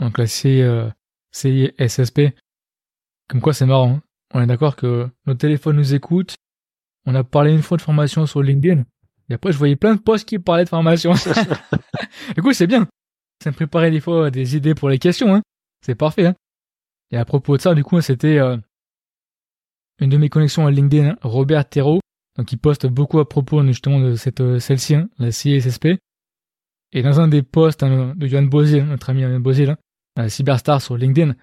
donc 0.00 0.16
la 0.16 0.24
euh, 0.46 0.90
CISSP, 1.30 2.20
comme 3.28 3.40
quoi 3.40 3.52
c'est 3.52 3.66
marrant. 3.66 3.96
Hein. 3.96 4.02
On 4.34 4.42
est 4.42 4.46
d'accord 4.46 4.76
que 4.76 5.08
nos 5.26 5.34
téléphones 5.34 5.76
nous 5.76 5.94
écoutent. 5.94 6.34
On 7.06 7.14
a 7.14 7.24
parlé 7.24 7.52
une 7.52 7.62
fois 7.62 7.76
de 7.76 7.82
formation 7.82 8.26
sur 8.26 8.42
LinkedIn. 8.42 8.84
Et 9.30 9.34
après, 9.34 9.52
je 9.52 9.58
voyais 9.58 9.76
plein 9.76 9.94
de 9.94 10.00
posts 10.00 10.28
qui 10.28 10.38
parlaient 10.38 10.64
de 10.64 10.68
formation. 10.68 11.12
du 12.34 12.42
coup, 12.42 12.52
c'est 12.52 12.66
bien. 12.66 12.86
Ça 13.42 13.50
me 13.50 13.54
préparait 13.54 13.90
des 13.90 14.00
fois 14.00 14.30
des 14.30 14.56
idées 14.56 14.74
pour 14.74 14.88
les 14.88 14.98
questions. 14.98 15.34
Hein. 15.34 15.42
C'est 15.84 15.94
parfait. 15.94 16.26
Hein. 16.26 16.34
Et 17.10 17.16
à 17.16 17.24
propos 17.24 17.56
de 17.56 17.62
ça, 17.62 17.74
du 17.74 17.84
coup, 17.84 18.00
c'était 18.00 18.38
euh, 18.38 18.56
une 20.00 20.10
de 20.10 20.16
mes 20.16 20.28
connexions 20.28 20.66
à 20.66 20.70
LinkedIn, 20.70 21.10
hein, 21.10 21.18
Robert 21.22 21.68
Terreau, 21.68 22.00
donc 22.36 22.50
il 22.52 22.58
poste 22.58 22.86
beaucoup 22.86 23.20
à 23.20 23.28
propos 23.28 23.64
justement 23.64 24.00
de 24.00 24.16
cette 24.16 24.40
euh, 24.40 24.58
celle-ci, 24.58 24.96
hein, 24.96 25.08
la 25.18 25.28
CSSP. 25.28 25.98
Et 26.92 27.02
dans 27.02 27.20
un 27.20 27.28
des 27.28 27.42
posts 27.42 27.84
de 27.84 28.26
Johan 28.26 28.42
Bozil, 28.42 28.84
notre 28.84 29.10
ami 29.10 29.22
Johan 29.22 29.40
Bozil, 29.40 29.76
Cyberstar 30.28 30.80
sur 30.80 30.96
LinkedIn, 30.96 31.34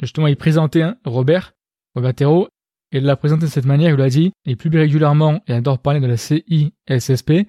justement 0.00 0.26
il 0.26 0.36
présentait 0.36 0.84
Robert, 1.04 1.52
Robert 1.94 2.14
Terreau, 2.14 2.48
et 2.92 2.98
il 2.98 3.04
l'a 3.04 3.16
présenté 3.16 3.42
de 3.46 3.50
cette 3.50 3.66
manière, 3.66 3.90
il 3.90 3.96
l'a 3.96 4.08
dit, 4.08 4.32
et 4.44 4.56
plus 4.56 4.70
régulièrement, 4.76 5.42
et 5.46 5.52
adore 5.52 5.78
parler 5.78 6.00
de 6.00 6.06
la 6.06 6.16
CISSP, 6.16 7.46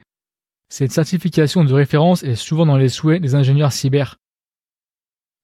cette 0.69 0.91
certification 0.91 1.65
de 1.65 1.73
référence 1.73 2.23
est 2.23 2.35
souvent 2.35 2.65
dans 2.65 2.77
les 2.77 2.87
souhaits 2.87 3.21
des 3.21 3.35
ingénieurs 3.35 3.73
cyber. 3.73 4.15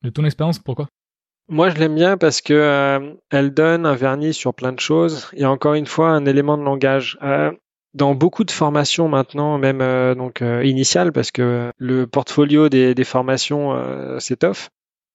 De 0.04 0.10
ton 0.10 0.24
expérience, 0.24 0.60
pourquoi? 0.60 0.88
Moi, 1.50 1.70
je 1.70 1.78
l'aime 1.78 1.96
bien 1.96 2.18
parce 2.18 2.42
que 2.42 2.54
euh, 2.54 3.14
elle 3.30 3.54
donne 3.54 3.86
un 3.86 3.96
vernis 3.96 4.34
sur 4.34 4.54
plein 4.54 4.72
de 4.72 4.80
choses 4.80 5.30
et 5.34 5.46
encore 5.46 5.74
une 5.74 5.86
fois 5.86 6.12
un 6.12 6.26
élément 6.26 6.58
de 6.58 6.64
langage. 6.64 7.18
Euh, 7.24 7.52
dans 7.94 8.16
beaucoup 8.16 8.44
de 8.44 8.52
formations 8.52 9.10
maintenant, 9.10 9.58
même 9.58 9.82
euh, 9.82 10.14
donc 10.14 10.42
initiales, 10.64 11.12
parce 11.12 11.32
que 11.32 11.72
le 11.78 12.06
portfolio 12.06 12.70
des, 12.70 12.94
des 12.94 13.04
formations 13.04 13.76
s'étoffe, 14.20 14.70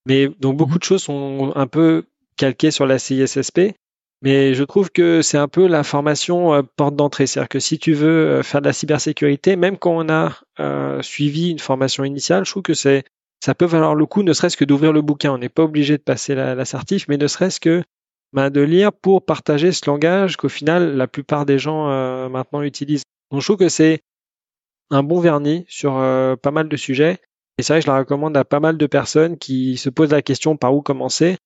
mais 0.06 0.28
donc 0.40 0.56
beaucoup 0.56 0.72
mhm. 0.72 0.78
de 0.78 0.84
choses 0.84 1.02
sont 1.02 1.52
un 1.54 1.66
peu 1.66 2.04
calquées 2.36 2.70
sur 2.70 2.86
la 2.86 2.98
CISSP. 2.98 3.74
Mais 4.22 4.54
je 4.54 4.62
trouve 4.62 4.90
que 4.90 5.20
c'est 5.20 5.36
un 5.36 5.48
peu 5.48 5.66
la 5.66 5.82
formation 5.82 6.54
euh, 6.54 6.62
porte 6.76 6.94
d'entrée. 6.94 7.26
C'est-à-dire 7.26 7.48
que 7.48 7.58
si 7.58 7.78
tu 7.78 7.92
veux 7.92 8.28
euh, 8.28 8.42
faire 8.44 8.60
de 8.60 8.66
la 8.66 8.72
cybersécurité, 8.72 9.56
même 9.56 9.76
quand 9.76 9.96
on 9.96 10.08
a 10.08 10.32
euh, 10.60 11.02
suivi 11.02 11.50
une 11.50 11.58
formation 11.58 12.04
initiale, 12.04 12.44
je 12.44 12.50
trouve 12.52 12.62
que 12.62 12.74
c'est 12.74 13.04
ça 13.40 13.56
peut 13.56 13.64
valoir 13.64 13.96
le 13.96 14.06
coup, 14.06 14.22
ne 14.22 14.32
serait-ce 14.32 14.56
que 14.56 14.64
d'ouvrir 14.64 14.92
le 14.92 15.02
bouquin. 15.02 15.32
On 15.32 15.38
n'est 15.38 15.48
pas 15.48 15.64
obligé 15.64 15.98
de 15.98 16.02
passer 16.02 16.36
la, 16.36 16.54
la 16.54 16.64
certif, 16.64 17.08
mais 17.08 17.16
ne 17.16 17.26
serait-ce 17.26 17.58
que 17.58 17.82
ben, 18.32 18.50
de 18.50 18.60
lire 18.60 18.92
pour 18.92 19.24
partager 19.24 19.72
ce 19.72 19.90
langage 19.90 20.36
qu'au 20.36 20.48
final 20.48 20.96
la 20.96 21.08
plupart 21.08 21.44
des 21.44 21.58
gens 21.58 21.88
maintenant 22.30 22.62
utilisent. 22.62 23.02
Donc 23.32 23.40
je 23.40 23.46
trouve 23.46 23.58
que 23.58 23.68
c'est 23.68 24.00
un 24.90 25.02
bon 25.02 25.18
vernis 25.18 25.66
sur 25.68 25.94
pas 26.40 26.50
mal 26.52 26.68
de 26.68 26.76
sujets. 26.76 27.18
Et 27.58 27.62
c'est 27.62 27.72
vrai 27.72 27.80
que 27.80 27.86
je 27.86 27.90
la 27.90 27.98
recommande 27.98 28.36
à 28.36 28.44
pas 28.44 28.60
mal 28.60 28.78
de 28.78 28.86
personnes 28.86 29.36
qui 29.36 29.76
se 29.76 29.90
posent 29.90 30.12
la 30.12 30.22
question 30.22 30.56
par 30.56 30.74
où 30.74 30.82
commencer. 30.82 31.36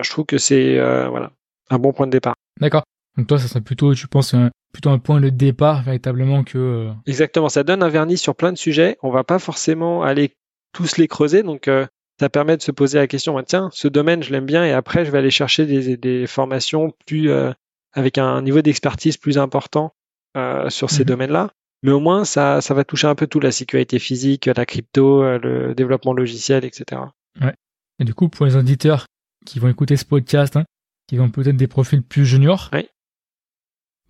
je 0.00 0.08
trouve 0.10 0.26
que 0.26 0.38
c'est 0.38 0.78
voilà 1.08 1.32
un 1.70 1.78
bon 1.78 1.92
point 1.92 2.06
de 2.06 2.12
départ. 2.12 2.34
D'accord. 2.60 2.84
Donc 3.16 3.26
toi, 3.28 3.38
ça 3.38 3.48
serait 3.48 3.60
plutôt, 3.62 3.94
tu 3.94 4.08
penses, 4.08 4.34
un, 4.34 4.50
plutôt 4.72 4.90
un 4.90 4.98
point 4.98 5.20
de 5.20 5.30
départ 5.30 5.82
véritablement 5.82 6.44
que. 6.44 6.58
Euh, 6.58 6.92
Exactement. 7.06 7.48
Ça 7.48 7.64
donne 7.64 7.82
un 7.82 7.88
vernis 7.88 8.18
sur 8.18 8.34
plein 8.34 8.52
de 8.52 8.58
sujets. 8.58 8.98
On 9.02 9.10
va 9.10 9.24
pas 9.24 9.38
forcément 9.38 10.02
aller 10.02 10.34
tous 10.72 10.98
les 10.98 11.08
creuser. 11.08 11.42
Donc 11.42 11.68
euh, 11.68 11.86
ça 12.20 12.28
permet 12.28 12.56
de 12.56 12.62
se 12.62 12.72
poser 12.72 12.98
la 12.98 13.06
question. 13.06 13.42
Tiens, 13.42 13.70
ce 13.72 13.88
domaine, 13.88 14.22
je 14.22 14.32
l'aime 14.32 14.46
bien, 14.46 14.64
et 14.64 14.72
après, 14.72 15.04
je 15.04 15.10
vais 15.10 15.18
aller 15.18 15.30
chercher 15.30 15.66
des, 15.66 15.96
des 15.96 16.26
formations 16.26 16.92
plus 17.06 17.30
euh, 17.30 17.52
avec 17.92 18.18
un 18.18 18.42
niveau 18.42 18.60
d'expertise 18.60 19.16
plus 19.16 19.38
important 19.38 19.92
sur 20.68 20.90
ces 20.90 21.00
mhm. 21.00 21.06
domaines-là. 21.06 21.50
Mais 21.82 21.92
au 21.92 22.00
moins, 22.00 22.24
ça, 22.24 22.60
ça 22.60 22.74
va 22.74 22.84
toucher 22.84 23.06
un 23.06 23.14
peu 23.14 23.26
tout 23.26 23.40
la 23.40 23.52
sécurité 23.52 23.98
physique, 23.98 24.46
la 24.46 24.66
crypto, 24.66 25.22
le 25.38 25.74
développement 25.74 26.12
logiciel, 26.14 26.64
etc. 26.64 27.02
Ouais. 27.40 27.54
Et 27.98 28.04
du 28.04 28.14
coup, 28.14 28.28
pour 28.28 28.46
les 28.46 28.56
auditeurs 28.56 29.06
qui 29.44 29.58
vont 29.58 29.68
écouter 29.68 29.96
ce 29.96 30.04
podcast, 30.04 30.56
hein, 30.56 30.64
qui 31.06 31.18
ont 31.20 31.30
peut-être 31.30 31.56
des 31.56 31.68
profils 31.68 32.02
plus 32.02 32.26
juniors. 32.26 32.70
Oui. 32.72 32.88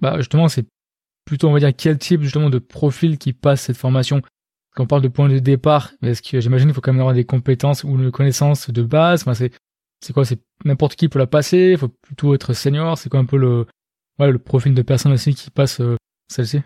Bah 0.00 0.16
justement, 0.18 0.48
c'est 0.48 0.66
plutôt 1.24 1.48
on 1.48 1.52
va 1.52 1.61
dire 1.61 1.74
quel 1.76 1.98
type 1.98 2.22
justement 2.22 2.50
de 2.50 2.59
profil 2.59 3.18
qui 3.18 3.33
passe 3.33 3.62
cette 3.62 3.76
formation? 3.76 4.22
Quand 4.74 4.85
on 4.85 4.87
parle 4.87 5.02
de 5.02 5.09
point 5.09 5.29
de 5.29 5.38
départ, 5.38 5.92
est-ce 6.02 6.22
que 6.22 6.40
j'imagine 6.40 6.68
qu'il 6.68 6.74
faut 6.74 6.81
quand 6.81 6.92
même 6.92 7.00
avoir 7.00 7.14
des 7.14 7.24
compétences 7.24 7.85
ou 7.85 7.90
une 7.90 8.11
connaissance 8.11 8.70
de 8.70 8.83
base? 8.83 9.22
Enfin, 9.22 9.35
c'est 9.35 9.52
c'est 10.02 10.12
quoi? 10.12 10.24
C'est 10.24 10.40
n'importe 10.64 10.96
qui 10.96 11.09
peut 11.09 11.18
la 11.18 11.26
passer? 11.26 11.70
Il 11.72 11.79
faut 11.79 11.88
plutôt 11.88 12.35
être 12.35 12.52
senior? 12.52 12.98
C'est 12.98 13.09
quoi 13.09 13.20
un 13.20 13.24
peu 13.24 13.38
le 13.38 13.66
ouais, 14.18 14.31
le 14.31 14.38
profil 14.38 14.74
de 14.74 14.83
personne 14.83 15.12
aussi 15.12 15.35
qui 15.35 15.50
passe 15.50 15.81
euh, 15.81 15.96
celle-ci? 16.29 16.61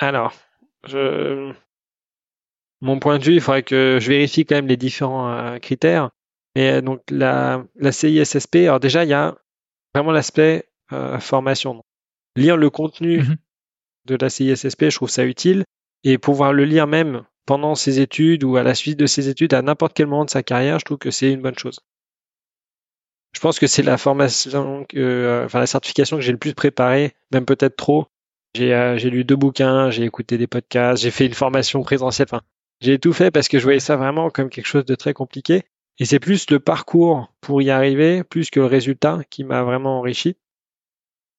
Alors, 0.00 0.32
je 0.88 1.52
mon 2.80 2.98
point 2.98 3.18
de 3.18 3.24
vue, 3.24 3.34
il 3.34 3.40
faudrait 3.40 3.62
que 3.62 3.98
je 4.00 4.08
vérifie 4.08 4.46
quand 4.46 4.54
même 4.54 4.66
les 4.66 4.76
différents 4.76 5.30
euh, 5.30 5.58
critères. 5.58 6.10
Et 6.54 6.70
euh, 6.70 6.80
donc 6.80 7.02
la, 7.10 7.64
la 7.76 7.92
CISSP, 7.92 8.56
alors 8.56 8.80
déjà, 8.80 9.04
il 9.04 9.10
y 9.10 9.14
a 9.14 9.36
vraiment 9.94 10.12
l'aspect 10.12 10.70
euh, 10.92 11.18
formation. 11.20 11.84
Lire 12.36 12.56
le 12.56 12.70
contenu 12.70 13.18
mhm. 13.18 13.36
de 14.06 14.16
la 14.16 14.30
CISSP, 14.30 14.88
je 14.88 14.96
trouve 14.96 15.10
ça 15.10 15.24
utile. 15.24 15.64
Et 16.02 16.16
pouvoir 16.16 16.54
le 16.54 16.64
lire 16.64 16.86
même 16.86 17.24
pendant 17.44 17.74
ses 17.74 18.00
études 18.00 18.44
ou 18.44 18.56
à 18.56 18.62
la 18.62 18.74
suite 18.74 18.98
de 18.98 19.06
ses 19.06 19.28
études, 19.28 19.52
à 19.52 19.60
n'importe 19.60 19.92
quel 19.92 20.06
moment 20.06 20.24
de 20.24 20.30
sa 20.30 20.42
carrière, 20.42 20.78
je 20.78 20.84
trouve 20.86 20.98
que 20.98 21.10
c'est 21.10 21.32
une 21.32 21.42
bonne 21.42 21.58
chose. 21.58 21.80
Je 23.32 23.40
pense 23.40 23.58
que 23.58 23.66
c'est 23.66 23.82
la 23.82 23.98
formation, 23.98 24.86
euh, 24.94 25.44
enfin 25.44 25.60
la 25.60 25.66
certification 25.66 26.16
que 26.16 26.22
j'ai 26.22 26.32
le 26.32 26.38
plus 26.38 26.54
préparée, 26.54 27.14
même 27.32 27.44
peut-être 27.44 27.76
trop. 27.76 28.06
J'ai 28.54 28.74
euh, 28.74 28.96
lu 28.96 29.24
deux 29.24 29.36
bouquins, 29.36 29.90
j'ai 29.90 30.04
écouté 30.04 30.38
des 30.38 30.46
podcasts, 30.46 31.02
j'ai 31.02 31.10
fait 31.10 31.26
une 31.26 31.34
formation 31.34 31.82
présentielle. 31.82 32.26
Enfin, 32.30 32.42
j'ai 32.80 32.98
tout 32.98 33.12
fait 33.12 33.30
parce 33.30 33.48
que 33.48 33.58
je 33.58 33.64
voyais 33.64 33.80
ça 33.80 33.96
vraiment 33.96 34.30
comme 34.30 34.50
quelque 34.50 34.66
chose 34.66 34.84
de 34.84 34.94
très 34.94 35.14
compliqué. 35.14 35.62
Et 35.98 36.04
c'est 36.04 36.18
plus 36.18 36.50
le 36.50 36.60
parcours 36.60 37.32
pour 37.40 37.62
y 37.62 37.70
arriver, 37.70 38.24
plus 38.24 38.50
que 38.50 38.58
le 38.58 38.66
résultat 38.66 39.20
qui 39.28 39.44
m'a 39.44 39.62
vraiment 39.62 39.98
enrichi. 39.98 40.36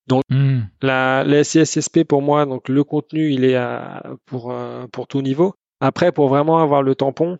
Donc 0.07 0.23
hmm. 0.29 0.61
la, 0.81 1.23
la 1.23 1.43
CSSP 1.43 2.03
pour 2.03 2.21
moi, 2.21 2.45
donc 2.45 2.69
le 2.69 2.83
contenu, 2.83 3.31
il 3.31 3.43
est 3.43 3.55
à, 3.55 4.03
pour, 4.25 4.51
euh, 4.51 4.85
pour 4.87 5.07
tout 5.07 5.21
niveau. 5.21 5.55
Après, 5.79 6.11
pour 6.11 6.29
vraiment 6.29 6.59
avoir 6.59 6.83
le 6.83 6.95
tampon, 6.95 7.39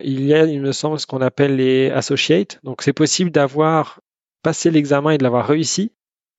il 0.00 0.24
y 0.24 0.34
a, 0.34 0.44
il 0.44 0.60
me 0.60 0.72
semble, 0.72 0.98
ce 0.98 1.06
qu'on 1.06 1.20
appelle 1.20 1.56
les 1.56 1.90
associates. 1.90 2.60
Donc 2.62 2.82
c'est 2.82 2.92
possible 2.92 3.30
d'avoir 3.30 4.00
passé 4.42 4.70
l'examen 4.70 5.10
et 5.10 5.18
de 5.18 5.22
l'avoir 5.24 5.46
réussi. 5.46 5.92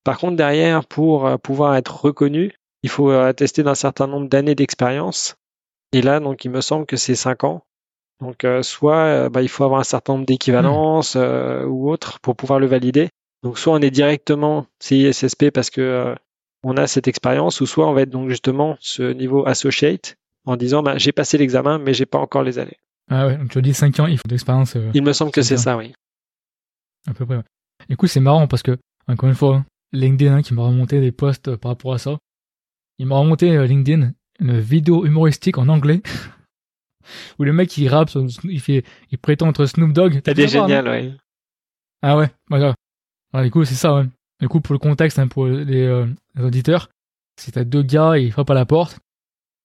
Par 0.04 0.18
contre, 0.18 0.36
derrière, 0.36 0.86
pour 0.86 1.26
euh, 1.26 1.38
pouvoir 1.38 1.76
être 1.76 2.06
reconnu, 2.06 2.54
il 2.84 2.90
faut 2.90 3.12
attester 3.12 3.64
d'un 3.64 3.76
certain 3.76 4.08
nombre 4.08 4.28
d'années 4.28 4.56
d'expérience. 4.56 5.36
Et 5.94 6.02
là, 6.02 6.20
donc, 6.20 6.44
il 6.44 6.52
me 6.52 6.62
semble 6.62 6.86
que 6.86 6.98
c'est 6.98 7.16
5 7.16 7.44
ans. 7.46 7.64
Donc 8.24 8.46
euh, 8.46 8.64
soit 8.64 8.98
euh, 8.98 9.30
bah, 9.30 9.42
il 9.42 9.50
faut 9.50 9.64
avoir 9.66 9.82
un 9.82 9.84
certain 9.84 10.14
nombre 10.14 10.26
d'équivalences 10.26 11.16
euh, 11.18 11.66
ou 11.66 11.92
autres 11.92 12.20
pour 12.22 12.36
pouvoir 12.36 12.60
le 12.60 12.68
valider. 12.68 13.10
Donc 13.44 13.60
soit 13.60 13.74
on 13.74 13.80
est 13.80 13.92
directement 13.92 14.66
CISSP 14.80 15.52
parce 15.52 15.70
que 15.70 16.16
on 16.64 16.78
a 16.78 16.88
cette 16.88 17.10
expérience, 17.10 17.60
ou 17.60 17.66
soit 17.66 17.88
on 17.90 17.94
va 17.94 18.04
être 18.04 18.10
donc 18.10 18.30
justement 18.30 18.78
ce 18.80 19.04
niveau 19.04 19.46
associate 19.46 20.16
en 20.46 20.56
disant 20.56 20.82
bah, 20.82 20.98
j'ai 20.98 21.12
passé 21.12 21.38
l'examen 21.38 21.80
mais 21.80 21.94
j'ai 21.94 22.06
pas 22.06 22.20
encore 22.20 22.44
les 22.44 22.60
années. 22.60 22.78
Ah 23.12 23.28
ouais, 23.28 23.36
donc 23.36 23.50
tu 23.50 23.62
dis 23.62 23.74
5 23.74 24.00
ans, 24.00 24.08
il 24.08 24.18
faut 24.18 24.28
d'expérience. 24.28 24.78
il 24.94 25.04
me 25.04 25.12
semble 25.12 25.32
que 25.32 25.42
c'est 25.42 25.58
ça, 25.58 25.76
oui. 25.76 25.94
À 27.06 27.14
peu 27.14 27.26
près. 27.26 27.36
Ouais. 27.36 27.44
Du 27.90 27.98
coup, 27.98 28.08
c'est 28.08 28.22
marrant 28.22 28.48
parce 28.48 28.64
que 28.64 28.78
encore 29.10 29.28
une 29.28 29.36
fois, 29.36 29.66
LinkedIn 29.94 30.36
hein, 30.36 30.42
qui 30.42 30.54
m'a 30.54 30.64
remonté 30.64 31.00
des 31.00 31.12
posts 31.12 31.56
par 31.56 31.72
rapport 31.72 31.94
à 31.94 31.98
ça. 31.98 32.18
Il 33.00 33.08
m'a 33.08 33.18
remonté 33.18 33.66
LinkedIn 33.66 34.14
une 34.40 34.60
vidéo 34.60 35.06
humoristique 35.06 35.58
en 35.58 35.68
anglais 35.70 36.02
où 37.40 37.44
le 37.44 37.54
mec 37.54 37.78
il 37.78 37.88
rappe, 37.88 38.10
il 38.44 38.60
fait, 38.60 38.84
il 39.12 39.18
prétend 39.18 39.50
être 39.50 39.66
Snoop 39.66 39.94
Dogg. 39.94 40.22
T'as 40.22 40.34
des 40.34 40.48
génial, 40.48 40.88
ouais. 40.88 41.14
Ah 42.02 42.18
ouais, 42.18 42.30
voilà. 42.50 42.76
du 43.44 43.52
coup, 43.52 43.64
c'est 43.64 43.76
ça, 43.76 43.96
ouais. 43.96 44.06
Du 44.40 44.50
coup, 44.50 44.60
pour 44.60 44.74
le 44.74 44.80
contexte, 44.80 45.20
hein, 45.20 45.28
pour 45.28 45.48
les, 45.48 45.84
euh, 45.84 46.06
les 46.36 46.44
auditeurs, 46.44 46.90
c'est 47.38 47.54
t'as 47.54 47.64
deux 47.64 47.84
gars, 47.84 48.18
ils 48.18 48.32
frappent 48.32 48.50
à 48.50 48.56
la 48.56 48.66
porte, 48.66 49.00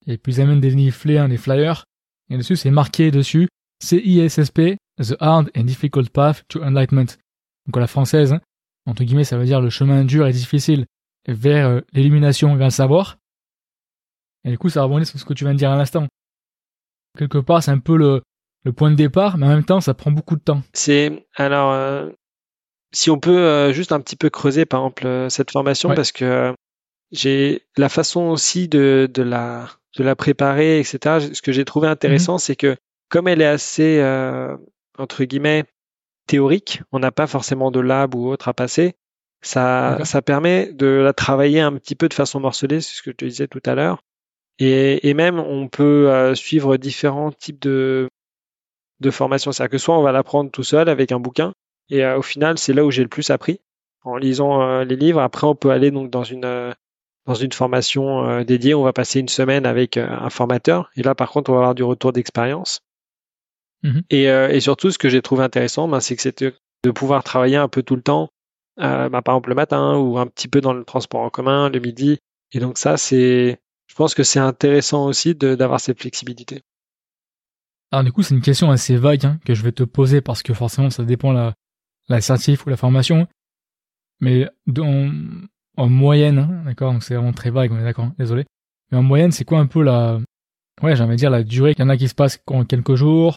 et 0.06 0.18
puis 0.18 0.34
ils 0.34 0.40
amènent 0.40 0.60
des 0.60 0.70
leaflets, 0.70 1.18
hein, 1.18 1.28
des 1.28 1.36
flyers, 1.36 1.84
et 2.30 2.36
dessus, 2.36 2.56
c'est 2.56 2.70
marqué 2.70 3.10
dessus, 3.10 3.48
CISSP, 3.82 4.76
The 4.98 5.16
Hard 5.20 5.50
and 5.56 5.64
Difficult 5.64 6.10
Path 6.10 6.44
to 6.48 6.62
Enlightenment. 6.62 7.16
Donc, 7.66 7.76
à 7.76 7.80
la 7.80 7.86
française, 7.86 8.32
hein, 8.32 8.40
entre 8.88 9.04
guillemets, 9.04 9.24
ça 9.24 9.38
veut 9.38 9.44
dire 9.44 9.60
le 9.60 9.70
chemin 9.70 10.04
dur 10.04 10.26
et 10.26 10.32
difficile 10.32 10.86
vers 11.26 11.68
euh, 11.68 11.80
l'illumination 11.92 12.54
et 12.54 12.56
vers 12.56 12.68
le 12.68 12.72
savoir. 12.72 13.18
Et 14.44 14.50
du 14.50 14.58
coup, 14.58 14.68
ça 14.68 14.82
rebondit 14.82 15.06
sur 15.06 15.18
ce 15.18 15.24
que 15.24 15.34
tu 15.34 15.44
viens 15.44 15.52
de 15.52 15.58
dire 15.58 15.70
à 15.70 15.76
l'instant 15.76 16.06
quelque 17.18 17.38
part, 17.38 17.62
c'est 17.62 17.70
un 17.70 17.78
peu 17.78 17.96
le, 17.96 18.22
point 18.76 18.90
de 18.90 18.96
départ, 18.96 19.38
mais 19.38 19.46
en 19.46 19.50
même 19.50 19.64
temps, 19.64 19.80
ça 19.80 19.94
prend 19.94 20.10
beaucoup 20.10 20.36
de 20.36 20.42
temps. 20.42 20.62
C'est 20.74 21.26
alors, 21.34 21.72
euh, 21.72 22.10
si 22.92 23.10
on 23.10 23.18
peut 23.18 23.38
euh, 23.38 23.72
juste 23.72 23.92
un 23.92 24.00
petit 24.00 24.16
peu 24.16 24.28
creuser, 24.28 24.66
par 24.66 24.80
exemple, 24.80 25.06
euh, 25.06 25.28
cette 25.30 25.50
formation, 25.50 25.94
parce 25.94 26.12
que 26.12 26.54
j'ai 27.10 27.62
la 27.78 27.88
façon 27.88 28.24
aussi 28.24 28.68
de, 28.68 29.08
de 29.12 29.22
la 29.22 29.68
de 29.96 30.04
la 30.04 30.14
préparer, 30.14 30.78
etc. 30.80 31.30
Ce 31.32 31.40
que 31.40 31.50
j'ai 31.50 31.64
trouvé 31.64 31.88
intéressant, 31.88 32.34
mhm. 32.34 32.38
c'est 32.38 32.56
que 32.56 32.76
comme 33.08 33.26
elle 33.26 33.40
est 33.40 33.46
assez 33.46 34.02
entre 34.98 35.24
guillemets 35.24 35.64
théorique, 36.28 36.82
on 36.92 37.00
n'a 37.00 37.10
pas 37.10 37.26
forcément 37.26 37.72
de 37.72 37.80
lab 37.80 38.14
ou 38.14 38.28
autre 38.28 38.46
à 38.46 38.54
passer. 38.54 38.94
Ça, 39.40 39.98
ça 40.04 40.20
permet 40.20 40.72
de 40.72 40.86
la 40.86 41.12
travailler 41.12 41.60
un 41.60 41.72
petit 41.72 41.94
peu 41.94 42.08
de 42.08 42.14
façon 42.14 42.40
morcelée, 42.40 42.80
c'est 42.80 42.96
ce 42.96 43.02
que 43.02 43.12
je 43.12 43.16
te 43.16 43.24
disais 43.24 43.46
tout 43.46 43.62
à 43.66 43.74
l'heure, 43.76 44.02
et, 44.58 45.08
et 45.08 45.14
même, 45.14 45.38
on 45.38 45.68
peut 45.68 46.10
euh, 46.10 46.34
suivre 46.34 46.76
différents 46.76 47.30
types 47.30 47.60
de, 47.62 48.08
de 48.98 49.10
formations. 49.12 49.52
C'est-à-dire 49.52 49.70
que 49.70 49.78
soit 49.78 49.96
on 49.96 50.02
va 50.02 50.10
l'apprendre 50.10 50.50
tout 50.50 50.64
seul 50.64 50.88
avec 50.88 51.12
un 51.12 51.20
bouquin, 51.20 51.52
et 51.88 52.04
euh, 52.04 52.18
au 52.18 52.22
final, 52.22 52.58
c'est 52.58 52.72
là 52.72 52.84
où 52.84 52.90
j'ai 52.90 53.04
le 53.04 53.08
plus 53.08 53.30
appris 53.30 53.60
en 54.02 54.16
lisant 54.16 54.60
euh, 54.60 54.84
les 54.84 54.96
livres. 54.96 55.20
Après, 55.20 55.46
on 55.46 55.54
peut 55.54 55.70
aller 55.70 55.92
donc 55.92 56.10
dans 56.10 56.24
une 56.24 56.74
dans 57.26 57.34
une 57.34 57.52
formation 57.52 58.42
dédiée. 58.42 58.74
On 58.74 58.82
va 58.82 58.92
passer 58.92 59.20
une 59.20 59.28
semaine 59.28 59.66
avec 59.66 59.98
un 59.98 60.30
formateur, 60.30 60.90
et 60.96 61.02
là, 61.04 61.14
par 61.14 61.30
contre, 61.30 61.50
on 61.50 61.54
va 61.54 61.60
avoir 61.60 61.74
du 61.76 61.84
retour 61.84 62.12
d'expérience. 62.12 62.80
Mmh 63.82 64.00
et, 64.10 64.24
et, 64.24 64.60
surtout, 64.60 64.90
ce 64.90 64.98
que 64.98 65.08
j'ai 65.08 65.22
trouvé 65.22 65.44
intéressant, 65.44 65.86
ben, 65.88 66.00
c'est 66.00 66.16
que 66.16 66.22
c'était 66.22 66.52
de 66.84 66.90
pouvoir 66.90 67.22
travailler 67.22 67.56
un 67.56 67.68
peu 67.68 67.82
tout 67.82 67.96
le 67.96 68.02
temps, 68.02 68.28
ben, 68.76 69.10
par 69.10 69.34
exemple 69.34 69.50
le 69.50 69.54
matin 69.54 69.96
ou 69.96 70.18
un 70.18 70.26
petit 70.26 70.48
peu 70.48 70.60
dans 70.60 70.72
le 70.72 70.84
transport 70.84 71.20
en 71.20 71.30
commun, 71.30 71.68
le 71.68 71.78
midi. 71.78 72.18
Et 72.52 72.60
donc 72.60 72.78
ça, 72.78 72.96
c'est 72.96 73.60
je 73.88 73.94
pense 73.94 74.14
que 74.14 74.22
c'est 74.22 74.38
intéressant 74.38 75.06
aussi 75.06 75.34
d'avoir 75.34 75.80
cette 75.80 76.00
flexibilité. 76.00 76.62
Alors 77.90 78.04
du 78.04 78.12
coup, 78.12 78.22
c'est 78.22 78.34
une 78.34 78.42
question 78.42 78.70
assez 78.70 78.96
vague 78.96 79.24
hein, 79.24 79.40
que 79.44 79.54
je 79.54 79.62
vais 79.62 79.72
te 79.72 79.82
poser 79.82 80.20
parce 80.20 80.42
que 80.42 80.52
forcément, 80.52 80.90
ça 80.90 81.04
dépend 81.04 81.32
la, 81.32 81.54
la 82.08 82.20
certif 82.20 82.66
ou 82.66 82.70
la 82.70 82.76
formation. 82.76 83.26
Mais 84.20 84.48
en, 84.78 85.10
en 85.76 85.88
moyenne, 85.88 86.38
hein, 86.38 86.62
d'accord, 86.66 86.92
donc 86.92 87.02
c'est 87.02 87.14
vraiment 87.14 87.32
très 87.32 87.50
vague, 87.50 87.72
on 87.72 87.78
est 87.78 87.84
d'accord, 87.84 88.10
désolé. 88.18 88.44
Mais 88.90 88.98
en 88.98 89.02
moyenne, 89.02 89.32
c'est 89.32 89.44
quoi 89.44 89.58
un 89.58 89.66
peu 89.66 89.82
la, 89.82 90.20
ouais, 90.82 90.96
j'aimerais 90.96 91.16
dire 91.16 91.30
la 91.30 91.42
durée. 91.42 91.74
Il 91.76 91.80
y 91.80 91.82
en 91.82 91.88
a 91.88 91.96
qui 91.96 92.08
se 92.08 92.14
passent 92.14 92.40
en 92.46 92.64
quelques 92.64 92.94
jours, 92.94 93.36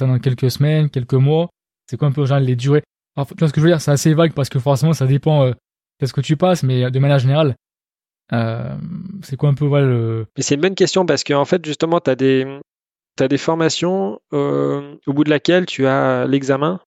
en 0.00 0.18
quelques 0.18 0.50
semaines, 0.50 0.90
quelques 0.90 1.14
mois. 1.14 1.48
C'est 1.88 1.96
quoi 1.96 2.08
un 2.08 2.12
peu 2.12 2.24
les 2.38 2.56
durées? 2.56 2.82
Alors, 3.16 3.26
tu 3.26 3.34
vois 3.38 3.48
ce 3.48 3.52
que 3.52 3.60
je 3.60 3.66
veux 3.66 3.72
dire? 3.72 3.80
C'est 3.80 3.90
assez 3.90 4.14
vague 4.14 4.32
parce 4.32 4.48
que 4.48 4.58
forcément, 4.58 4.92
ça 4.92 5.06
dépend 5.06 5.44
euh, 5.44 5.52
de 6.00 6.06
ce 6.06 6.12
que 6.12 6.20
tu 6.20 6.36
passes, 6.36 6.62
mais 6.62 6.90
de 6.90 6.98
manière 6.98 7.18
générale, 7.18 7.56
euh, 8.32 8.76
c'est 9.22 9.36
quoi 9.36 9.48
un 9.48 9.54
peu 9.54 9.64
voilà, 9.64 9.86
le... 9.86 10.26
Mais 10.36 10.42
c'est 10.42 10.54
une 10.54 10.60
bonne 10.60 10.74
question 10.74 11.06
parce 11.06 11.24
qu'en 11.24 11.44
fait, 11.44 11.64
justement, 11.64 12.00
tu 12.00 12.10
as 12.10 12.14
des, 12.14 12.60
as 13.18 13.28
des 13.28 13.38
formations 13.38 14.20
euh, 14.32 14.94
au 15.06 15.12
bout 15.12 15.24
de 15.24 15.30
laquelle 15.30 15.66
tu 15.66 15.86
as 15.86 16.26
l'examen 16.26 16.80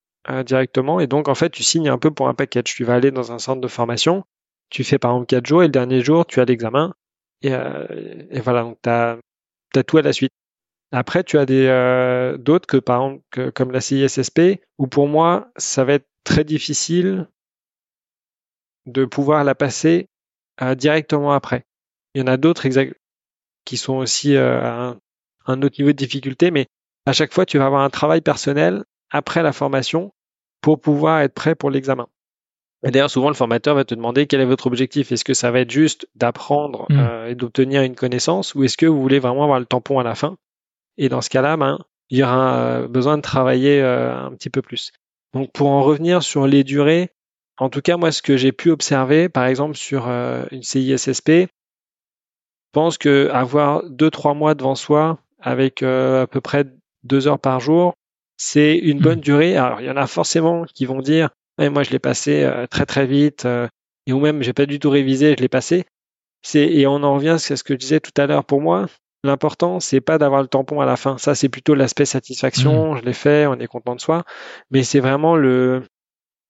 directement. 0.45 0.99
Et 0.99 1.07
donc, 1.07 1.27
en 1.27 1.35
fait, 1.35 1.49
tu 1.49 1.63
signes 1.63 1.89
un 1.89 1.97
peu 1.97 2.11
pour 2.11 2.29
un 2.29 2.35
package. 2.35 2.65
Tu 2.65 2.83
vas 2.83 2.93
aller 2.93 3.09
dans 3.09 3.31
un 3.31 3.39
centre 3.39 3.59
de 3.59 3.67
formation, 3.67 4.23
tu 4.69 4.83
fais 4.83 4.99
par 4.99 5.11
exemple 5.11 5.25
4 5.25 5.45
jours 5.45 5.63
et 5.63 5.65
le 5.65 5.71
dernier 5.71 6.01
jour, 6.01 6.25
tu 6.25 6.39
as 6.39 6.45
l'examen. 6.45 6.93
Et, 7.41 7.49
voilà, 8.39 8.63
donc 8.63 8.77
tu 8.81 8.89
as, 8.89 9.17
tout 9.83 9.97
à 9.97 10.01
la 10.01 10.13
suite. 10.13 10.31
Après, 10.91 11.23
tu 11.23 11.37
as 11.37 11.45
des 11.45 12.35
d'autres 12.39 12.67
que 12.67 12.77
par 12.77 13.01
exemple 13.01 13.51
comme 13.51 13.71
la 13.71 13.81
CISSP, 13.81 14.61
où 14.77 14.87
pour 14.87 15.07
moi, 15.07 15.49
ça 15.57 15.83
va 15.85 15.93
être 15.93 16.07
très 16.23 16.43
difficile 16.43 17.27
de 18.85 19.05
pouvoir 19.05 19.43
la 19.43 19.55
passer 19.55 20.07
directement 20.75 21.31
après. 21.31 21.65
Il 22.13 22.19
y 22.19 22.23
en 22.23 22.27
a 22.27 22.37
d'autres 22.37 22.67
qui 23.63 23.77
sont 23.77 23.95
aussi 23.95 24.35
à 24.35 24.97
un, 25.45 25.61
autre 25.61 25.75
niveau 25.79 25.91
de 25.91 25.97
difficulté, 25.97 26.51
mais 26.51 26.67
à 27.05 27.13
chaque 27.13 27.33
fois, 27.33 27.45
tu 27.45 27.57
vas 27.57 27.67
avoir 27.67 27.83
un 27.83 27.89
travail 27.89 28.21
personnel 28.21 28.83
après 29.11 29.43
la 29.43 29.53
formation 29.53 30.13
pour 30.61 30.79
pouvoir 30.79 31.21
être 31.21 31.33
prêt 31.33 31.55
pour 31.55 31.71
l'examen. 31.71 32.07
Et 32.83 32.91
d'ailleurs, 32.91 33.11
souvent, 33.11 33.27
le 33.27 33.35
formateur 33.35 33.75
va 33.75 33.85
te 33.85 33.93
demander 33.93 34.25
quel 34.25 34.41
est 34.41 34.45
votre 34.45 34.67
objectif. 34.67 35.11
Est-ce 35.11 35.23
que 35.23 35.33
ça 35.33 35.51
va 35.51 35.59
être 35.59 35.71
juste 35.71 36.07
d'apprendre 36.15 36.85
mmh. 36.89 36.99
euh, 36.99 37.29
et 37.29 37.35
d'obtenir 37.35 37.83
une 37.83 37.95
connaissance 37.95 38.55
ou 38.55 38.63
est-ce 38.63 38.77
que 38.77 38.87
vous 38.87 39.01
voulez 39.01 39.19
vraiment 39.19 39.43
avoir 39.43 39.59
le 39.59 39.65
tampon 39.65 39.99
à 39.99 40.03
la 40.03 40.15
fin? 40.15 40.37
Et 40.97 41.09
dans 41.09 41.21
ce 41.21 41.29
cas-là, 41.29 41.57
ben, 41.57 41.79
il 42.09 42.17
y 42.17 42.23
aura 42.23 42.55
euh, 42.55 42.87
besoin 42.87 43.17
de 43.17 43.21
travailler 43.21 43.81
euh, 43.81 44.15
un 44.15 44.31
petit 44.31 44.49
peu 44.49 44.61
plus. 44.61 44.91
Donc, 45.33 45.51
pour 45.51 45.69
en 45.69 45.81
revenir 45.83 46.23
sur 46.23 46.47
les 46.47 46.63
durées, 46.63 47.09
en 47.57 47.69
tout 47.69 47.81
cas, 47.81 47.97
moi, 47.97 48.11
ce 48.11 48.21
que 48.21 48.37
j'ai 48.37 48.51
pu 48.51 48.69
observer, 48.69 49.29
par 49.29 49.45
exemple, 49.45 49.75
sur 49.75 50.07
une 50.07 50.63
CISSP, 50.63 51.29
je 51.29 51.47
pense 52.73 52.97
que 52.97 53.29
avoir 53.31 53.83
deux, 53.89 54.09
trois 54.09 54.33
mois 54.33 54.55
devant 54.55 54.75
soi 54.75 55.19
avec 55.39 55.83
à 55.83 56.25
peu 56.27 56.41
près 56.41 56.65
deux 57.03 57.27
heures 57.27 57.39
par 57.39 57.59
jour, 57.59 57.93
c'est 58.37 58.75
une 58.75 58.99
bonne 58.99 59.19
mmh. 59.19 59.21
durée. 59.21 59.57
Alors, 59.57 59.79
il 59.79 59.85
y 59.85 59.91
en 59.91 59.97
a 59.97 60.07
forcément 60.07 60.65
qui 60.65 60.85
vont 60.85 61.01
dire, 61.01 61.29
moi, 61.69 61.83
je 61.83 61.91
l'ai 61.91 61.99
passé 61.99 62.43
euh, 62.43 62.65
très 62.67 62.85
très 62.85 63.05
vite, 63.05 63.45
euh, 63.45 63.67
et 64.07 64.13
ou 64.13 64.19
même 64.19 64.41
j'ai 64.41 64.53
pas 64.53 64.65
du 64.65 64.79
tout 64.79 64.89
révisé, 64.89 65.35
je 65.37 65.41
l'ai 65.41 65.49
passé. 65.49 65.85
C'est 66.41 66.65
et 66.65 66.87
on 66.87 67.03
en 67.03 67.13
revient 67.15 67.29
à 67.29 67.37
ce 67.37 67.63
que 67.63 67.73
je 67.75 67.79
disais 67.79 67.99
tout 67.99 68.13
à 68.17 68.25
l'heure. 68.25 68.45
Pour 68.45 68.61
moi, 68.61 68.87
l'important 69.23 69.79
c'est 69.79 70.01
pas 70.01 70.17
d'avoir 70.17 70.41
le 70.41 70.47
tampon 70.47 70.81
à 70.81 70.85
la 70.85 70.95
fin. 70.95 71.17
Ça, 71.17 71.35
c'est 71.35 71.49
plutôt 71.49 71.75
l'aspect 71.75 72.05
satisfaction. 72.05 72.93
Mmh. 72.93 72.97
Je 72.97 73.03
l'ai 73.03 73.13
fait, 73.13 73.45
on 73.47 73.55
est 73.55 73.67
content 73.67 73.95
de 73.95 74.01
soi, 74.01 74.23
mais 74.71 74.83
c'est 74.83 74.99
vraiment 74.99 75.35
le 75.35 75.83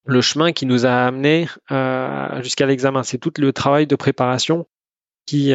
le 0.04 0.20
chemin 0.20 0.52
qui 0.52 0.66
nous 0.66 0.84
a 0.84 0.92
amené 0.92 1.46
euh, 1.70 2.42
jusqu'à 2.42 2.66
l'examen. 2.66 3.04
C'est 3.04 3.18
tout 3.18 3.32
le 3.38 3.52
travail 3.52 3.86
de 3.86 3.94
préparation 3.94 4.66
qui, 5.26 5.54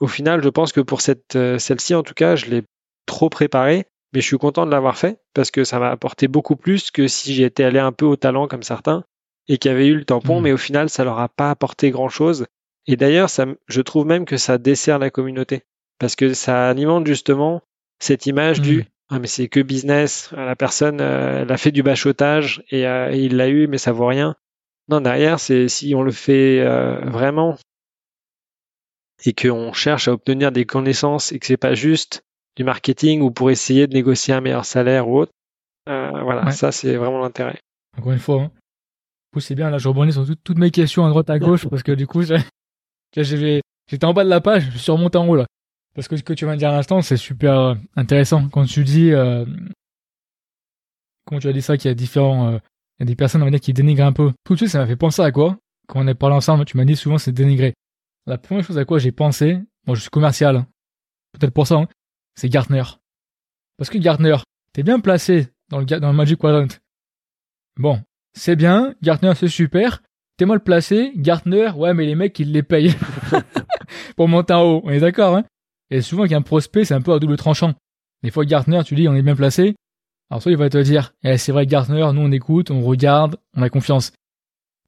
au 0.00 0.08
final, 0.08 0.42
je 0.42 0.48
pense 0.48 0.72
que 0.72 0.80
pour 0.80 1.00
cette 1.00 1.38
celle-ci 1.58 1.94
en 1.94 2.02
tout 2.02 2.14
cas, 2.14 2.34
je 2.34 2.46
l'ai 2.46 2.64
trop 3.06 3.28
préparé 3.28 3.86
mais 4.16 4.22
je 4.22 4.26
suis 4.26 4.38
content 4.38 4.64
de 4.64 4.70
l'avoir 4.70 4.96
fait 4.96 5.20
parce 5.34 5.50
que 5.50 5.62
ça 5.62 5.78
m'a 5.78 5.90
apporté 5.90 6.26
beaucoup 6.28 6.56
plus 6.56 6.90
que 6.90 7.06
si 7.06 7.34
j'étais 7.34 7.64
allé 7.64 7.78
un 7.78 7.92
peu 7.92 8.06
au 8.06 8.16
talent 8.16 8.48
comme 8.48 8.62
certains 8.62 9.04
et 9.46 9.58
qui 9.58 9.68
avaient 9.68 9.88
eu 9.88 9.94
le 9.94 10.06
tampon, 10.06 10.40
mmh. 10.40 10.42
mais 10.42 10.52
au 10.52 10.56
final, 10.56 10.88
ça 10.88 11.04
leur 11.04 11.18
a 11.18 11.28
pas 11.28 11.50
apporté 11.50 11.90
grand 11.90 12.08
chose. 12.08 12.46
Et 12.86 12.96
d'ailleurs, 12.96 13.30
ça, 13.30 13.44
je 13.68 13.80
trouve 13.82 14.06
même 14.06 14.24
que 14.24 14.38
ça 14.38 14.56
dessert 14.56 14.98
la 14.98 15.10
communauté 15.10 15.64
parce 15.98 16.16
que 16.16 16.34
ça 16.34 16.68
alimente 16.68 17.06
justement 17.06 17.62
cette 17.98 18.26
image 18.26 18.60
du 18.60 18.78
mmh. 18.78 18.84
ah 19.10 19.18
mais 19.18 19.26
c'est 19.26 19.48
que 19.48 19.60
business, 19.60 20.30
la 20.32 20.56
personne 20.56 21.00
euh, 21.00 21.42
elle 21.42 21.52
a 21.52 21.56
fait 21.56 21.72
du 21.72 21.82
bachotage 21.82 22.62
et, 22.70 22.86
euh, 22.86 23.12
et 23.12 23.20
il 23.20 23.36
l'a 23.36 23.48
eu 23.48 23.66
mais 23.66 23.78
ça 23.78 23.92
vaut 23.92 24.06
rien. 24.06 24.36
Non 24.88 25.00
derrière 25.00 25.40
c'est 25.40 25.68
si 25.68 25.94
on 25.94 26.02
le 26.02 26.12
fait 26.12 26.60
euh, 26.60 27.00
vraiment 27.06 27.56
et 29.24 29.32
qu'on 29.32 29.72
cherche 29.72 30.08
à 30.08 30.12
obtenir 30.12 30.52
des 30.52 30.66
connaissances 30.66 31.32
et 31.32 31.38
que 31.38 31.46
c'est 31.46 31.56
pas 31.56 31.74
juste 31.74 32.22
du 32.56 32.64
marketing 32.64 33.20
ou 33.22 33.30
pour 33.30 33.50
essayer 33.50 33.86
de 33.86 33.94
négocier 33.94 34.34
un 34.34 34.40
meilleur 34.40 34.64
salaire 34.64 35.08
ou 35.08 35.18
autre. 35.18 35.32
Euh, 35.88 36.10
voilà, 36.22 36.50
ça 36.50 36.72
c'est 36.72 36.96
vraiment 36.96 37.20
l'intérêt. 37.20 37.60
Encore 37.96 38.12
une 38.12 38.18
fois, 38.18 38.42
hein. 38.42 38.50
c'est 39.38 39.54
bien, 39.54 39.70
là 39.70 39.78
je 39.78 39.88
rebondis 39.88 40.12
sur 40.12 40.26
toutes 40.42 40.58
mes 40.58 40.70
questions 40.70 41.04
à 41.06 41.08
droite 41.08 41.30
à 41.30 41.38
gauche 41.38 41.68
parce 41.68 41.82
que 41.82 41.92
du 41.92 42.06
coup 42.06 42.22
j'étais 43.16 44.04
en 44.04 44.12
bas 44.12 44.24
de 44.24 44.30
la 44.30 44.40
page, 44.40 44.70
je 44.72 44.78
suis 44.78 44.92
remonté 44.92 45.18
en 45.18 45.28
haut 45.28 45.36
là. 45.36 45.46
Parce 45.96 46.08
que 46.08 46.16
ce 46.18 46.22
que 46.22 46.34
tu 46.34 46.44
viens 46.44 46.58
de 46.58 46.64
à 46.64 46.72
l'instant, 46.72 47.00
c'est 47.00 47.16
super 47.16 47.58
euh, 47.58 47.74
intéressant. 47.96 48.50
Quand 48.50 48.66
tu 48.66 48.84
dis, 48.84 49.12
euh, 49.12 49.46
quand 51.24 51.38
tu 51.38 51.48
as 51.48 51.54
dit 51.54 51.62
ça, 51.62 51.78
qu'il 51.78 51.88
y 51.88 51.90
a 51.90 51.94
différents, 51.94 52.48
euh, 52.48 52.58
il 52.98 53.00
y 53.00 53.02
a 53.04 53.06
des 53.06 53.16
personnes 53.16 53.40
on 53.40 53.46
va 53.46 53.50
dire, 53.50 53.60
qui 53.60 53.72
dénigrent 53.72 54.04
un 54.04 54.12
peu. 54.12 54.30
Tout 54.44 54.52
de 54.52 54.58
suite, 54.58 54.68
ça 54.68 54.78
m'a 54.78 54.86
fait 54.86 54.96
penser 54.96 55.22
à 55.22 55.32
quoi? 55.32 55.56
Quand 55.88 56.04
on 56.04 56.06
est 56.06 56.14
parlé 56.14 56.36
ensemble, 56.36 56.66
tu 56.66 56.76
m'as 56.76 56.84
dit 56.84 56.96
souvent 56.96 57.16
c'est 57.16 57.32
dénigrer. 57.32 57.72
La 58.26 58.36
première 58.36 58.62
chose 58.62 58.76
à 58.76 58.84
quoi 58.84 58.98
j'ai 58.98 59.10
pensé, 59.10 59.58
moi 59.86 59.96
je 59.96 60.02
suis 60.02 60.10
commercial, 60.10 60.56
hein. 60.56 60.66
peut-être 61.32 61.54
pour 61.54 61.66
ça, 61.66 61.76
hein, 61.76 61.88
c'est 62.34 62.50
Gartner. 62.50 62.82
Parce 63.78 63.88
que 63.88 63.96
Gartner, 63.96 64.36
t'es 64.74 64.82
bien 64.82 65.00
placé 65.00 65.48
dans 65.70 65.78
le, 65.78 65.86
dans 65.86 66.10
le 66.10 66.16
Magic 66.16 66.38
Quadrant. 66.38 66.76
Bon, 67.78 68.02
c'est 68.34 68.56
bien, 68.56 68.94
Gartner 69.00 69.32
c'est 69.34 69.48
super, 69.48 70.02
t'es 70.36 70.44
mal 70.44 70.60
placé, 70.60 71.12
Gartner, 71.14 71.70
ouais 71.70 71.94
mais 71.94 72.04
les 72.04 72.16
mecs 72.16 72.38
ils 72.38 72.52
les 72.52 72.64
payent 72.64 72.94
pour 74.16 74.28
monter 74.28 74.52
en 74.52 74.62
haut, 74.62 74.80
on 74.84 74.90
est 74.90 75.00
d'accord 75.00 75.36
hein? 75.36 75.44
Et 75.90 76.00
souvent 76.00 76.26
qu'un 76.26 76.42
prospect 76.42 76.84
c'est 76.84 76.94
un 76.94 77.02
peu 77.02 77.12
à 77.12 77.18
double 77.18 77.36
tranchant. 77.36 77.74
Des 78.22 78.30
fois 78.30 78.44
Gartner 78.44 78.82
tu 78.84 78.94
dis 78.94 79.08
on 79.08 79.14
est 79.14 79.22
bien 79.22 79.36
placé, 79.36 79.74
alors 80.30 80.42
soit 80.42 80.52
il 80.52 80.58
va 80.58 80.70
te 80.70 80.78
dire, 80.78 81.12
eh, 81.22 81.38
c'est 81.38 81.52
vrai 81.52 81.66
Gartner, 81.66 82.08
nous 82.12 82.22
on 82.22 82.32
écoute, 82.32 82.70
on 82.70 82.82
regarde, 82.82 83.36
on 83.54 83.62
a 83.62 83.70
confiance. 83.70 84.12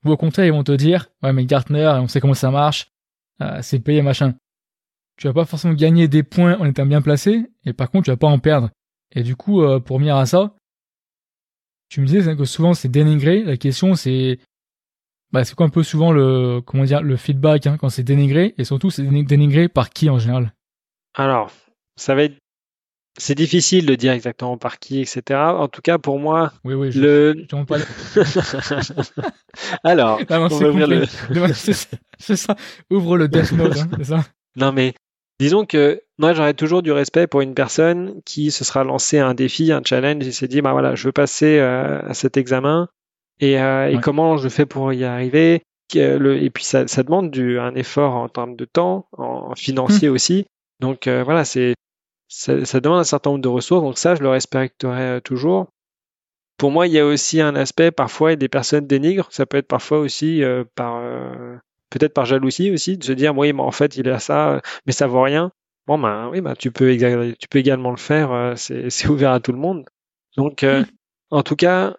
Ou 0.05 0.11
au 0.11 0.17
contraire 0.17 0.47
ils 0.47 0.53
vont 0.53 0.65
te 0.65 0.73
dire, 0.73 1.09
ouais 1.23 1.33
mais 1.33 1.45
Gartner, 1.45 1.93
on 2.01 2.09
sait 2.09 2.21
comment 2.21 2.35
ça 2.35 2.51
marche, 2.51 2.91
euh, 3.41 3.59
c'est 3.63 3.79
payé 3.81 4.03
machin 4.03 4.35
tu 5.19 5.27
vas 5.27 5.35
pas 5.35 5.45
forcément 5.45 5.75
gagner 5.75 6.09
des 6.09 6.23
points 6.23 6.57
en 6.59 6.65
étant 6.65 6.87
bien 6.87 7.03
placé, 7.03 7.51
et 7.67 7.73
par 7.73 7.91
contre 7.91 8.05
tu 8.05 8.11
vas 8.11 8.17
pas 8.17 8.29
en 8.29 8.39
perdre. 8.39 8.71
Et 9.13 9.23
du 9.23 9.37
coup, 9.37 9.63
euh, 9.63 9.81
pour 9.81 9.99
venir 9.99 10.17
à 10.17 10.27
ça, 10.27 10.55
tu 11.89 12.01
me 12.01 12.07
disais 12.07 12.37
que 12.37 12.45
souvent 12.45 12.73
c'est 12.73 12.89
dénigré. 12.89 13.43
La 13.43 13.57
question 13.57 13.95
c'est, 13.95 14.39
bah, 15.33 15.45
c'est 15.45 15.55
quoi 15.57 15.67
un 15.67 15.71
peu 15.71 15.83
souvent 15.83 16.13
le, 16.13 16.61
comment 16.65 16.85
dire, 16.85 17.03
le 17.03 17.17
feedback 17.17 17.67
hein, 17.67 17.77
quand 17.79 17.89
c'est 17.89 18.05
dénigré, 18.05 18.55
et 18.59 18.65
surtout 18.65 18.91
c'est 18.91 19.03
dénigré 19.03 19.69
par 19.69 19.91
qui 19.91 20.09
en 20.09 20.19
général? 20.19 20.55
Alors, 21.15 21.51
ça 21.97 22.15
va 22.15 22.25
être, 22.25 22.37
c'est 23.19 23.35
difficile 23.35 23.87
de 23.87 23.95
dire 23.95 24.13
exactement 24.13 24.57
par 24.57 24.79
qui, 24.79 25.01
etc. 25.01 25.41
En 25.41 25.69
tout 25.69 25.81
cas, 25.83 25.99
pour 25.99 26.19
moi, 26.19 26.53
oui, 26.65 26.75
oui, 26.75 26.93
je, 26.93 27.01
le. 27.01 27.47
Alors, 29.85 30.21
c'est 31.55 32.37
ça. 32.37 32.57
Ouvre 32.91 33.17
le 33.17 33.29
Death 33.29 33.53
Note, 33.53 33.79
hein, 33.79 33.89
c'est 33.97 34.05
ça. 34.05 34.25
Non 34.57 34.73
mais 34.73 34.95
Disons 35.41 35.67
que 35.67 36.03
moi 36.19 36.33
j'aurais 36.33 36.55
toujours 36.55 36.83
du 36.83 36.91
respect 36.91 37.29
pour 37.29 37.43
une 37.43 37.55
personne 37.55 38.21
qui 38.25 38.51
se 38.51 38.65
sera 38.65 38.83
lancé 38.83 39.21
un 39.21 39.35
défi, 39.35 39.71
un 39.71 39.83
challenge 39.85 40.27
et 40.27 40.33
s'est 40.33 40.49
dit 40.49 40.63
bah 40.63 40.73
voilà 40.73 40.97
je 40.97 41.05
veux 41.05 41.13
passer 41.13 41.59
euh, 41.61 42.01
à 42.03 42.13
cet 42.13 42.37
examen 42.37 42.89
et, 43.39 43.61
euh, 43.61 43.89
et, 43.89 44.01
comment 44.01 44.37
je 44.37 44.49
fais 44.49 44.67
pour 44.67 44.93
y 44.93 45.05
arriver? 45.05 45.63
Et 45.95 46.51
puis 46.51 46.65
ça, 46.65 46.89
ça 46.89 47.05
demande 47.05 47.31
du, 47.31 47.61
un 47.61 47.75
effort 47.77 48.17
en 48.17 48.29
termes 48.29 48.57
de 48.57 48.65
temps, 48.65 49.07
en 49.17 49.55
financier 49.55 50.09
hmm. 50.09 50.13
aussi. 50.13 50.47
Donc 50.81 51.07
euh, 51.07 51.23
voilà 51.25 51.45
c'est 51.45 51.75
ça, 52.29 52.65
ça, 52.65 52.81
demande 52.81 53.01
un 53.01 53.05
certain 53.05 53.31
nombre 53.31 53.43
de 53.43 53.49
ressources 53.49 53.83
donc 53.83 53.99
ça 53.99 54.15
je 54.15 54.23
le 54.23 54.29
respecterai 54.29 55.21
toujours. 55.23 55.69
Pour 56.57 56.71
moi 56.71 56.87
il 56.87 56.93
y 56.93 56.99
a 56.99 57.07
aussi 57.07 57.41
un 57.41 57.55
aspect 57.55 57.91
parfois 57.91 58.37
des 58.37 58.49
personnes 58.49 58.87
dénigrent 58.87 59.29
ça 59.31 59.47
peut 59.47 59.59
être 59.59 59.69
parfois 59.69 59.99
aussi 59.99 60.43
par 60.75 61.03
peut-être 61.91 62.15
par 62.15 62.27
jalousie 62.27 62.71
aussi, 62.71 62.97
de 62.99 63.05
se 63.05 63.13
dire, 63.13 63.37
oui, 63.37 63.53
mais 63.53 63.63
en 63.63 63.71
fait, 63.71 63.97
il 63.97 64.09
a 64.09 64.19
ça, 64.19 64.61
mais 64.87 64.93
ça 64.93 65.07
vaut 65.07 65.23
rien. 65.23 65.53
Bon, 65.87 65.99
ben 65.99 66.29
oui, 66.31 66.41
ben, 66.41 66.55
tu, 66.55 66.71
peux 66.71 66.97
tu 66.97 67.49
peux 67.49 67.59
également 67.59 67.91
le 67.91 67.97
faire, 67.97 68.33
euh, 68.33 68.55
c'est 68.57 69.09
ouvert 69.09 69.33
à 69.33 69.41
tout 69.41 69.53
le 69.53 69.59
monde. 69.59 69.87
Donc, 70.37 70.63
euh, 70.63 70.85
en 71.31 71.43
tout 71.43 71.57
cas, 71.57 71.97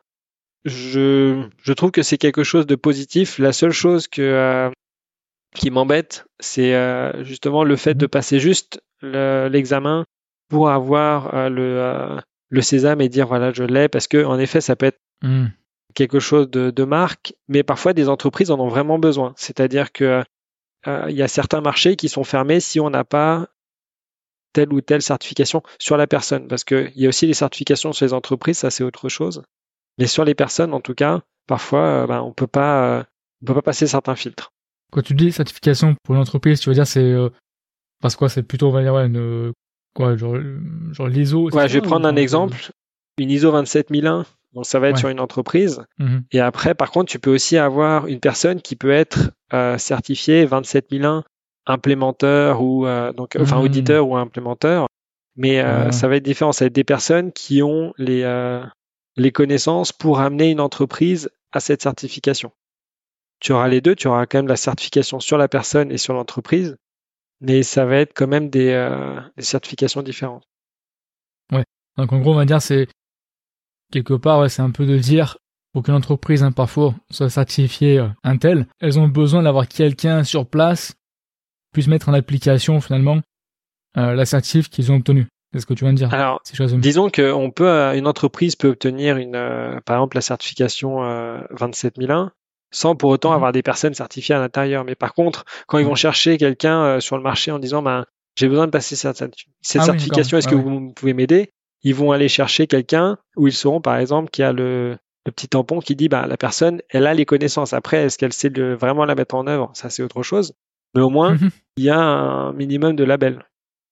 je, 0.66 1.48
je 1.62 1.74
trouve 1.74 1.92
que 1.92 2.04
c'est 2.04 2.18
quelque 2.18 2.44
chose 2.44 2.68
de 2.68 2.76
positif. 2.76 3.40
La 3.40 3.54
seule 3.54 3.72
chose 3.72 4.08
que, 4.08 4.22
euh, 4.22 4.70
qui 5.56 5.72
m'embête, 5.72 6.26
c'est 6.40 6.74
justement 7.24 7.64
le 7.64 7.76
fait 7.76 7.96
de 7.96 8.06
passer 8.06 8.40
juste 8.40 8.82
l'examen 9.02 10.06
pour 10.48 10.70
avoir 10.70 11.50
le, 11.50 12.20
le 12.50 12.62
sésame 12.62 13.02
et 13.02 13.10
dire, 13.10 13.28
voilà, 13.28 13.52
je 13.52 13.64
l'ai, 13.64 13.88
parce 13.88 14.08
que 14.08 14.24
en 14.24 14.38
effet, 14.38 14.62
ça 14.62 14.76
peut 14.76 14.88
être 14.88 15.02
mmh 15.24 15.48
quelque 15.94 16.20
chose 16.20 16.50
de, 16.50 16.84
marque, 16.84 17.34
mais 17.48 17.64
parfois 17.64 17.94
des 17.94 18.10
entreprises 18.10 18.52
en 18.52 18.60
ont 18.60 18.68
vraiment 18.68 19.00
besoin. 19.00 19.34
C'est-à-dire 19.36 19.92
que 19.92 20.24
euh, 20.88 21.06
il 21.10 21.16
y 21.16 21.22
a 21.22 21.28
certains 21.28 21.62
marchés 21.62 21.96
qui 21.96 22.10
sont 22.10 22.24
fermés 22.24 22.60
si 22.60 22.80
on 22.80 22.90
n'a 22.90 23.04
pas 23.04 23.50
telle 24.54 24.74
ou 24.74 24.82
telle 24.82 25.02
certification 25.02 25.62
sur 25.78 25.98
la 25.98 26.08
personne, 26.08 26.48
parce 26.48 26.64
qu'il 26.64 26.92
y 26.96 27.06
a 27.06 27.10
aussi 27.10 27.28
les 27.28 27.34
certifications 27.34 27.94
sur 27.94 28.06
les 28.06 28.14
entreprises, 28.14 28.60
ça 28.60 28.72
c'est 28.72 28.84
autre 28.84 29.10
chose. 29.10 29.44
Mais 29.98 30.08
sur 30.08 30.26
les 30.26 30.36
personnes, 30.36 30.74
en 30.74 30.80
tout 30.80 30.96
cas, 30.96 31.22
parfois, 31.48 32.04
euh, 32.04 32.08
ben, 32.08 32.22
on 32.22 32.32
peut 32.32 32.48
pas, 32.48 33.00
euh, 33.00 33.04
on 33.42 33.46
peut 33.46 33.56
pas 33.56 33.62
passer 33.62 33.86
certains 33.86 34.16
filtres. 34.16 34.54
Quand 34.92 35.02
tu 35.02 35.14
dis 35.14 35.32
certification 35.32 35.96
pour 36.04 36.16
une 36.16 36.22
entreprise, 36.22 36.60
tu 36.60 36.70
veux 36.70 36.76
dire 36.76 36.88
c'est 36.88 37.16
parce 38.02 38.16
quoi 38.16 38.30
C'est 38.30 38.44
plutôt 38.44 38.70
on 38.70 38.72
va 38.72 38.82
dire 38.82 38.98
une 39.00 39.54
quoi 39.94 40.16
genre, 40.16 40.38
genre 40.92 41.08
l'ISO. 41.08 41.50
Ouais, 41.52 41.68
je 41.68 41.76
vais 41.76 41.82
prendre 41.82 42.08
un 42.08 42.16
exemple. 42.16 42.72
Une 43.18 43.32
ISO 43.32 43.52
27001, 43.52 44.26
donc 44.54 44.66
ça 44.66 44.80
va 44.80 44.90
être 44.90 44.98
sur 44.98 45.10
une 45.10 45.20
entreprise. 45.20 45.82
Mhm. 45.98 46.24
Et 46.32 46.40
après, 46.40 46.74
par 46.74 46.92
contre, 46.92 47.12
tu 47.12 47.20
peux 47.20 47.34
aussi 47.34 47.58
avoir 47.58 48.08
une 48.08 48.20
personne 48.20 48.62
qui 48.62 48.76
peut 48.76 48.92
être 48.92 49.32
euh, 49.54 49.78
certifiée 49.78 50.46
27001 50.46 51.24
implémenteur 51.66 52.62
ou 52.62 52.88
euh, 52.88 53.12
donc 53.12 53.36
enfin 53.40 53.58
mhm. 53.58 53.66
auditeur 53.66 54.08
ou 54.08 54.16
implémenteur. 54.16 54.88
Mais 55.36 55.62
euh, 55.62 55.92
ça 55.92 56.08
va 56.08 56.16
être 56.16 56.24
différent. 56.24 56.52
Ça 56.52 56.66
va 56.66 56.68
être 56.68 56.74
des 56.74 56.84
personnes 56.84 57.32
qui 57.32 57.62
ont 57.62 57.94
les 57.98 58.24
les 59.18 59.32
connaissances 59.32 59.92
pour 59.92 60.20
amener 60.22 60.50
une 60.50 60.62
entreprise 60.62 61.30
à 61.52 61.60
cette 61.60 61.82
certification. 61.82 62.52
Tu 63.40 63.54
auras 63.54 63.68
les 63.68 63.82
deux, 63.82 63.96
tu 63.96 64.08
auras 64.08 64.26
quand 64.26 64.40
même 64.40 64.48
la 64.48 64.56
certification 64.56 65.20
sur 65.20 65.38
la 65.38 65.48
personne 65.48 65.92
et 65.92 65.98
sur 65.98 66.14
l'entreprise, 66.14 66.76
mais 67.42 67.64
ça 67.64 67.86
va 67.86 67.98
être 67.98 68.14
quand 68.14 68.28
même 68.28 68.50
des, 68.50 68.72
euh, 68.72 69.20
certifications 69.38 70.02
différentes. 70.02 70.44
Ouais. 71.52 71.64
Donc 71.98 72.12
en 72.12 72.20
gros, 72.20 72.34
on 72.34 72.38
va 72.38 72.46
dire 72.46 72.62
c'est 72.62 72.88
quelque 73.92 74.14
part, 74.14 74.50
c'est 74.50 74.62
un 74.62 74.72
peu 74.72 74.86
de 74.86 74.98
dire 74.98 75.38
pour 75.74 75.84
qu'une 75.84 75.94
entreprise 75.94 76.44
hein, 76.44 76.52
parfois 76.52 76.96
soit 77.12 77.30
certifiée 77.30 78.00
euh, 78.00 78.08
un 78.24 78.38
tel, 78.38 78.68
elles 78.80 79.00
ont 79.00 79.08
besoin 79.08 79.44
d'avoir 79.44 79.68
quelqu'un 79.68 80.24
sur 80.24 80.48
place 80.48 80.94
puisse 81.74 81.88
mettre 81.88 82.10
en 82.10 82.14
application 82.14 82.82
finalement 82.82 83.20
euh, 83.98 84.14
la 84.14 84.26
certif 84.26 84.70
qu'ils 84.70 84.92
ont 84.92 84.96
obtenue. 84.96 85.28
C'est 85.54 85.62
ce 85.62 85.66
que 85.66 85.74
tu 85.74 85.84
viens 85.84 85.94
de 85.94 85.98
dire. 85.98 86.14
Alors, 86.14 86.42
disons 86.78 87.10
qu'on 87.10 87.52
peut, 87.52 87.68
euh, 87.68 87.98
une 87.98 88.08
entreprise 88.08 88.56
peut 88.56 88.70
obtenir 88.70 89.18
une, 89.18 89.32
par 89.86 89.98
exemple, 89.98 90.18
la 90.18 90.22
certification 90.22 91.00
27001 91.52 92.32
sans 92.72 92.96
pour 92.96 93.10
autant 93.10 93.30
mhm. 93.30 93.36
avoir 93.36 93.52
des 93.52 93.64
personnes 93.64 93.94
certifiées 93.94 94.36
à 94.36 94.40
l'intérieur. 94.40 94.84
Mais 94.84 94.96
par 94.96 95.14
contre, 95.14 95.46
quand 95.68 95.78
ils 95.78 95.86
vont 95.86 95.96
chercher 95.96 96.38
quelqu'un 96.38 96.84
euh, 96.84 97.00
sur 97.00 97.18
le 97.18 97.24
marché 97.24 97.52
en 97.52 97.60
disant 97.60 97.82
ben, 97.82 98.06
j'ai 98.36 98.48
besoin 98.48 98.66
de 98.66 98.72
passer 98.72 98.96
cette, 98.96 99.18
cette 99.18 99.82
ah 99.82 99.86
certification, 99.86 100.38
est-ce 100.38 100.48
que 100.48 100.56
ah 100.56 100.62
vous 100.62 100.94
pouvez 100.94 101.14
m'aider? 101.14 101.52
Ils 101.84 101.96
vont 101.96 102.12
aller 102.12 102.28
chercher 102.28 102.68
quelqu'un 102.68 103.18
où 103.36 103.48
ils 103.48 103.54
sauront 103.54 103.82
par 103.82 103.98
exemple 103.98 104.30
qui 104.30 104.44
a 104.44 104.52
le, 104.52 104.98
le 105.26 105.32
petit 105.32 105.48
tampon 105.48 105.80
qui 105.80 105.96
dit 105.96 106.10
bah 106.10 106.28
la 106.28 106.38
personne 106.38 106.82
elle 106.90 107.08
a 107.08 107.14
les 107.14 107.26
connaissances. 107.26 107.74
Après 107.74 107.98
est-ce 107.98 108.18
qu'elle 108.18 108.34
sait 108.34 108.50
vraiment 108.50 109.06
la 109.06 109.16
mettre 109.16 109.36
en 109.36 109.48
œuvre? 109.48 109.72
Ça 109.74 109.90
c'est 109.90 110.04
autre 110.04 110.24
chose. 110.24 110.54
Mais 110.96 111.02
au 111.02 111.10
moins 111.10 111.38
il 111.78 111.84
y 111.84 111.90
a 111.90 112.00
un 112.00 112.54
minimum 112.54 112.96
de 112.96 113.04
labels. 113.04 113.44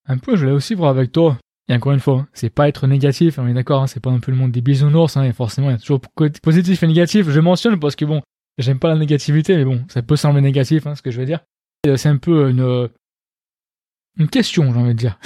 Un 0.08 0.18
peu, 0.18 0.36
je 0.36 0.42
voulais 0.42 0.56
aussi 0.56 0.74
voir 0.74 0.90
avec 0.90 1.12
toi. 1.12 1.38
Et 1.70 1.74
encore 1.74 1.92
une 1.92 2.00
fois, 2.00 2.26
c'est 2.32 2.50
pas 2.50 2.70
être 2.70 2.88
négatif, 2.88 3.40
on 3.40 3.48
est 3.48 3.54
d'accord, 3.54 3.84
hein, 3.84 3.88
c'est 3.88 4.00
pas 4.00 4.10
un 4.10 4.20
peu 4.20 4.32
le 4.32 4.38
monde 4.38 4.52
des 4.52 4.62
bisounours, 4.62 5.18
hein, 5.18 5.24
et 5.24 5.34
forcément 5.34 5.70
il 5.70 5.74
y 5.74 5.76
a 5.76 5.80
toujours 5.80 6.00
positif 6.42 6.82
et 6.82 6.88
négatif. 6.88 7.30
Je 7.30 7.40
mentionne 7.42 7.78
parce 7.78 7.98
que 7.98 8.06
bon, 8.06 8.22
J'aime 8.58 8.80
pas 8.80 8.90
la 8.90 8.96
négativité, 8.96 9.56
mais 9.56 9.66
bon, 9.66 9.86
ça 9.88 10.02
peut 10.02 10.16
sembler 10.16 10.42
négatif, 10.42 10.88
hein, 10.88 10.96
ce 10.96 11.02
que 11.02 11.12
je 11.12 11.20
veux 11.20 11.26
dire. 11.26 11.42
Euh, 11.86 11.96
c'est 11.96 12.10
un 12.10 12.18
peu 12.18 12.50
une, 12.50 12.62
euh, 12.62 12.88
une 14.18 14.30
question, 14.30 14.72
j'ai 14.74 14.80
envie 14.80 14.94
de 14.94 15.00
dire. 15.00 15.20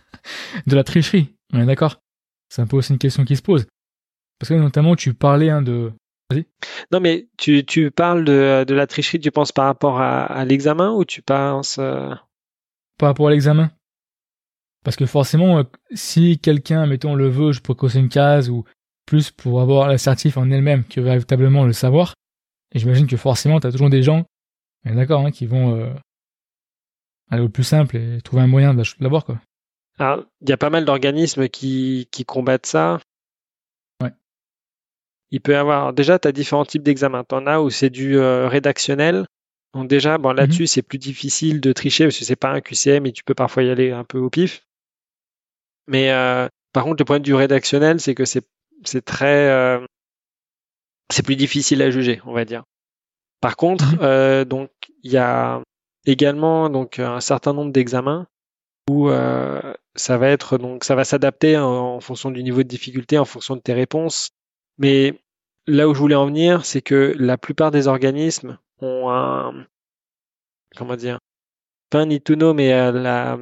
de 0.66 0.76
la 0.76 0.84
tricherie, 0.84 1.34
on 1.52 1.60
est 1.60 1.66
d'accord? 1.66 2.00
C'est 2.48 2.62
un 2.62 2.66
peu 2.66 2.76
aussi 2.76 2.92
une 2.92 2.98
question 2.98 3.24
qui 3.24 3.36
se 3.36 3.42
pose. 3.42 3.66
Parce 4.38 4.50
que 4.50 4.54
notamment, 4.54 4.94
tu 4.94 5.12
parlais 5.12 5.50
hein, 5.50 5.62
de... 5.62 5.92
Vas-y. 6.30 6.46
Non, 6.92 7.00
mais 7.00 7.28
tu, 7.36 7.64
tu 7.64 7.90
parles 7.90 8.24
de, 8.24 8.64
de 8.66 8.74
la 8.74 8.86
tricherie, 8.86 9.18
tu 9.18 9.30
penses 9.32 9.50
par 9.50 9.64
rapport 9.64 10.00
à, 10.00 10.24
à 10.24 10.44
l'examen 10.44 10.92
ou 10.92 11.04
tu 11.04 11.20
penses... 11.20 11.78
Euh... 11.78 12.14
Par 12.96 13.08
rapport 13.08 13.28
à 13.28 13.30
l'examen? 13.30 13.70
Parce 14.84 14.96
que 14.96 15.06
forcément, 15.06 15.58
euh, 15.58 15.62
si 15.94 16.38
quelqu'un, 16.38 16.86
mettons, 16.86 17.14
le 17.14 17.28
veut, 17.28 17.52
je 17.52 17.60
peux 17.60 17.74
cocher 17.74 17.98
une 17.98 18.08
case 18.08 18.48
ou 18.48 18.64
plus 19.04 19.30
pour 19.30 19.60
avoir 19.60 19.88
l'assertif 19.88 20.36
en 20.36 20.50
elle-même 20.50 20.84
que 20.84 21.00
véritablement 21.00 21.64
le 21.64 21.72
savoir, 21.72 22.14
et 22.72 22.78
j'imagine 22.78 23.06
que 23.06 23.16
forcément, 23.16 23.60
tu 23.60 23.66
as 23.66 23.72
toujours 23.72 23.90
des 23.90 24.02
gens, 24.02 24.26
d'accord, 24.84 25.24
hein, 25.24 25.30
qui 25.30 25.46
vont 25.46 25.74
euh, 25.76 25.92
aller 27.30 27.42
au 27.42 27.48
plus 27.48 27.64
simple 27.64 27.96
et 27.96 28.20
trouver 28.22 28.42
un 28.42 28.46
moyen 28.46 28.74
de 28.74 28.82
l'avoir, 29.00 29.24
quoi. 29.24 29.40
Alors, 29.98 30.24
il 30.42 30.48
y 30.48 30.52
a 30.52 30.56
pas 30.56 30.70
mal 30.70 30.84
d'organismes 30.84 31.48
qui, 31.48 32.08
qui 32.12 32.24
combattent 32.24 32.66
ça. 32.66 33.00
Ouais. 34.00 34.12
Il 35.30 35.40
peut 35.40 35.52
y 35.52 35.56
avoir, 35.56 35.92
déjà, 35.92 36.18
tu 36.18 36.28
as 36.28 36.32
différents 36.32 36.64
types 36.64 36.84
d'examens. 36.84 37.24
Tu 37.24 37.34
en 37.34 37.46
as 37.46 37.60
où 37.60 37.68
c'est 37.70 37.90
du 37.90 38.16
euh, 38.16 38.46
rédactionnel. 38.48 39.26
Donc 39.74 39.88
déjà, 39.88 40.16
bon, 40.18 40.32
là-dessus, 40.32 40.62
mhm. 40.62 40.66
c'est 40.68 40.82
plus 40.82 40.98
difficile 40.98 41.60
de 41.60 41.72
tricher 41.72 42.04
parce 42.04 42.18
que 42.18 42.24
c'est 42.24 42.36
pas 42.36 42.50
un 42.50 42.60
QCM 42.60 43.06
et 43.06 43.12
tu 43.12 43.24
peux 43.24 43.34
parfois 43.34 43.64
y 43.64 43.70
aller 43.70 43.90
un 43.90 44.04
peu 44.04 44.18
au 44.18 44.30
pif. 44.30 44.64
Mais 45.88 46.12
euh, 46.12 46.48
par 46.72 46.84
contre, 46.84 47.00
le 47.00 47.04
point 47.04 47.20
du 47.20 47.34
rédactionnel, 47.34 48.00
c'est 48.00 48.14
que 48.14 48.24
c'est 48.24 48.44
très 49.04 49.80
c'est 51.10 51.24
plus 51.24 51.36
difficile 51.36 51.82
à 51.82 51.90
juger, 51.90 52.20
on 52.26 52.32
va 52.32 52.44
dire. 52.44 52.64
Par 53.40 53.56
contre, 53.56 53.92
mhm. 53.94 53.98
euh, 54.02 54.44
donc 54.44 54.70
il 55.02 55.12
y 55.12 55.16
a 55.16 55.62
également 56.06 56.70
donc 56.70 56.98
un 56.98 57.20
certain 57.20 57.52
nombre 57.52 57.72
d'examens 57.72 58.26
où 58.88 59.10
euh, 59.10 59.74
ça 59.94 60.16
va 60.16 60.28
être 60.28 60.58
donc 60.58 60.84
ça 60.84 60.94
va 60.94 61.04
s'adapter 61.04 61.56
en, 61.56 62.00
fonction 62.00 62.30
du 62.30 62.42
niveau 62.42 62.62
de 62.62 62.68
difficulté, 62.68 63.18
en 63.18 63.24
fonction 63.24 63.56
de 63.56 63.60
tes 63.60 63.74
réponses. 63.74 64.30
Mais 64.78 65.20
là 65.66 65.88
où 65.88 65.94
je 65.94 65.98
voulais 65.98 66.14
en 66.14 66.26
venir, 66.26 66.64
c'est 66.64 66.82
que 66.82 67.14
la 67.18 67.36
plupart 67.38 67.70
des 67.70 67.86
organismes 67.86 68.58
ont 68.80 69.10
un 69.10 69.66
comment 70.76 70.96
dire 70.96 71.18
pas 71.90 72.00
un 72.00 72.18
know, 72.18 72.54
mais 72.54 72.72
euh, 72.72 72.92
la 72.92 73.38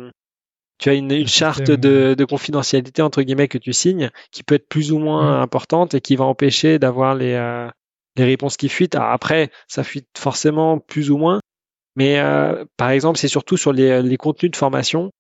tu 0.79 0.91
as 0.91 0.95
une, 0.95 1.27
charte 1.27 1.71
de, 1.71 2.25
confidentialité 2.25 3.03
entre 3.03 3.23
guillemets 3.23 3.49
que 3.49 3.59
tu 3.59 3.73
signes 3.73 4.11
qui 4.31 4.43
peut 4.43 4.57
être 4.57 4.69
plus 4.69 4.93
ou 4.93 4.99
moins 4.99 5.41
importante 5.41 5.95
et 5.95 6.01
qui 6.01 6.17
va 6.17 6.25
empêcher 6.25 6.79
d'avoir 6.79 7.15
les, 7.15 7.33
euh, 7.33 7.69
les 8.17 8.25
réponses 8.25 8.57
qui 8.57 8.69
fuitent. 8.69 8.95
après, 8.95 9.51
ça 9.69 9.85
fuite 9.85 10.09
forcément 10.19 10.79
plus 10.79 11.11
ou 11.11 11.17
moins, 11.17 11.41
mais 11.97 12.19
euh, 12.19 12.65
par 12.77 12.91
exemple, 12.91 13.19
c'est 13.19 13.29
surtout 13.29 13.57
sur 13.57 13.73
les, 13.73 14.03
les, 14.03 14.17
contenus 14.17 14.51
de 14.51 14.57
formation. 14.57 15.11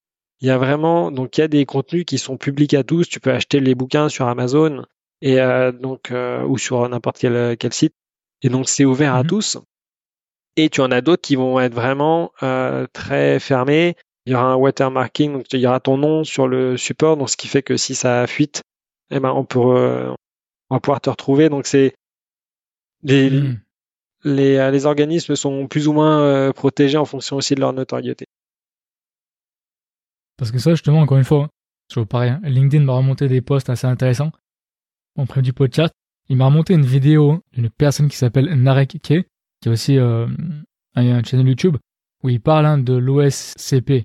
Il 0.41 0.49
y 0.49 0.51
a 0.51 0.59
vraiment 0.59 1.11
donc 1.11 1.39
il 1.39 1.41
y 1.41 1.45
a 1.45 1.49
des 1.49 1.65
contenus 1.65 2.05
qui 2.05 2.19
sont 2.19 2.37
publics 2.37 2.75
à 2.75 2.85
tous. 2.85 3.09
Tu 3.09 3.21
peux 3.21 3.33
acheter 3.33 3.61
les 3.61 3.75
bouquins 3.75 4.11
sur 4.11 4.29
Amazon 4.29 4.85
et 5.23 5.41
euh, 5.41 5.73
donc 5.73 6.13
ou 6.47 6.59
sur 6.59 6.87
n'importe 6.87 7.19
quel, 7.19 7.57
quel 7.57 7.73
site. 7.73 7.95
Et 8.43 8.51
donc 8.51 8.69
c'est 8.69 8.85
ouvert 8.85 9.15
à 9.15 9.23
mhm. 9.23 9.29
tous. 9.29 9.59
Et 10.57 10.69
tu 10.69 10.83
en 10.83 10.91
as 10.91 11.01
d'autres 11.01 11.23
qui 11.23 11.37
vont 11.37 11.59
être 11.61 11.75
vraiment 11.75 12.33
très 12.93 13.39
fermés 13.41 13.97
il 14.27 14.33
y 14.33 14.35
aura 14.35 14.53
un 14.53 14.57
watermarking, 14.57 15.33
donc 15.33 15.53
il 15.53 15.61
y 15.61 15.67
aura 15.67 15.81
ton 15.81 15.97
nom 15.97 16.25
sur 16.25 16.49
le 16.49 16.77
support, 16.77 17.17
donc 17.17 17.31
ce 17.31 17.37
qui 17.37 17.49
fait 17.49 17.63
que 17.63 17.77
si 17.77 17.95
ça 17.95 18.27
fuite, 18.27 18.63
eh 19.11 19.21
ben 19.21 19.31
on 19.31 19.45
peut 19.45 20.11
on 20.71 20.77
va 20.77 20.81
pouvoir 20.81 21.01
te 21.01 21.11
retrouver. 21.11 21.49
Donc 21.49 21.67
c'est 21.67 21.95
les, 23.03 23.31
hmm. 23.31 23.61
les, 24.25 24.57
euh, 24.57 24.71
les 24.71 24.87
organismes 24.87 25.37
sont 25.37 25.67
plus 25.69 25.89
ou 25.89 25.93
moins 25.93 26.21
euh, 26.21 26.53
protégés 26.53 26.99
en 26.99 27.05
fonction 27.05 27.37
aussi 27.37 27.55
de 27.55 27.61
leur 27.61 27.73
notoriété. 27.73 28.27
Parce 30.37 30.51
que 30.51 30.59
ça, 30.59 30.73
justement, 30.73 31.01
encore 31.01 31.19
une 31.19 31.25
fois, 31.25 31.45
hein, 31.45 31.49
toujours 31.89 32.07
pareil, 32.07 32.31
hein, 32.31 32.41
LinkedIn 32.43 32.85
m'a 32.85 32.95
remonté 32.95 33.29
des 33.29 33.41
posts 33.41 33.71
assez 33.71 33.87
intéressants. 33.87 34.33
En 35.17 35.25
près 35.25 35.41
du 35.41 35.53
podcast, 35.53 35.95
il 36.29 36.37
m'a 36.37 36.47
remonté 36.47 36.75
une 36.75 36.85
vidéo 36.85 37.43
d'une 37.53 37.71
personne 37.71 38.09
qui 38.09 38.17
s'appelle 38.17 38.53
Narek 38.55 38.99
K, 39.03 39.25
qui 39.63 39.69
a 39.69 39.71
aussi 39.71 39.97
euh, 39.97 40.27
un, 40.95 41.23
channel 41.23 41.49
YouTube, 41.49 41.79
où 42.23 42.29
il 42.29 42.41
parle 42.41 42.67
hein, 42.67 42.77
de 42.77 42.93
l'OSCP, 42.93 44.05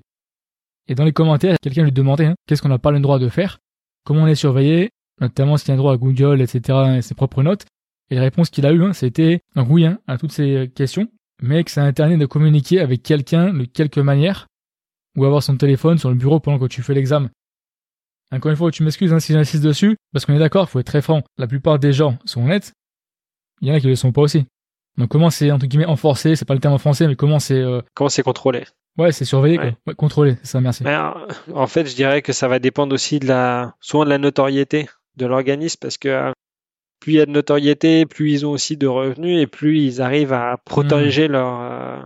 et 0.92 0.94
dans 0.94 1.04
les 1.04 1.12
commentaires, 1.12 1.56
quelqu'un 1.62 1.84
lui 1.84 1.92
demandait 1.92 2.26
hein, 2.26 2.34
qu'est-ce 2.46 2.60
qu'on 2.60 2.68
n'a 2.68 2.78
pas 2.78 2.90
le 2.90 3.00
droit 3.00 3.18
de 3.18 3.30
faire, 3.30 3.60
comment 4.04 4.24
on 4.24 4.26
est 4.26 4.34
surveillé, 4.34 4.90
notamment 5.22 5.56
s'il 5.56 5.70
a 5.70 5.74
un 5.74 5.78
droit 5.78 5.94
à 5.94 5.96
Google, 5.96 6.42
etc., 6.42 6.96
et 6.98 7.00
ses 7.00 7.14
propres 7.14 7.42
notes. 7.42 7.64
Et 8.10 8.16
la 8.16 8.20
réponse 8.20 8.50
qu'il 8.50 8.66
a 8.66 8.72
eue, 8.72 8.84
hein, 8.84 8.92
c'était 8.92 9.40
donc 9.56 9.68
oui 9.70 9.86
hein, 9.86 10.00
à 10.06 10.18
toutes 10.18 10.32
ces 10.32 10.70
questions, 10.74 11.08
mais 11.40 11.64
que 11.64 11.70
ça 11.70 11.82
interdit 11.82 12.18
de 12.18 12.26
communiquer 12.26 12.78
avec 12.78 13.02
quelqu'un 13.02 13.54
de 13.54 13.64
quelque 13.64 14.00
manière, 14.00 14.48
ou 15.16 15.24
avoir 15.24 15.42
son 15.42 15.56
téléphone 15.56 15.96
sur 15.96 16.10
le 16.10 16.14
bureau 16.14 16.40
pendant 16.40 16.58
que 16.58 16.66
tu 16.66 16.82
fais 16.82 16.92
l'examen. 16.92 17.30
Encore 18.30 18.50
une 18.50 18.58
fois, 18.58 18.70
tu 18.70 18.82
m'excuses 18.82 19.16
si 19.18 19.32
j'insiste 19.32 19.64
dessus, 19.64 19.96
parce 20.12 20.26
qu'on 20.26 20.34
est 20.34 20.38
d'accord, 20.38 20.68
faut 20.68 20.78
être 20.78 20.86
très 20.86 21.00
franc. 21.00 21.22
La 21.38 21.46
plupart 21.46 21.78
des 21.78 21.94
gens 21.94 22.18
sont 22.26 22.44
honnêtes, 22.44 22.74
il 23.62 23.68
y 23.68 23.70
en 23.70 23.74
a 23.74 23.80
qui 23.80 23.86
ne 23.86 23.92
le 23.92 23.96
sont 23.96 24.12
pas 24.12 24.20
aussi. 24.20 24.44
Donc 24.98 25.08
comment 25.08 25.30
c'est 25.30 25.50
entre 25.50 25.66
guillemets 25.66 25.86
enforcé, 25.86 26.36
c'est 26.36 26.44
pas 26.44 26.54
le 26.54 26.60
terme 26.60 26.74
en 26.74 26.78
français, 26.78 27.06
mais 27.06 27.16
comment 27.16 27.38
c'est 27.38 27.60
euh, 27.60 27.80
comment 27.94 28.10
c'est 28.10 28.22
contrôlé? 28.22 28.64
Ouais, 28.98 29.10
c'est 29.10 29.24
surveillé, 29.24 29.58
quoi. 29.58 29.94
contrôlé, 29.94 30.36
c'est 30.42 30.52
ça, 30.52 30.60
merci. 30.60 30.84
en 31.54 31.66
fait, 31.66 31.86
je 31.86 31.94
dirais 31.94 32.20
que 32.20 32.32
ça 32.34 32.46
va 32.48 32.58
dépendre 32.58 32.94
aussi 32.94 33.18
de 33.20 33.26
la, 33.26 33.74
souvent 33.80 34.04
de 34.04 34.10
la 34.10 34.18
notoriété 34.18 34.86
de 35.16 35.26
l'organisme, 35.26 35.78
parce 35.80 35.96
que 35.96 36.08
euh, 36.08 36.32
plus 37.00 37.14
il 37.14 37.16
y 37.16 37.20
a 37.20 37.26
de 37.26 37.30
notoriété, 37.30 38.04
plus 38.06 38.32
ils 38.32 38.46
ont 38.46 38.50
aussi 38.50 38.76
de 38.76 38.86
revenus 38.86 39.40
et 39.40 39.46
plus 39.46 39.80
ils 39.80 40.02
arrivent 40.02 40.32
à 40.32 40.58
protéger 40.64 41.28
hmm. 41.28 41.32
leur 41.32 41.60
euh, 41.60 42.02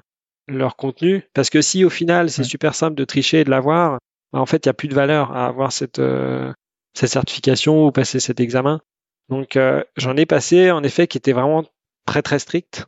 leur 0.49 0.77
contenu. 0.77 1.25
Parce 1.35 1.51
que 1.51 1.61
si 1.61 1.85
au 1.85 1.91
final 1.91 2.31
c'est 2.31 2.45
super 2.45 2.75
simple 2.75 2.95
de 2.95 3.05
tricher 3.05 3.41
et 3.41 3.45
de 3.45 3.51
l'avoir, 3.51 3.99
bah, 4.33 4.41
en 4.41 4.47
fait 4.47 4.65
il 4.65 4.69
n'y 4.69 4.71
a 4.71 4.75
plus 4.75 4.89
de 4.89 4.95
valeur 4.95 5.33
à 5.37 5.47
avoir 5.47 5.73
cette 5.73 5.99
euh, 5.99 6.53
cette 6.95 7.11
certification 7.11 7.85
ou 7.85 7.91
passer 7.91 8.21
cet 8.21 8.39
examen. 8.41 8.81
Donc 9.29 9.59
j'en 9.97 10.17
ai 10.17 10.25
passé 10.25 10.71
en 10.71 10.85
effet 10.85 11.09
qui 11.09 11.19
était 11.19 11.33
vraiment 11.33 11.65
très 12.07 12.23
très 12.23 12.39
strict 12.39 12.87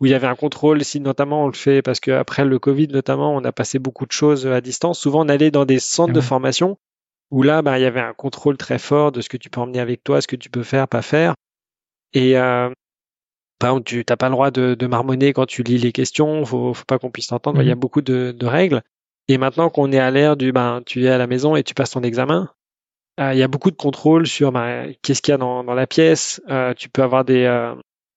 où 0.00 0.06
il 0.06 0.12
y 0.12 0.14
avait 0.14 0.26
un 0.26 0.34
contrôle, 0.34 0.82
si 0.82 0.98
notamment 0.98 1.44
on 1.44 1.46
le 1.46 1.52
fait 1.52 1.82
parce 1.82 2.00
qu'après 2.00 2.44
le 2.44 2.58
Covid 2.58 2.88
notamment, 2.88 3.34
on 3.34 3.44
a 3.44 3.52
passé 3.52 3.78
beaucoup 3.78 4.06
de 4.06 4.12
choses 4.12 4.46
à 4.46 4.60
distance. 4.60 4.98
Souvent 4.98 5.24
on 5.24 5.28
allait 5.28 5.50
dans 5.50 5.66
des 5.66 5.78
centres 5.78 6.14
de 6.14 6.20
formation 6.20 6.78
où 7.30 7.42
là, 7.42 7.62
bah, 7.62 7.78
il 7.78 7.82
y 7.82 7.86
avait 7.86 8.00
un 8.00 8.14
contrôle 8.14 8.56
très 8.56 8.78
fort 8.78 9.12
de 9.12 9.20
ce 9.20 9.28
que 9.28 9.36
tu 9.36 9.50
peux 9.50 9.60
emmener 9.60 9.78
avec 9.78 10.02
toi, 10.02 10.20
ce 10.20 10.26
que 10.26 10.36
tu 10.36 10.50
peux 10.50 10.62
faire, 10.62 10.88
pas 10.88 11.02
faire. 11.02 11.34
Et 12.12 12.36
euh, 12.36 12.70
par 13.58 13.70
exemple, 13.70 13.84
tu 13.84 14.04
n'as 14.08 14.16
pas 14.16 14.28
le 14.28 14.32
droit 14.32 14.50
de, 14.50 14.74
de, 14.74 14.86
marmonner 14.86 15.32
quand 15.32 15.46
tu 15.46 15.62
lis 15.62 15.78
les 15.78 15.92
questions, 15.92 16.44
faut, 16.44 16.74
faut 16.74 16.84
pas 16.86 16.98
qu'on 16.98 17.10
puisse 17.10 17.28
t'entendre. 17.28 17.62
Il 17.62 17.68
y 17.68 17.70
a 17.70 17.74
mhm. 17.74 17.80
beaucoup 17.80 18.00
de, 18.00 18.34
de, 18.36 18.46
règles. 18.46 18.82
Et 19.28 19.38
maintenant 19.38 19.70
qu'on 19.70 19.92
est 19.92 19.98
à 19.98 20.10
l'ère 20.10 20.36
du, 20.36 20.50
ben, 20.50 20.82
tu 20.84 21.04
es 21.04 21.08
à 21.08 21.18
la 21.18 21.28
maison 21.28 21.54
et 21.54 21.62
tu 21.62 21.74
passes 21.74 21.90
ton 21.90 22.02
examen, 22.02 22.50
euh, 23.20 23.32
il 23.32 23.38
y 23.38 23.42
a 23.44 23.48
beaucoup 23.48 23.70
de 23.70 23.76
contrôle 23.76 24.26
sur 24.26 24.50
ben, 24.50 24.92
qu'est-ce 25.02 25.22
qu'il 25.22 25.32
y 25.32 25.34
a 25.34 25.38
dans, 25.38 25.62
dans 25.62 25.74
la 25.74 25.86
pièce. 25.86 26.40
Euh, 26.48 26.74
tu 26.74 26.88
peux 26.88 27.02
avoir 27.02 27.24
des, 27.24 27.44
euh, 27.44 27.74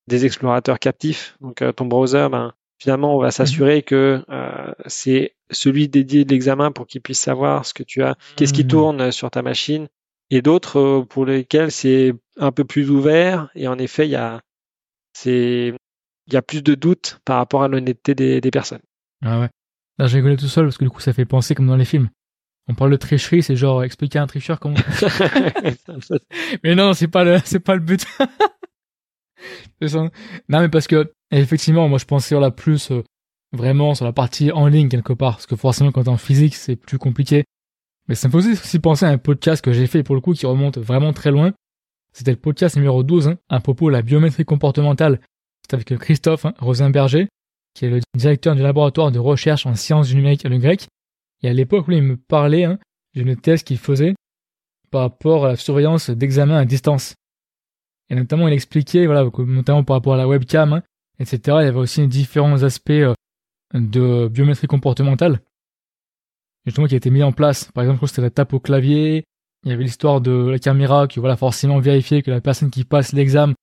des 0.08 0.26
explorateurs 0.26 0.80
captifs. 0.80 1.38
Donc 1.42 1.62
euh, 1.62 1.72
ton 1.72 1.86
browser, 1.86 2.28
ben, 2.32 2.54
finalement, 2.78 3.16
on 3.16 3.22
va 3.22 3.32
s'assurer 3.32 3.82
que 3.82 4.24
euh, 4.30 4.74
c'est 4.88 5.36
celui 5.52 5.88
dédié 5.88 6.26
de 6.26 6.32
l'examen 6.32 6.72
pour 6.72 6.88
qu'il 6.88 7.02
puisse 7.02 7.20
savoir 7.20 7.66
ce 7.66 7.74
que 7.74 7.84
tu 7.84 8.04
as, 8.04 8.16
qu'est-ce 8.36 8.54
qui 8.54 8.64
mhm. 8.64 8.70
tourne 8.70 9.12
sur 9.12 9.32
ta 9.32 9.42
machine. 9.42 9.88
et 10.30 10.42
d'autres 10.42 10.80
euh, 10.80 11.06
pour 11.06 11.26
lesquels 11.26 11.72
c'est 11.72 12.14
un 12.38 12.52
peu 12.52 12.64
plus 12.64 12.90
ouvert. 12.90 13.50
Et 13.56 13.68
en 13.68 13.78
effet, 13.78 14.08
il 14.08 14.12
y 14.12 14.16
a, 14.16 14.42
c'est, 15.14 15.74
il 16.28 16.34
y 16.34 16.38
a 16.38 16.42
plus 16.42 16.64
de 16.64 16.76
doutes 16.76 17.20
par 17.26 17.38
rapport 17.38 17.64
à 17.64 17.68
l'honnêteté 17.68 18.16
des, 18.16 18.42
des 18.42 18.52
personnes. 18.52 18.82
Ah 19.24 19.40
ouais. 19.40 19.50
Là, 20.00 20.08
j'ai 20.08 20.18
rigolé 20.18 20.38
tout 20.38 20.48
seul 20.48 20.66
parce 20.66 20.78
que 20.78 20.84
du 20.84 20.90
coup, 20.90 21.00
ça 21.00 21.14
fait 21.14 21.26
penser 21.26 21.56
comme 21.56 21.68
dans 21.68 21.76
les 21.76 21.86
films. 21.86 22.10
On 22.68 22.76
parle 22.76 22.92
de 22.92 22.96
tricherie, 22.96 23.44
c'est 23.44 23.58
genre 23.58 23.84
expliquer 23.84 24.20
à 24.20 24.24
un 24.24 24.28
tricheur 24.28 24.60
comment. 24.60 24.76
mais 26.64 26.76
non, 26.76 26.94
c'est 26.94 27.10
pas 27.10 27.24
le, 27.24 27.40
c'est 27.44 27.60
pas 27.60 27.76
le 27.76 27.82
but. 27.82 28.06
non, 29.82 30.10
mais 30.50 30.70
parce 30.70 30.88
que 30.88 31.12
effectivement, 31.32 31.88
moi, 31.90 31.98
je 31.98 32.06
pensais 32.06 32.40
la 32.40 32.52
plus 32.52 32.92
euh, 32.92 33.04
vraiment 33.52 33.96
sur 33.96 34.06
la 34.06 34.14
partie 34.14 34.52
en 34.52 34.68
ligne 34.68 34.90
quelque 34.90 35.14
part, 35.14 35.36
parce 35.36 35.48
que 35.48 35.56
forcément, 35.56 35.92
quand 35.92 36.08
en 36.08 36.18
physique, 36.18 36.56
c'est 36.56 36.76
plus 36.76 36.98
compliqué. 36.98 37.44
Mais 38.08 38.16
ça 38.16 38.28
me 38.28 38.34
faisait 38.34 38.52
aussi 38.52 38.80
penser 38.80 39.06
à 39.06 39.10
un 39.10 39.18
podcast 39.18 39.64
que 39.64 39.72
j'ai 39.72 39.88
fait 39.88 40.04
pour 40.04 40.16
le 40.16 40.22
coup 40.22 40.34
qui 40.34 40.46
remonte 40.46 40.78
vraiment 40.78 41.14
très 41.14 41.32
loin. 41.32 41.54
C'était 42.12 42.32
le 42.32 42.38
podcast 42.38 42.76
numéro 42.76 43.02
12, 43.04 43.30
hein, 43.30 43.38
à 43.50 43.60
propos 43.60 43.88
de 43.88 43.94
la 43.94 44.02
biométrie 44.02 44.46
comportementale. 44.46 45.20
C'était 45.64 45.76
avec 45.76 46.00
Christophe 46.00 46.46
hein, 46.46 46.54
Rosenberger, 46.60 47.28
qui 47.74 47.86
est 47.86 47.90
le 47.90 48.02
directeur 48.16 48.56
du 48.56 48.62
laboratoire 48.62 49.12
de 49.12 49.20
recherche 49.20 49.66
en 49.66 49.76
sciences 49.76 50.10
du 50.10 50.16
numérique 50.16 50.46
et 50.46 50.50
le 50.50 50.58
grec. 50.58 50.88
Et 51.42 51.50
à 51.50 51.54
l'époque, 51.54 51.86
il 51.90 52.04
me 52.04 52.18
parlait 52.18 52.66
hein, 52.66 52.78
d'une 53.16 53.36
thèse 53.36 53.64
qu'il 53.64 53.78
faisait 53.78 54.14
par 54.92 55.02
rapport 55.02 55.46
à 55.46 55.50
la 55.50 55.56
surveillance 55.56 56.10
d'examen 56.10 56.58
à 56.58 56.66
distance. 56.66 57.16
Et 58.10 58.16
notamment, 58.16 58.48
il 58.48 58.54
expliquait, 58.54 59.06
voilà, 59.06 59.28
notamment 59.38 59.84
par 59.84 59.96
rapport 59.96 60.14
à 60.14 60.18
la 60.18 60.28
webcam, 60.28 60.74
hein, 60.74 60.84
etc. 61.20 61.40
Il 61.46 61.66
y 61.66 61.68
avait 61.68 61.78
aussi 61.78 62.08
différents 62.08 62.64
aspects 62.64 62.92
euh, 62.92 63.14
de 63.74 64.28
biométrie 64.28 64.68
comportementale, 64.68 65.40
justement 66.66 66.88
qui 66.88 66.94
a 66.94 66.98
été 66.98 67.10
mis 67.10 67.24
en 67.24 67.32
place. 67.32 67.72
Par 67.72 67.84
exemple, 67.84 68.06
c'était 68.08 68.22
la 68.22 68.30
tape 68.30 68.54
au 68.54 68.60
clavier. 68.60 69.24
Il 69.64 69.70
y 69.70 69.74
avait 69.74 69.84
l'histoire 69.84 70.20
de 70.20 70.50
la 70.50 70.60
caméra 70.60 71.08
qui, 71.08 71.20
voilà, 71.20 71.38
forcément 71.38 71.80
vérifier 71.80 72.22
que 72.22 72.32
la 72.32 72.42
personne 72.42 72.70
qui 72.70 72.84
passe 72.84 73.14
l'examen 73.14 73.54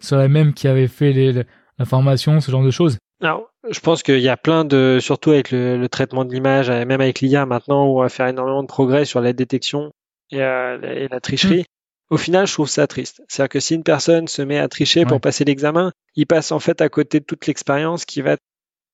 soit 0.00 0.18
la 0.18 0.28
même 0.28 0.52
qui 0.52 0.68
avait 0.68 0.88
fait 0.88 1.12
les, 1.12 1.32
la 1.78 1.84
formation, 1.84 2.40
ce 2.40 2.50
genre 2.50 2.64
de 2.64 2.70
choses. 2.70 2.98
Alors, 3.20 3.50
je 3.70 3.80
pense 3.80 4.02
qu'il 4.02 4.18
y 4.18 4.28
a 4.28 4.36
plein 4.36 4.64
de, 4.64 4.98
surtout 5.00 5.30
avec 5.30 5.50
le, 5.52 5.86
traitement 5.88 6.24
de 6.24 6.32
l'image, 6.32 6.70
même 6.70 7.00
avec 7.00 7.20
l'IA 7.20 7.46
maintenant, 7.46 7.86
où 7.86 7.98
on 7.98 8.02
va 8.02 8.08
faire 8.08 8.26
énormément 8.26 8.62
de 8.62 8.68
progrès 8.68 9.04
sur 9.04 9.20
la 9.20 9.32
détection 9.32 9.92
et, 10.30 10.42
euh, 10.42 11.08
la 11.08 11.20
tricherie. 11.20 11.64
Au 12.12 12.18
final, 12.18 12.46
je 12.46 12.52
trouve 12.52 12.68
ça 12.68 12.86
triste. 12.86 13.22
C'est-à-dire 13.26 13.48
que 13.48 13.58
si 13.58 13.74
une 13.74 13.84
personne 13.84 14.28
se 14.28 14.42
met 14.42 14.58
à 14.58 14.68
tricher 14.68 15.06
pour 15.06 15.18
passer 15.18 15.46
l'examen, 15.46 15.92
il 16.14 16.26
passe 16.26 16.52
en 16.52 16.58
fait 16.58 16.82
à 16.82 16.90
côté 16.90 17.20
de 17.20 17.24
toute 17.24 17.46
l'expérience 17.46 18.04
qui 18.04 18.20
va 18.20 18.36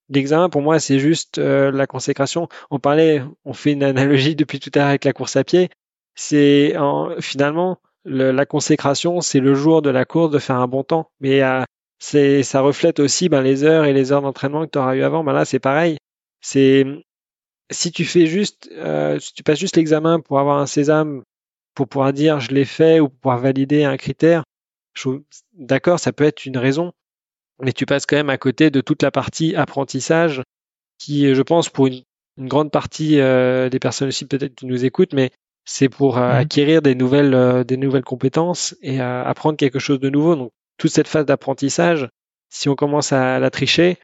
L'examen, 0.08 0.48
pour 0.48 0.62
moi, 0.62 0.78
c'est 0.78 1.00
juste 1.00 1.38
euh, 1.38 1.72
la 1.72 1.88
consécration. 1.88 2.48
On 2.70 2.78
parlait, 2.78 3.20
on 3.44 3.52
fait 3.52 3.72
une 3.72 3.82
analogie 3.82 4.36
depuis 4.36 4.60
tout 4.60 4.70
à 4.74 4.78
l'heure 4.78 4.88
avec 4.88 5.04
la 5.04 5.12
course 5.12 5.34
à 5.34 5.42
pied. 5.42 5.68
C'est 6.14 6.76
finalement 7.18 7.78
la 8.04 8.46
consécration, 8.46 9.20
c'est 9.20 9.40
le 9.40 9.54
jour 9.54 9.82
de 9.82 9.90
la 9.90 10.04
course 10.04 10.30
de 10.30 10.38
faire 10.38 10.56
un 10.56 10.68
bon 10.68 10.84
temps. 10.84 11.10
Mais 11.18 11.42
euh, 11.42 11.64
c'est 11.98 12.44
ça 12.44 12.60
reflète 12.60 13.00
aussi 13.00 13.28
ben, 13.28 13.42
les 13.42 13.64
heures 13.64 13.84
et 13.84 13.92
les 13.92 14.12
heures 14.12 14.22
d'entraînement 14.22 14.64
que 14.64 14.70
tu 14.70 14.78
auras 14.78 14.94
eu 14.94 15.02
avant. 15.02 15.24
Ben 15.24 15.32
là, 15.32 15.44
c'est 15.44 15.58
pareil. 15.58 15.98
C'est 16.40 16.86
si 17.70 17.90
tu 17.90 18.04
fais 18.04 18.26
juste, 18.26 18.70
euh, 18.76 19.18
si 19.18 19.34
tu 19.34 19.42
passes 19.42 19.58
juste 19.58 19.76
l'examen 19.76 20.20
pour 20.20 20.38
avoir 20.38 20.58
un 20.58 20.66
sésame, 20.66 21.24
pour 21.78 21.88
pouvoir 21.88 22.12
dire 22.12 22.40
je 22.40 22.50
l'ai 22.50 22.64
fait 22.64 23.00
ou 23.00 23.08
pour 23.08 23.18
pouvoir 23.18 23.38
valider 23.38 23.84
un 23.84 23.96
critère, 23.96 24.44
d'accord, 25.54 25.98
ça 25.98 26.12
peut 26.12 26.24
être 26.24 26.44
une 26.44 26.58
raison 26.58 26.92
mais 27.60 27.72
tu 27.72 27.86
passes 27.86 28.06
quand 28.06 28.16
même 28.16 28.30
à 28.30 28.38
côté 28.38 28.70
de 28.70 28.80
toute 28.80 29.02
la 29.02 29.10
partie 29.10 29.54
apprentissage 29.56 30.42
qui, 30.98 31.34
je 31.34 31.42
pense, 31.42 31.68
pour 31.68 31.86
une, 31.86 32.02
grande 32.40 32.70
partie 32.70 33.20
euh, 33.20 33.68
des 33.68 33.80
personnes 33.80 34.08
aussi 34.08 34.24
peut-être 34.24 34.54
qui 34.54 34.66
nous 34.66 34.84
écoutent, 34.84 35.12
mais 35.12 35.32
c'est 35.64 35.88
pour 35.88 36.18
euh, 36.18 36.30
acquérir 36.30 36.82
des 36.82 36.94
nouvelles, 36.94 37.34
euh, 37.34 37.64
des 37.64 37.76
nouvelles 37.76 38.04
compétences 38.04 38.76
et 38.80 39.00
apprendre 39.00 39.56
quelque 39.56 39.80
chose 39.80 39.98
de 39.98 40.08
nouveau. 40.08 40.36
Donc, 40.36 40.52
toute 40.76 40.92
cette 40.92 41.08
phase 41.08 41.26
d'apprentissage, 41.26 42.08
si 42.48 42.68
on 42.68 42.76
commence 42.76 43.12
à 43.12 43.40
la 43.40 43.50
tricher, 43.50 43.98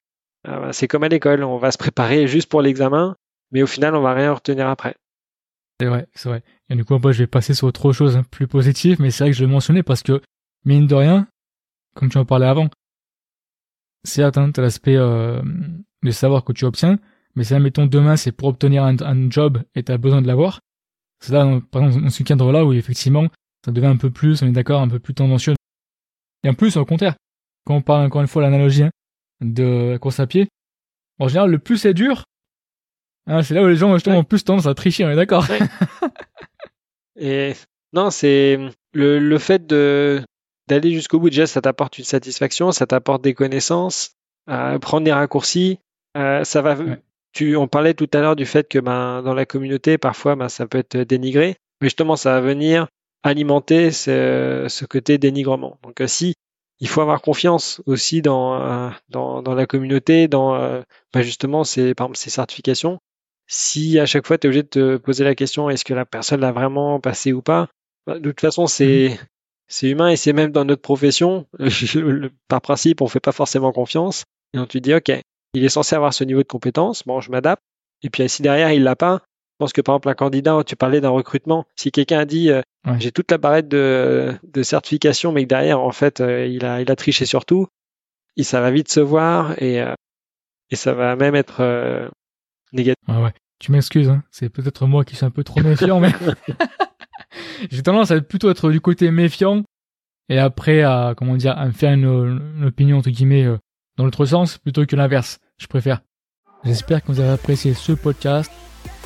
c'est 0.73 0.89
comme 0.89 1.05
à 1.05 1.09
l'école, 1.09 1.43
on 1.45 1.57
va 1.57 1.71
se 1.71 1.79
préparer 1.79 2.27
juste 2.27 2.51
pour 2.51 2.61
l'examen, 2.61 3.17
mais 3.53 3.63
au 3.63 3.67
final, 3.67 3.95
on 3.95 4.03
va 4.03 4.13
rien 4.13 4.33
retenir 4.33 4.69
après. 4.69 4.97
C'est 5.81 5.87
vrai, 5.87 6.07
c'est 6.15 6.29
vrai. 6.29 6.43
Et 6.71 6.77
du 6.77 6.85
coup, 6.85 6.99
moi, 6.99 7.13
je 7.13 7.19
vais 7.19 7.27
passer 7.27 7.55
sur 7.55 7.67
autre 7.67 7.93
chose 7.93 8.17
hein, 8.17 8.23
plus 8.31 8.47
positive, 8.47 9.01
mais 9.01 9.11
c'est 9.11 9.25
vrai 9.25 9.31
que 9.33 9.37
je 9.37 9.45
le 9.45 9.51
mentionnais 9.51 9.83
parce 9.83 10.03
que, 10.03 10.23
mine 10.65 10.87
de 10.87 10.95
rien, 10.95 11.27
comme 11.95 12.11
tu 12.11 12.19
en 12.19 12.25
parlais 12.25 12.47
avant, 12.47 12.69
certes, 14.05 14.39
hein, 14.39 14.53
tu 14.53 14.61
as 14.61 14.63
l'aspect 14.63 14.97
euh, 14.97 15.43
de 16.03 16.11
savoir 16.11 16.45
que 16.45 16.53
tu 16.53 16.65
obtiens, 16.65 16.99
mais 17.35 17.45
si, 17.45 17.55
admettons, 17.55 17.87
demain, 17.87 18.17
c'est 18.17 18.31
pour 18.31 18.49
obtenir 18.49 18.85
un, 18.85 19.31
job 19.31 19.63
et 19.75 19.83
tu 19.83 19.91
as 19.91 19.99
besoin 19.99 20.23
de 20.23 20.29
l'avoir, 20.29 20.61
c'est 21.21 21.33
là, 21.33 21.61
par 21.71 21.85
exemple, 21.85 22.05
dans 22.05 22.11
ce 22.11 22.23
cadre-là 22.23 22.65
où, 22.65 22.73
effectivement, 22.73 23.29
ça 23.65 23.73
devient 23.73 23.87
un 23.87 23.97
peu 23.97 24.11
plus, 24.11 24.43
on 24.43 24.47
est 24.47 24.53
d'accord, 24.53 24.81
un 24.81 24.89
peu 24.89 25.01
plus 25.01 25.15
tendancieux. 25.15 25.55
Et 26.45 26.49
en 26.49 26.55
plus, 26.55 26.77
au 26.77 26.85
contraire, 26.85 27.17
quand 27.65 27.75
on 27.75 27.83
parle 27.83 28.07
encore 28.07 28.21
une 28.21 28.29
fois 28.29 28.43
l'analogie 28.43 28.85
hein, 28.85 28.91
de 29.41 29.91
la 29.93 29.99
course 29.99 30.21
à 30.21 30.27
pied, 30.27 30.49
en 31.19 31.29
général, 31.29 31.51
le 31.51 31.59
plus 31.59 31.79
c'est 31.79 31.95
dur, 31.95 32.25
hein, 33.27 33.43
c'est 33.43 33.55
là 33.55 33.63
où 33.63 33.69
les 33.69 33.77
gens 33.77 33.93
justement 33.95 34.19
ont 34.19 34.25
plus 34.25 34.45
tendance 34.45 34.67
à 34.67 34.75
tricher, 34.75 35.05
on 35.05 35.11
est 35.11 35.17
d'accord. 35.17 35.47
et 37.17 37.55
non, 37.93 38.11
c'est 38.11 38.59
le, 38.93 39.19
le 39.19 39.39
fait 39.39 39.67
de 39.67 40.23
d'aller 40.69 40.93
jusqu'au 40.93 41.19
bout. 41.21 41.31
Déjà, 41.31 41.47
ça 41.47 41.61
t'apporte 41.61 41.99
une 41.99 42.05
satisfaction, 42.05 42.73
ça 42.73 42.87
t'apporte 42.87 43.23
des 43.23 43.35
connaissances, 43.35 44.13
euh, 44.49 44.79
prendre 44.79 45.05
des 45.05 45.13
raccourcis. 45.13 45.79
Euh, 46.17 46.45
ça 46.45 46.63
va. 46.63 46.77
Tu, 47.33 47.57
on 47.57 47.67
parlait 47.67 47.95
tout 47.95 48.09
à 48.13 48.21
l'heure 48.21 48.37
du 48.37 48.47
fait 48.47 48.69
que 48.69 48.79
ben, 48.79 49.23
dans 49.23 49.35
la 49.35 49.45
communauté, 49.47 49.99
parfois, 49.99 50.37
ben, 50.37 50.49
ça 50.49 50.67
peut 50.67 50.79
être 50.79 50.97
dénigré. 50.99 51.57
Mais 51.81 51.87
justement, 51.87 52.17
ça 52.17 52.33
va 52.33 52.41
venir 52.41 52.87
alimenter 53.25 53.91
ce, 53.91 54.67
ce 54.69 54.85
côté 54.85 55.19
dénigrement. 55.19 55.79
Donc, 55.83 56.01
euh, 56.01 56.07
si 56.07 56.35
il 56.81 56.89
faut 56.89 57.01
avoir 57.01 57.23
confiance 57.23 57.81
aussi 57.87 58.21
dans, 58.21 58.93
dans, 59.09 59.43
dans, 59.43 59.55
la 59.55 59.65
communauté, 59.67 60.29
dans 60.29 60.83
ben, 61.13 61.23
justement 61.23 61.65
ces, 61.65 61.95
par 61.95 62.07
exemple, 62.07 62.19
ces 62.19 62.31
certifications. 62.31 62.99
Si 63.47 63.99
à 63.99 64.07
chaque 64.07 64.27
fois 64.27 64.39
tu 64.39 64.47
es 64.47 64.49
obligé 64.49 64.63
de 64.63 64.69
te 64.69 64.97
poser 64.97 65.25
la 65.25 65.35
question 65.35 65.69
est-ce 65.71 65.85
que 65.85 65.95
la 65.95 66.05
personne 66.05 66.41
l'a 66.41 66.53
vraiment 66.53 67.01
passé 67.01 67.33
ou 67.33 67.43
pas, 67.43 67.69
ben, 68.07 68.19
de 68.19 68.31
toute 68.31 68.41
façon 68.41 68.67
c'est 68.67 69.11
mmh 69.11 69.27
c'est 69.67 69.89
humain 69.89 70.11
et 70.11 70.17
c'est 70.17 70.33
même 70.33 70.53
dans 70.53 70.65
notre 70.65 70.83
profession. 70.83 71.47
Par 72.49 72.61
principe, 72.61 73.01
on 73.01 73.09
fait 73.09 73.21
pas 73.21 73.33
forcément 73.33 73.73
confiance. 73.73 74.25
Et 74.53 74.59
on 74.59 74.67
te 74.67 74.79
dit, 74.79 74.95
OK, 74.95 75.11
il 75.55 75.65
est 75.65 75.69
censé 75.69 75.97
avoir 75.97 76.15
ce 76.15 76.25
niveau 76.25 76.43
de 76.43 76.49
compétence. 76.49 77.05
Bon, 77.05 77.21
je 77.21 77.31
m'adapte. 77.31 77.63
Et 78.03 78.11
puis, 78.11 78.29
si 78.29 78.43
derrière, 78.43 78.73
il 78.73 78.83
l'a 78.83 78.97
pas, 78.97 79.23
je 79.55 79.57
pense 79.59 79.73
que 79.73 79.81
par 79.81 79.95
exemple, 79.95 80.09
un 80.11 80.15
candidat, 80.15 80.63
tu 80.65 80.77
parlais 80.77 81.01
d'un 81.01 81.11
recrutement. 81.11 81.65
Si 81.77 81.91
quelqu'un 81.91 82.21
a 82.21 82.25
dit, 82.25 82.51
euh, 82.51 82.61
j'ai 82.99 83.13
toute 83.13 83.31
la 83.31 83.39
barrette 83.39 83.69
de, 83.69 84.35
de, 84.43 84.63
certification, 84.63 85.33
mais 85.33 85.45
que 85.45 85.49
derrière, 85.49 85.81
en 85.81 85.93
fait, 85.93 86.21
euh, 86.21 86.47
il, 86.47 86.65
a, 86.65 86.81
il 86.81 86.91
a 86.91 86.97
triché 86.97 87.25
sur 87.25 87.45
tout, 87.45 87.67
et 88.37 88.43
ça 88.43 88.61
va 88.61 88.71
vite 88.71 88.91
se 88.91 89.01
voir 89.01 89.61
et, 89.63 89.81
euh, 89.81 89.95
et 90.71 90.77
ça 90.77 90.93
va 90.93 91.17
même 91.17 91.35
être 91.35 92.11
négatif. 92.75 93.03
Ah 93.09 93.23
ouais. 93.23 93.33
Tu 93.61 93.73
m'excuses, 93.73 94.11
hein. 94.11 94.23
c'est 94.31 94.49
peut-être 94.51 94.87
moi 94.87 95.05
qui 95.05 95.17
suis 95.17 95.25
un 95.25 95.31
peu 95.31 95.45
trop 95.45 95.61
méfiant, 95.63 96.01
mais 96.01 96.13
j'ai 97.71 97.83
tendance 97.83 98.11
à 98.11 98.21
plutôt 98.21 98.51
être 98.51 98.71
du 98.71 98.81
côté 98.81 99.11
méfiant 99.11 99.63
et 100.29 100.39
après 100.39 100.83
à 100.83 101.15
comment 101.17 101.37
dire 101.37 101.57
à 101.57 101.67
me 101.67 101.73
faire 101.73 101.93
une, 101.93 102.65
opinion 102.65 102.99
entre 102.99 103.11
guillemets 103.11 103.45
euh, 103.45 103.57
dans 103.97 104.05
l'autre 104.05 104.27
sens 104.27 104.59
plutôt 104.59 104.85
que 104.85 104.97
l'inverse. 104.97 105.39
Je 105.57 105.67
préfère. 105.67 106.01
J'espère 106.65 107.03
que 107.03 107.13
vous 107.13 107.21
avez 107.21 107.31
apprécié 107.31 107.75
ce 107.75 107.93
podcast. 107.93 108.51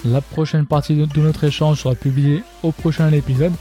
La 0.04 0.20
prochaine 0.20 0.66
partie 0.66 0.94
de, 0.94 1.20
notre 1.20 1.44
échange 1.44 1.82
sera 1.82 1.94
publiée 1.94 2.42
au 2.62 2.72
prochain 2.72 3.12
épisode. 3.12 3.52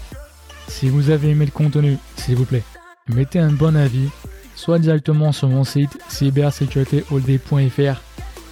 Si 0.68 0.88
vous 0.88 1.10
avez 1.10 1.30
aimé 1.30 1.46
le 1.46 1.52
contenu, 1.52 1.98
s'il 2.16 2.36
vous 2.36 2.46
plaît, 2.46 2.64
mettez 3.08 3.40
un 3.40 3.52
bon 3.52 3.76
avis, 3.76 4.10
soit 4.56 4.80
directement 4.80 5.32
sur 5.32 5.50
mon 5.50 5.64
site 5.64 5.98
cybersécuritéhold.fr 6.10 8.07